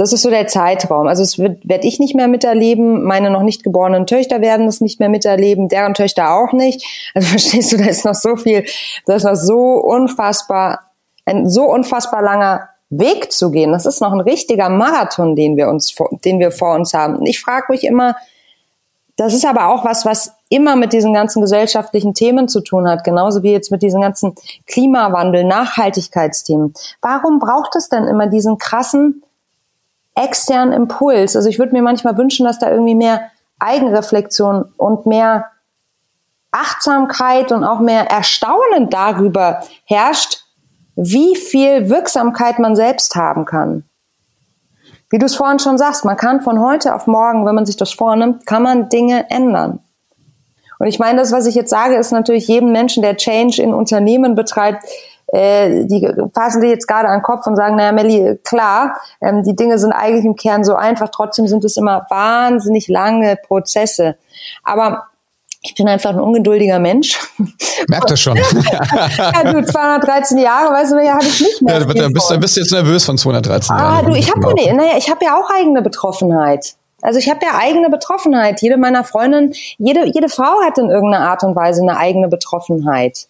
Das 0.00 0.14
ist 0.14 0.22
so 0.22 0.30
der 0.30 0.46
Zeitraum. 0.46 1.08
Also 1.08 1.22
es 1.22 1.38
werde 1.38 1.86
ich 1.86 1.98
nicht 1.98 2.14
mehr 2.14 2.26
miterleben. 2.26 3.02
Meine 3.02 3.28
noch 3.28 3.42
nicht 3.42 3.62
geborenen 3.62 4.06
Töchter 4.06 4.40
werden 4.40 4.66
es 4.66 4.80
nicht 4.80 4.98
mehr 4.98 5.10
miterleben. 5.10 5.68
Deren 5.68 5.92
Töchter 5.92 6.32
auch 6.32 6.54
nicht. 6.54 6.86
Also 7.14 7.28
verstehst 7.32 7.70
du, 7.70 7.76
da 7.76 7.84
ist 7.84 8.06
noch 8.06 8.14
so 8.14 8.36
viel, 8.36 8.64
da 9.04 9.16
ist 9.16 9.24
noch 9.24 9.34
so 9.34 9.58
unfassbar, 9.74 10.80
ein 11.26 11.50
so 11.50 11.64
unfassbar 11.64 12.22
langer 12.22 12.70
Weg 12.88 13.30
zu 13.30 13.50
gehen. 13.50 13.72
Das 13.72 13.84
ist 13.84 14.00
noch 14.00 14.12
ein 14.12 14.22
richtiger 14.22 14.70
Marathon, 14.70 15.36
den 15.36 15.58
wir 15.58 15.68
uns, 15.68 15.94
den 16.24 16.38
wir 16.38 16.50
vor 16.50 16.76
uns 16.76 16.94
haben. 16.94 17.26
Ich 17.26 17.38
frage 17.38 17.66
mich 17.68 17.84
immer, 17.84 18.16
das 19.16 19.34
ist 19.34 19.44
aber 19.44 19.68
auch 19.68 19.84
was, 19.84 20.06
was 20.06 20.32
immer 20.48 20.76
mit 20.76 20.94
diesen 20.94 21.12
ganzen 21.12 21.42
gesellschaftlichen 21.42 22.14
Themen 22.14 22.48
zu 22.48 22.62
tun 22.62 22.88
hat, 22.88 23.04
genauso 23.04 23.42
wie 23.42 23.52
jetzt 23.52 23.70
mit 23.70 23.82
diesen 23.82 24.00
ganzen 24.00 24.34
Klimawandel, 24.66 25.44
Nachhaltigkeitsthemen. 25.44 26.72
Warum 27.02 27.38
braucht 27.38 27.76
es 27.76 27.90
denn 27.90 28.04
immer 28.04 28.28
diesen 28.28 28.56
krassen 28.56 29.22
externen 30.22 30.72
Impuls. 30.72 31.36
Also 31.36 31.48
ich 31.48 31.58
würde 31.58 31.72
mir 31.72 31.82
manchmal 31.82 32.16
wünschen, 32.16 32.46
dass 32.46 32.58
da 32.58 32.70
irgendwie 32.70 32.94
mehr 32.94 33.22
Eigenreflexion 33.58 34.72
und 34.76 35.06
mehr 35.06 35.46
Achtsamkeit 36.52 37.52
und 37.52 37.64
auch 37.64 37.80
mehr 37.80 38.10
Erstaunen 38.10 38.90
darüber 38.90 39.60
herrscht, 39.84 40.44
wie 40.96 41.36
viel 41.36 41.88
Wirksamkeit 41.88 42.58
man 42.58 42.74
selbst 42.74 43.14
haben 43.14 43.44
kann. 43.44 43.84
Wie 45.10 45.18
du 45.18 45.26
es 45.26 45.34
vorhin 45.34 45.58
schon 45.58 45.78
sagst, 45.78 46.04
man 46.04 46.16
kann 46.16 46.40
von 46.40 46.60
heute 46.60 46.94
auf 46.94 47.06
morgen, 47.06 47.46
wenn 47.46 47.54
man 47.54 47.66
sich 47.66 47.76
das 47.76 47.92
vornimmt, 47.92 48.46
kann 48.46 48.62
man 48.62 48.88
Dinge 48.88 49.28
ändern. 49.30 49.80
Und 50.78 50.86
ich 50.86 50.98
meine, 50.98 51.18
das, 51.18 51.32
was 51.32 51.46
ich 51.46 51.54
jetzt 51.54 51.70
sage, 51.70 51.96
ist 51.96 52.10
natürlich 52.10 52.48
jedem 52.48 52.72
Menschen, 52.72 53.02
der 53.02 53.16
Change 53.16 53.62
in 53.62 53.74
Unternehmen 53.74 54.34
betreibt, 54.34 54.84
äh, 55.32 55.84
die 55.84 56.08
fassen 56.34 56.60
sich 56.60 56.70
jetzt 56.70 56.86
gerade 56.86 57.08
an 57.08 57.18
den 57.18 57.22
Kopf 57.22 57.46
und 57.46 57.56
sagen, 57.56 57.76
naja, 57.76 57.92
Melli, 57.92 58.38
klar, 58.44 58.96
ähm, 59.20 59.42
die 59.42 59.54
Dinge 59.54 59.78
sind 59.78 59.92
eigentlich 59.92 60.24
im 60.24 60.36
Kern 60.36 60.64
so 60.64 60.74
einfach, 60.74 61.08
trotzdem 61.10 61.46
sind 61.46 61.64
es 61.64 61.76
immer 61.76 62.06
wahnsinnig 62.08 62.88
lange 62.88 63.36
Prozesse. 63.36 64.16
Aber 64.64 65.04
ich 65.62 65.74
bin 65.74 65.88
einfach 65.88 66.10
ein 66.10 66.20
ungeduldiger 66.20 66.78
Mensch. 66.78 67.18
Merkt 67.88 68.10
das 68.10 68.20
schon. 68.20 68.36
ja, 68.38 69.52
du, 69.52 69.62
213 69.64 70.38
Jahre, 70.38 70.72
weißt 70.72 70.92
du, 70.92 71.04
ja, 71.04 71.14
habe 71.14 71.24
ich 71.24 71.40
nicht 71.40 71.62
mehr. 71.62 71.78
Ja, 71.78 71.84
dann 71.84 72.12
bist, 72.12 72.30
dann 72.30 72.40
bist 72.40 72.56
du 72.56 72.60
jetzt 72.60 72.72
nervös 72.72 73.04
von 73.04 73.18
213 73.18 73.74
ah, 73.74 73.78
Jahren. 73.78 74.06
Ah, 74.06 74.08
du, 74.08 74.14
ich 74.16 74.30
habe 74.30 74.54
ja, 74.58 74.72
naja, 74.72 74.94
ich 74.96 75.10
habe 75.10 75.24
ja 75.24 75.38
auch 75.38 75.50
eigene 75.50 75.82
Betroffenheit. 75.82 76.74
Also 77.02 77.18
ich 77.18 77.30
habe 77.30 77.40
ja 77.42 77.58
eigene 77.58 77.88
Betroffenheit. 77.88 78.60
Jede 78.62 78.78
meiner 78.78 79.04
Freundinnen, 79.04 79.54
jede, 79.78 80.06
jede 80.06 80.28
Frau 80.28 80.60
hat 80.64 80.78
in 80.78 80.90
irgendeiner 80.90 81.28
Art 81.28 81.44
und 81.44 81.54
Weise 81.54 81.82
eine 81.82 81.96
eigene 81.96 82.28
Betroffenheit 82.28 83.28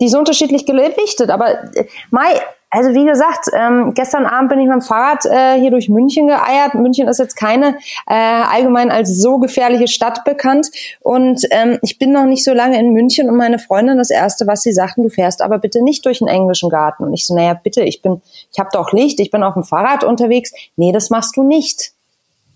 die 0.00 0.06
ist 0.06 0.14
unterschiedlich 0.14 0.66
gewichtet. 0.66 1.30
Aber 1.30 1.74
äh, 1.74 1.86
Mai, 2.10 2.40
also 2.68 2.92
wie 2.92 3.06
gesagt, 3.06 3.46
ähm, 3.54 3.94
gestern 3.94 4.26
Abend 4.26 4.50
bin 4.50 4.58
ich 4.60 4.66
mit 4.66 4.74
dem 4.74 4.82
Fahrrad 4.82 5.24
äh, 5.24 5.58
hier 5.58 5.70
durch 5.70 5.88
München 5.88 6.26
geeiert. 6.26 6.74
München 6.74 7.08
ist 7.08 7.18
jetzt 7.18 7.36
keine 7.36 7.76
äh, 8.06 8.14
allgemein 8.14 8.90
als 8.90 9.16
so 9.20 9.38
gefährliche 9.38 9.88
Stadt 9.88 10.24
bekannt. 10.24 10.68
Und 11.00 11.46
ähm, 11.50 11.78
ich 11.82 11.98
bin 11.98 12.12
noch 12.12 12.26
nicht 12.26 12.44
so 12.44 12.52
lange 12.52 12.78
in 12.78 12.92
München 12.92 13.30
und 13.30 13.36
meine 13.36 13.58
Freundin, 13.58 13.98
das 13.98 14.10
Erste, 14.10 14.46
was 14.46 14.62
sie 14.62 14.72
sagten, 14.72 15.04
du 15.04 15.08
fährst 15.08 15.42
aber 15.42 15.58
bitte 15.58 15.82
nicht 15.82 16.04
durch 16.04 16.18
den 16.18 16.28
englischen 16.28 16.68
Garten. 16.68 17.04
Und 17.04 17.14
ich 17.14 17.26
so, 17.26 17.34
naja, 17.34 17.54
bitte, 17.54 17.82
ich 17.82 18.02
bin, 18.02 18.20
ich 18.52 18.58
habe 18.58 18.70
doch 18.72 18.92
Licht, 18.92 19.20
ich 19.20 19.30
bin 19.30 19.42
auf 19.42 19.54
dem 19.54 19.64
Fahrrad 19.64 20.04
unterwegs. 20.04 20.52
Nee, 20.76 20.92
das 20.92 21.08
machst 21.08 21.36
du 21.36 21.44
nicht. 21.44 21.92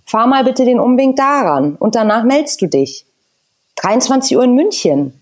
Fahr 0.05 0.27
mal 0.27 0.43
bitte 0.43 0.65
den 0.65 0.81
Umweg 0.81 1.15
daran 1.15 1.77
und 1.77 1.95
danach 1.95 2.25
meldest 2.25 2.61
du 2.61 2.67
dich. 2.67 3.07
23 3.77 4.37
Uhr 4.37 4.45
in 4.45 4.55
München 4.55 5.20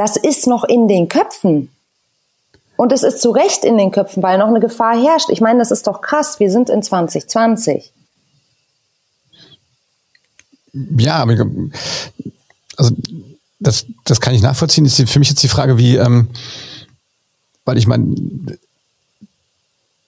das 0.00 0.16
ist 0.16 0.46
noch 0.46 0.64
in 0.64 0.88
den 0.88 1.10
Köpfen. 1.10 1.68
Und 2.78 2.90
es 2.90 3.02
ist 3.02 3.20
zu 3.20 3.32
Recht 3.32 3.66
in 3.66 3.76
den 3.76 3.90
Köpfen, 3.90 4.22
weil 4.22 4.38
noch 4.38 4.48
eine 4.48 4.58
Gefahr 4.58 4.98
herrscht. 4.98 5.28
Ich 5.28 5.42
meine, 5.42 5.58
das 5.58 5.70
ist 5.70 5.86
doch 5.86 6.00
krass. 6.00 6.40
Wir 6.40 6.50
sind 6.50 6.70
in 6.70 6.82
2020. 6.82 7.92
Ja, 10.72 11.16
aber 11.16 11.36
also 12.78 12.94
das, 13.58 13.84
das 14.06 14.22
kann 14.22 14.34
ich 14.34 14.40
nachvollziehen. 14.40 14.86
Ist 14.86 15.06
für 15.06 15.18
mich 15.18 15.28
jetzt 15.28 15.42
die 15.42 15.48
Frage, 15.48 15.76
wie, 15.76 15.96
ähm, 15.96 16.30
weil 17.66 17.76
ich 17.76 17.86
meine, 17.86 18.16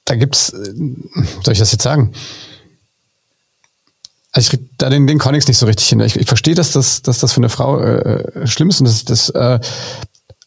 da 0.07 0.15
gibt's, 0.15 0.55
äh, 0.55 0.73
soll 1.43 1.53
ich 1.53 1.59
das 1.59 1.73
jetzt 1.73 1.83
sagen? 1.83 2.15
Also 4.33 4.53
ich 4.53 4.61
da 4.79 4.89
den, 4.89 5.07
den 5.07 5.19
Konnex 5.19 5.47
nicht 5.47 5.59
so 5.59 5.67
richtig 5.67 5.89
hin. 5.89 6.01
Ich, 6.01 6.19
ich 6.19 6.27
verstehe, 6.27 6.55
dass 6.55 6.73
das, 6.73 7.03
dass 7.03 7.19
das 7.19 7.33
für 7.33 7.41
eine 7.41 7.51
Frau 7.51 7.79
äh, 7.79 8.47
schlimm 8.47 8.71
ist 8.71 8.81
und 8.81 8.89
das, 8.89 9.05
das 9.05 9.29
äh, 9.31 9.61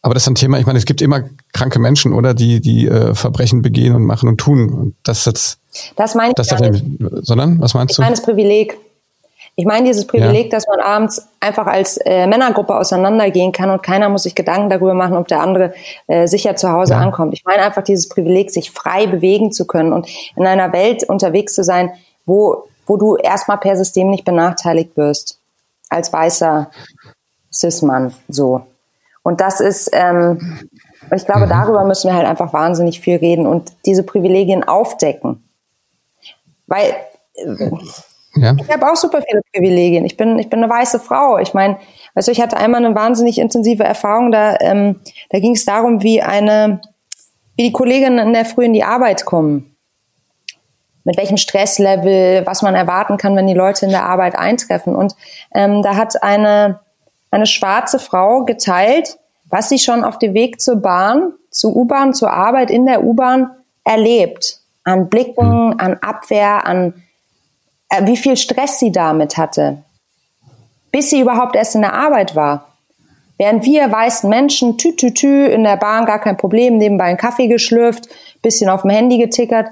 aber 0.06 0.14
das 0.14 0.22
ist 0.22 0.28
ein 0.28 0.34
Thema, 0.36 0.60
ich 0.60 0.66
meine, 0.66 0.78
es 0.78 0.84
gibt 0.84 1.02
immer 1.02 1.24
kranke 1.52 1.80
Menschen, 1.80 2.12
oder, 2.12 2.32
die, 2.32 2.60
die 2.60 2.86
äh, 2.86 3.12
Verbrechen 3.16 3.60
begehen 3.60 3.92
und 3.92 4.04
machen 4.04 4.28
und 4.28 4.38
tun. 4.38 4.72
Und 4.72 4.94
das 5.02 5.24
jetzt. 5.24 5.58
Das 5.96 6.14
meine 6.14 6.28
ich 6.28 6.34
das 6.36 6.46
darf 6.46 6.60
nicht. 6.60 6.84
Sondern, 7.22 7.60
was 7.60 7.74
meinst 7.74 7.90
ich 7.90 7.96
du? 7.96 8.02
Ich 8.02 8.06
meine 8.06 8.14
das 8.14 8.24
Privileg. 8.24 8.78
Ich 9.56 9.64
meine 9.64 9.88
dieses 9.88 10.06
Privileg, 10.06 10.44
ja. 10.44 10.50
dass 10.50 10.68
man 10.68 10.78
abends 10.78 11.26
einfach 11.40 11.66
als 11.66 11.96
äh, 11.96 12.28
Männergruppe 12.28 12.76
auseinandergehen 12.76 13.50
kann 13.50 13.68
und 13.70 13.82
keiner 13.82 14.08
muss 14.08 14.22
sich 14.22 14.36
Gedanken 14.36 14.70
darüber 14.70 14.94
machen, 14.94 15.16
ob 15.16 15.26
der 15.26 15.40
andere 15.40 15.74
äh, 16.06 16.28
sicher 16.28 16.54
zu 16.54 16.70
Hause 16.70 16.92
ja. 16.92 17.00
ankommt. 17.00 17.34
Ich 17.34 17.44
meine 17.44 17.62
einfach 17.62 17.82
dieses 17.82 18.08
Privileg, 18.08 18.52
sich 18.52 18.70
frei 18.70 19.08
bewegen 19.08 19.50
zu 19.50 19.66
können 19.66 19.92
und 19.92 20.06
in 20.36 20.46
einer 20.46 20.72
Welt 20.72 21.02
unterwegs 21.08 21.52
zu 21.52 21.64
sein, 21.64 21.90
wo 22.26 22.68
wo 22.86 22.96
du 22.96 23.16
erstmal 23.16 23.58
per 23.58 23.76
System 23.76 24.10
nicht 24.10 24.24
benachteiligt 24.24 24.96
wirst. 24.96 25.40
Als 25.88 26.12
weißer 26.12 26.70
Cis-Mann, 27.52 28.14
so. 28.28 28.66
Und 29.22 29.40
das 29.40 29.60
ist, 29.60 29.90
ähm, 29.92 30.60
ich 31.14 31.26
glaube, 31.26 31.46
mhm. 31.46 31.50
darüber 31.50 31.84
müssen 31.84 32.08
wir 32.08 32.16
halt 32.16 32.26
einfach 32.26 32.52
wahnsinnig 32.52 33.00
viel 33.00 33.16
reden 33.16 33.46
und 33.46 33.72
diese 33.84 34.02
Privilegien 34.02 34.64
aufdecken. 34.64 35.42
Weil 36.66 36.94
äh, 37.34 37.70
ja. 38.34 38.54
ich 38.58 38.70
habe 38.70 38.90
auch 38.90 38.96
super 38.96 39.22
viele 39.28 39.42
Privilegien. 39.52 40.04
Ich 40.04 40.16
bin, 40.16 40.38
ich 40.38 40.50
bin 40.50 40.62
eine 40.62 40.72
weiße 40.72 41.00
Frau. 41.00 41.38
Ich 41.38 41.54
meine, 41.54 41.78
weißt 42.14 42.28
du, 42.28 42.32
ich 42.32 42.40
hatte 42.40 42.56
einmal 42.56 42.84
eine 42.84 42.94
wahnsinnig 42.94 43.38
intensive 43.38 43.84
Erfahrung, 43.84 44.30
da, 44.30 44.56
ähm, 44.60 45.00
da 45.30 45.38
ging 45.38 45.54
es 45.54 45.64
darum, 45.64 46.02
wie 46.02 46.22
eine, 46.22 46.80
wie 47.56 47.64
die 47.64 47.72
Kolleginnen 47.72 48.18
in 48.18 48.32
der 48.32 48.44
Früh 48.44 48.64
in 48.64 48.72
die 48.72 48.84
Arbeit 48.84 49.24
kommen 49.24 49.75
mit 51.06 51.16
welchem 51.16 51.36
Stresslevel, 51.36 52.44
was 52.46 52.62
man 52.62 52.74
erwarten 52.74 53.16
kann, 53.16 53.36
wenn 53.36 53.46
die 53.46 53.54
Leute 53.54 53.86
in 53.86 53.92
der 53.92 54.06
Arbeit 54.06 54.36
eintreffen. 54.36 54.96
Und 54.96 55.14
ähm, 55.54 55.80
da 55.82 55.94
hat 55.94 56.20
eine, 56.20 56.80
eine 57.30 57.46
schwarze 57.46 58.00
Frau 58.00 58.44
geteilt, 58.44 59.16
was 59.48 59.68
sie 59.68 59.78
schon 59.78 60.02
auf 60.02 60.18
dem 60.18 60.34
Weg 60.34 60.60
zur 60.60 60.76
Bahn, 60.76 61.32
zur 61.48 61.76
U-Bahn, 61.76 62.12
zur 62.12 62.32
Arbeit 62.32 62.72
in 62.72 62.86
der 62.86 63.04
U-Bahn 63.04 63.52
erlebt. 63.84 64.58
An 64.82 65.08
Blicken, 65.08 65.68
mhm. 65.68 65.74
an 65.78 65.94
Abwehr, 66.00 66.66
an 66.66 66.94
äh, 67.88 68.04
wie 68.06 68.16
viel 68.16 68.36
Stress 68.36 68.80
sie 68.80 68.90
damit 68.90 69.36
hatte. 69.36 69.84
Bis 70.90 71.10
sie 71.10 71.20
überhaupt 71.20 71.54
erst 71.54 71.76
in 71.76 71.82
der 71.82 71.94
Arbeit 71.94 72.34
war. 72.34 72.72
Während 73.38 73.64
wir 73.64 73.92
weißen 73.92 74.28
Menschen, 74.28 74.76
tü, 74.76 74.96
tü, 74.96 75.14
tü, 75.14 75.46
in 75.46 75.62
der 75.62 75.76
Bahn 75.76 76.04
gar 76.04 76.20
kein 76.20 76.36
Problem, 76.36 76.78
nebenbei 76.78 77.04
einen 77.04 77.16
Kaffee 77.16 77.46
geschlürft, 77.46 78.08
bisschen 78.42 78.68
auf 78.68 78.82
dem 78.82 78.90
Handy 78.90 79.18
getickert, 79.18 79.68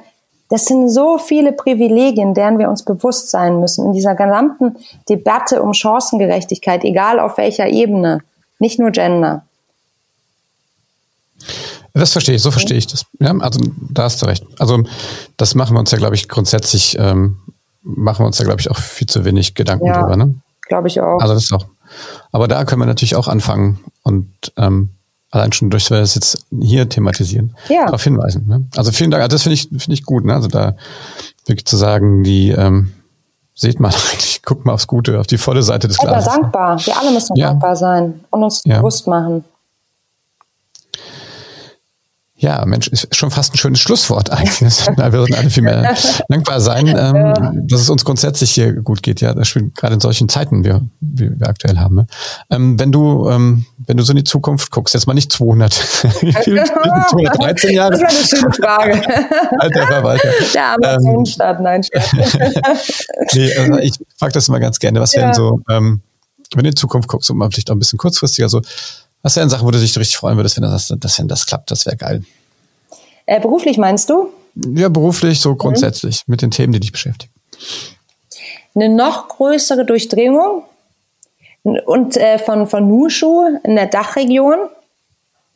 das 0.48 0.66
sind 0.66 0.90
so 0.90 1.18
viele 1.18 1.52
Privilegien, 1.52 2.34
deren 2.34 2.58
wir 2.58 2.68
uns 2.68 2.84
bewusst 2.84 3.30
sein 3.30 3.60
müssen 3.60 3.86
in 3.86 3.92
dieser 3.92 4.14
gesamten 4.14 4.76
Debatte 5.08 5.62
um 5.62 5.72
Chancengerechtigkeit, 5.72 6.84
egal 6.84 7.18
auf 7.18 7.38
welcher 7.38 7.68
Ebene, 7.68 8.20
nicht 8.58 8.78
nur 8.78 8.90
Gender. 8.90 9.44
Das 11.94 12.12
verstehe 12.12 12.34
ich, 12.34 12.42
so 12.42 12.50
verstehe 12.50 12.76
ich 12.76 12.88
das. 12.88 13.06
Ja, 13.20 13.34
also 13.38 13.60
da 13.90 14.04
hast 14.04 14.20
du 14.20 14.26
recht. 14.26 14.44
Also 14.58 14.82
das 15.36 15.54
machen 15.54 15.74
wir 15.74 15.80
uns 15.80 15.92
ja, 15.92 15.98
glaube 15.98 16.16
ich, 16.16 16.28
grundsätzlich, 16.28 16.96
ähm, 16.98 17.38
machen 17.82 18.24
wir 18.24 18.26
uns 18.26 18.38
ja, 18.38 18.44
glaube 18.44 18.60
ich, 18.60 18.70
auch 18.70 18.78
viel 18.78 19.06
zu 19.06 19.24
wenig 19.24 19.54
Gedanken 19.54 19.86
ja, 19.86 20.00
drüber. 20.00 20.16
Ne? 20.16 20.34
Glaube 20.62 20.88
ich 20.88 21.00
auch. 21.00 21.20
Also 21.20 21.34
das 21.34 21.52
auch. 21.52 21.66
Aber 22.32 22.48
da 22.48 22.64
können 22.64 22.82
wir 22.82 22.86
natürlich 22.86 23.14
auch 23.14 23.28
anfangen 23.28 23.78
und 24.02 24.28
ähm, 24.56 24.90
allein 25.34 25.52
schon 25.52 25.70
durch, 25.70 25.90
weil 25.90 25.98
wir 25.98 26.02
das 26.02 26.14
jetzt 26.14 26.46
hier 26.60 26.88
thematisieren, 26.88 27.56
ja. 27.68 27.86
darauf 27.86 28.04
hinweisen. 28.04 28.46
Ne? 28.46 28.66
Also 28.76 28.92
vielen 28.92 29.10
Dank, 29.10 29.22
also 29.22 29.34
das 29.34 29.42
finde 29.42 29.54
ich, 29.54 29.68
finde 29.68 29.92
ich 29.92 30.04
gut, 30.04 30.24
ne? 30.24 30.34
Also 30.34 30.48
da 30.48 30.76
wirklich 31.46 31.66
zu 31.66 31.76
sagen, 31.76 32.22
die 32.22 32.50
ähm, 32.50 32.92
seht 33.54 33.80
mal 33.80 33.88
eigentlich, 34.12 34.42
guckt 34.42 34.64
mal 34.64 34.72
aufs 34.72 34.86
Gute, 34.86 35.18
auf 35.18 35.26
die 35.26 35.38
volle 35.38 35.62
Seite 35.62 35.88
des 35.88 35.98
Glases. 35.98 36.26
Ja, 36.26 36.40
dankbar. 36.40 36.78
Wir 36.86 36.98
alle 36.98 37.10
müssen 37.10 37.36
ja. 37.36 37.48
dankbar 37.48 37.76
sein 37.76 38.20
und 38.30 38.44
uns 38.44 38.62
ja. 38.64 38.78
bewusst 38.78 39.06
machen. 39.06 39.44
Ja, 42.44 42.62
Mensch, 42.66 42.88
ist 42.88 43.16
schon 43.16 43.30
fast 43.30 43.54
ein 43.54 43.56
schönes 43.56 43.80
Schlusswort 43.80 44.30
eigentlich. 44.30 44.86
wir 44.98 45.12
würden 45.14 45.34
alle 45.34 45.48
viel 45.48 45.62
mehr 45.62 45.96
dankbar 46.28 46.60
sein, 46.60 46.88
ähm, 46.88 47.66
dass 47.66 47.80
es 47.80 47.88
uns 47.88 48.04
grundsätzlich 48.04 48.50
hier 48.50 48.74
gut 48.74 49.02
geht. 49.02 49.22
Ja, 49.22 49.32
das 49.32 49.48
spielt 49.48 49.74
gerade 49.74 49.94
in 49.94 50.00
solchen 50.00 50.28
Zeiten, 50.28 50.62
wie, 50.62 50.74
wie 51.00 51.40
wir 51.40 51.48
aktuell 51.48 51.78
haben. 51.78 51.94
Ne? 51.94 52.06
Ähm, 52.50 52.78
wenn 52.78 52.92
du, 52.92 53.30
ähm, 53.30 53.64
wenn 53.86 53.96
du 53.96 54.02
so 54.02 54.12
in 54.12 54.18
die 54.18 54.24
Zukunft 54.24 54.70
guckst, 54.70 54.92
jetzt 54.92 55.06
mal 55.06 55.14
nicht 55.14 55.32
200, 55.32 55.72
213 55.72 57.70
Jahre. 57.74 57.92
Das 57.92 58.02
war 58.02 58.08
eine 58.10 58.26
schöne 58.26 58.52
Frage. 58.52 59.00
Alter 59.60 59.86
Verwalter. 59.86 60.28
Der 60.52 60.74
Amazon-Staat, 60.74 61.60
nein, 61.62 61.80
nee, 63.32 63.56
also 63.56 63.78
ich 63.78 63.94
frage 64.18 64.34
das 64.34 64.48
immer 64.48 64.60
ganz 64.60 64.78
gerne. 64.80 65.00
Was 65.00 65.14
ja. 65.14 65.22
wären 65.22 65.32
so, 65.32 65.62
ähm, 65.70 66.02
wenn 66.54 66.64
du 66.64 66.68
in 66.68 66.74
die 66.74 66.78
Zukunft 66.78 67.08
guckst, 67.08 67.30
und 67.30 67.38
mal 67.38 67.50
vielleicht 67.50 67.70
auch 67.70 67.74
ein 67.74 67.78
bisschen 67.78 67.98
kurzfristiger 67.98 68.50
so, 68.50 68.60
was 69.24 69.36
wären 69.36 69.48
Sachen, 69.48 69.66
wo 69.66 69.70
du 69.70 69.80
dich 69.80 69.98
richtig 69.98 70.18
freuen 70.18 70.36
würdest, 70.36 70.56
wenn 70.56 70.62
das, 70.64 70.94
das, 71.00 71.18
wenn 71.18 71.28
das 71.28 71.46
klappt? 71.46 71.70
Das 71.70 71.86
wäre 71.86 71.96
geil. 71.96 72.22
Äh, 73.24 73.40
beruflich 73.40 73.78
meinst 73.78 74.10
du? 74.10 74.28
Ja, 74.54 74.90
beruflich, 74.90 75.40
so 75.40 75.56
grundsätzlich, 75.56 76.22
mhm. 76.26 76.32
mit 76.32 76.42
den 76.42 76.50
Themen, 76.50 76.74
die 76.74 76.80
dich 76.80 76.92
beschäftigen. 76.92 77.32
Eine 78.74 78.90
noch 78.90 79.28
größere 79.28 79.86
Durchdringung 79.86 80.64
und 81.62 82.18
äh, 82.18 82.38
von, 82.38 82.66
von 82.66 82.86
Nushu 82.86 83.58
in 83.64 83.76
der 83.76 83.86
Dachregion. 83.86 84.58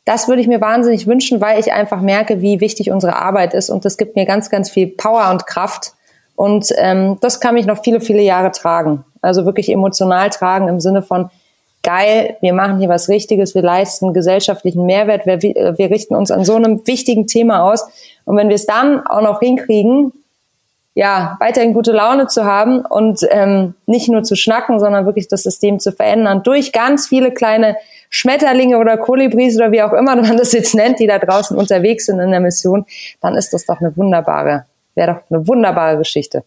Das 0.03 0.27
würde 0.27 0.41
ich 0.41 0.47
mir 0.47 0.61
wahnsinnig 0.61 1.05
wünschen, 1.05 1.39
weil 1.39 1.59
ich 1.59 1.71
einfach 1.71 2.01
merke, 2.01 2.41
wie 2.41 2.61
wichtig 2.61 2.89
unsere 2.89 3.17
Arbeit 3.17 3.53
ist 3.53 3.69
und 3.69 3.85
das 3.85 3.97
gibt 3.97 4.15
mir 4.15 4.25
ganz, 4.25 4.49
ganz 4.49 4.71
viel 4.71 4.87
Power 4.87 5.29
und 5.29 5.45
Kraft. 5.45 5.93
Und 6.35 6.73
ähm, 6.77 7.17
das 7.21 7.39
kann 7.39 7.53
mich 7.53 7.67
noch 7.67 7.83
viele, 7.83 8.01
viele 8.01 8.23
Jahre 8.23 8.51
tragen. 8.51 9.05
Also 9.21 9.45
wirklich 9.45 9.69
emotional 9.69 10.31
tragen 10.31 10.67
im 10.69 10.79
Sinne 10.79 11.03
von, 11.03 11.29
geil, 11.83 12.37
wir 12.41 12.53
machen 12.53 12.79
hier 12.79 12.89
was 12.89 13.09
Richtiges, 13.09 13.55
wir 13.55 13.61
leisten 13.61 14.13
gesellschaftlichen 14.13 14.85
Mehrwert, 14.85 15.25
wir, 15.25 15.41
wir 15.41 15.89
richten 15.89 16.15
uns 16.15 16.31
an 16.31 16.43
so 16.43 16.55
einem 16.55 16.85
wichtigen 16.87 17.27
Thema 17.27 17.63
aus. 17.63 17.87
Und 18.25 18.37
wenn 18.37 18.49
wir 18.49 18.55
es 18.55 18.65
dann 18.65 19.05
auch 19.05 19.21
noch 19.21 19.39
hinkriegen, 19.39 20.11
ja, 20.95 21.37
weiterhin 21.39 21.73
gute 21.73 21.91
Laune 21.91 22.27
zu 22.27 22.43
haben 22.43 22.81
und 22.81 23.25
ähm, 23.29 23.75
nicht 23.85 24.09
nur 24.09 24.23
zu 24.23 24.35
schnacken, 24.35 24.79
sondern 24.79 25.05
wirklich 25.05 25.27
das 25.27 25.43
System 25.43 25.79
zu 25.79 25.91
verändern 25.91 26.43
durch 26.43 26.73
ganz 26.73 27.07
viele 27.07 27.31
kleine 27.31 27.77
Schmetterlinge 28.09 28.77
oder 28.77 28.97
Kolibris 28.97 29.55
oder 29.55 29.71
wie 29.71 29.81
auch 29.81 29.93
immer 29.93 30.15
man 30.15 30.35
das 30.35 30.51
jetzt 30.51 30.75
nennt, 30.75 30.99
die 30.99 31.07
da 31.07 31.19
draußen 31.19 31.57
unterwegs 31.57 32.07
sind 32.07 32.19
in 32.19 32.31
der 32.31 32.39
Mission, 32.39 32.85
dann 33.21 33.35
ist 33.35 33.53
das 33.53 33.65
doch 33.65 33.79
eine 33.79 33.95
wunderbare, 33.95 34.65
wäre 34.95 35.13
doch 35.13 35.21
eine 35.29 35.47
wunderbare 35.47 35.97
Geschichte. 35.97 36.43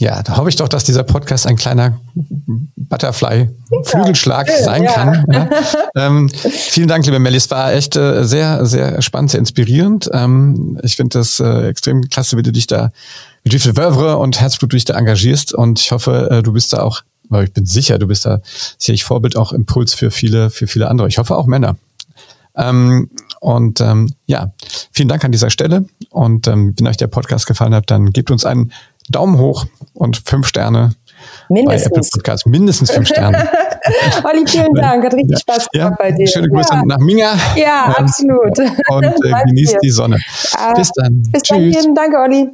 Ja, 0.00 0.22
da 0.22 0.38
hoffe 0.38 0.48
ich 0.48 0.56
doch, 0.56 0.68
dass 0.68 0.84
dieser 0.84 1.02
Podcast 1.02 1.46
ein 1.46 1.56
kleiner 1.56 2.00
Butterfly-Flügelschlag 2.14 4.48
ja, 4.48 4.62
sein 4.62 4.84
ja. 4.84 4.92
kann. 4.92 5.26
Ja. 5.30 5.50
Ähm, 5.96 6.28
vielen 6.28 6.86
Dank, 6.86 7.04
liebe 7.04 7.18
Melli. 7.18 7.36
Es 7.36 7.50
war 7.50 7.72
echt 7.72 7.96
äh, 7.96 8.24
sehr, 8.24 8.64
sehr 8.64 9.02
spannend, 9.02 9.32
sehr 9.32 9.40
inspirierend. 9.40 10.08
Ähm, 10.12 10.78
ich 10.84 10.94
finde 10.94 11.18
das 11.18 11.40
äh, 11.40 11.66
extrem 11.66 12.08
klasse, 12.08 12.36
wie 12.36 12.42
du 12.42 12.52
dich 12.52 12.68
da, 12.68 12.92
mit 13.42 13.52
wie 13.52 13.58
viel 13.58 13.76
Wölvre 13.76 14.16
und 14.16 14.40
Herzblut 14.40 14.72
du 14.72 14.76
dich 14.76 14.84
da 14.84 14.94
engagierst. 14.94 15.52
Und 15.52 15.80
ich 15.80 15.90
hoffe, 15.90 16.28
äh, 16.30 16.42
du 16.44 16.52
bist 16.52 16.72
da 16.72 16.82
auch, 16.82 17.00
weil 17.28 17.44
ich 17.44 17.52
bin 17.52 17.66
sicher, 17.66 17.98
du 17.98 18.06
bist 18.06 18.24
da 18.24 18.40
sicherlich 18.78 19.02
Vorbild, 19.02 19.36
auch 19.36 19.52
Impuls 19.52 19.94
für 19.94 20.12
viele, 20.12 20.50
für 20.50 20.68
viele 20.68 20.88
andere. 20.88 21.08
Ich 21.08 21.18
hoffe 21.18 21.36
auch 21.36 21.46
Männer. 21.46 21.76
Ähm, 22.54 23.10
und 23.40 23.80
ähm, 23.80 24.14
ja, 24.26 24.52
vielen 24.92 25.08
Dank 25.08 25.24
an 25.24 25.32
dieser 25.32 25.50
Stelle. 25.50 25.86
Und 26.10 26.46
ähm, 26.46 26.74
wenn 26.78 26.86
euch 26.86 26.98
der 26.98 27.08
Podcast 27.08 27.46
gefallen 27.46 27.74
hat, 27.74 27.90
dann 27.90 28.12
gebt 28.12 28.30
uns 28.30 28.44
einen 28.44 28.70
Daumen 29.10 29.38
hoch 29.38 29.66
und 29.94 30.22
fünf 30.24 30.46
Sterne. 30.46 30.90
Mindestens. 31.48 32.10
Podcast. 32.10 32.46
Mindestens 32.46 32.90
fünf 32.90 33.08
Sterne. 33.08 33.48
Olli, 34.24 34.46
vielen 34.46 34.72
Dank. 34.74 35.04
Hat 35.04 35.14
richtig 35.14 35.38
Spaß 35.40 35.68
gemacht 35.70 35.90
ja, 35.90 35.96
bei 35.98 36.12
dir. 36.12 36.26
Schöne 36.26 36.48
Grüße 36.48 36.72
ja. 36.72 36.82
nach 36.84 36.98
Minga. 36.98 37.32
Ja, 37.56 37.86
und, 37.88 37.98
absolut. 37.98 38.58
Und 38.88 39.04
äh, 39.04 39.44
genießt 39.46 39.78
die 39.82 39.90
Sonne. 39.90 40.18
Bis 40.76 40.90
dann. 40.92 41.22
Bis 41.30 41.42
Tschüss. 41.42 41.84
dann. 41.84 41.94
Danke, 41.94 42.18
Olli. 42.18 42.50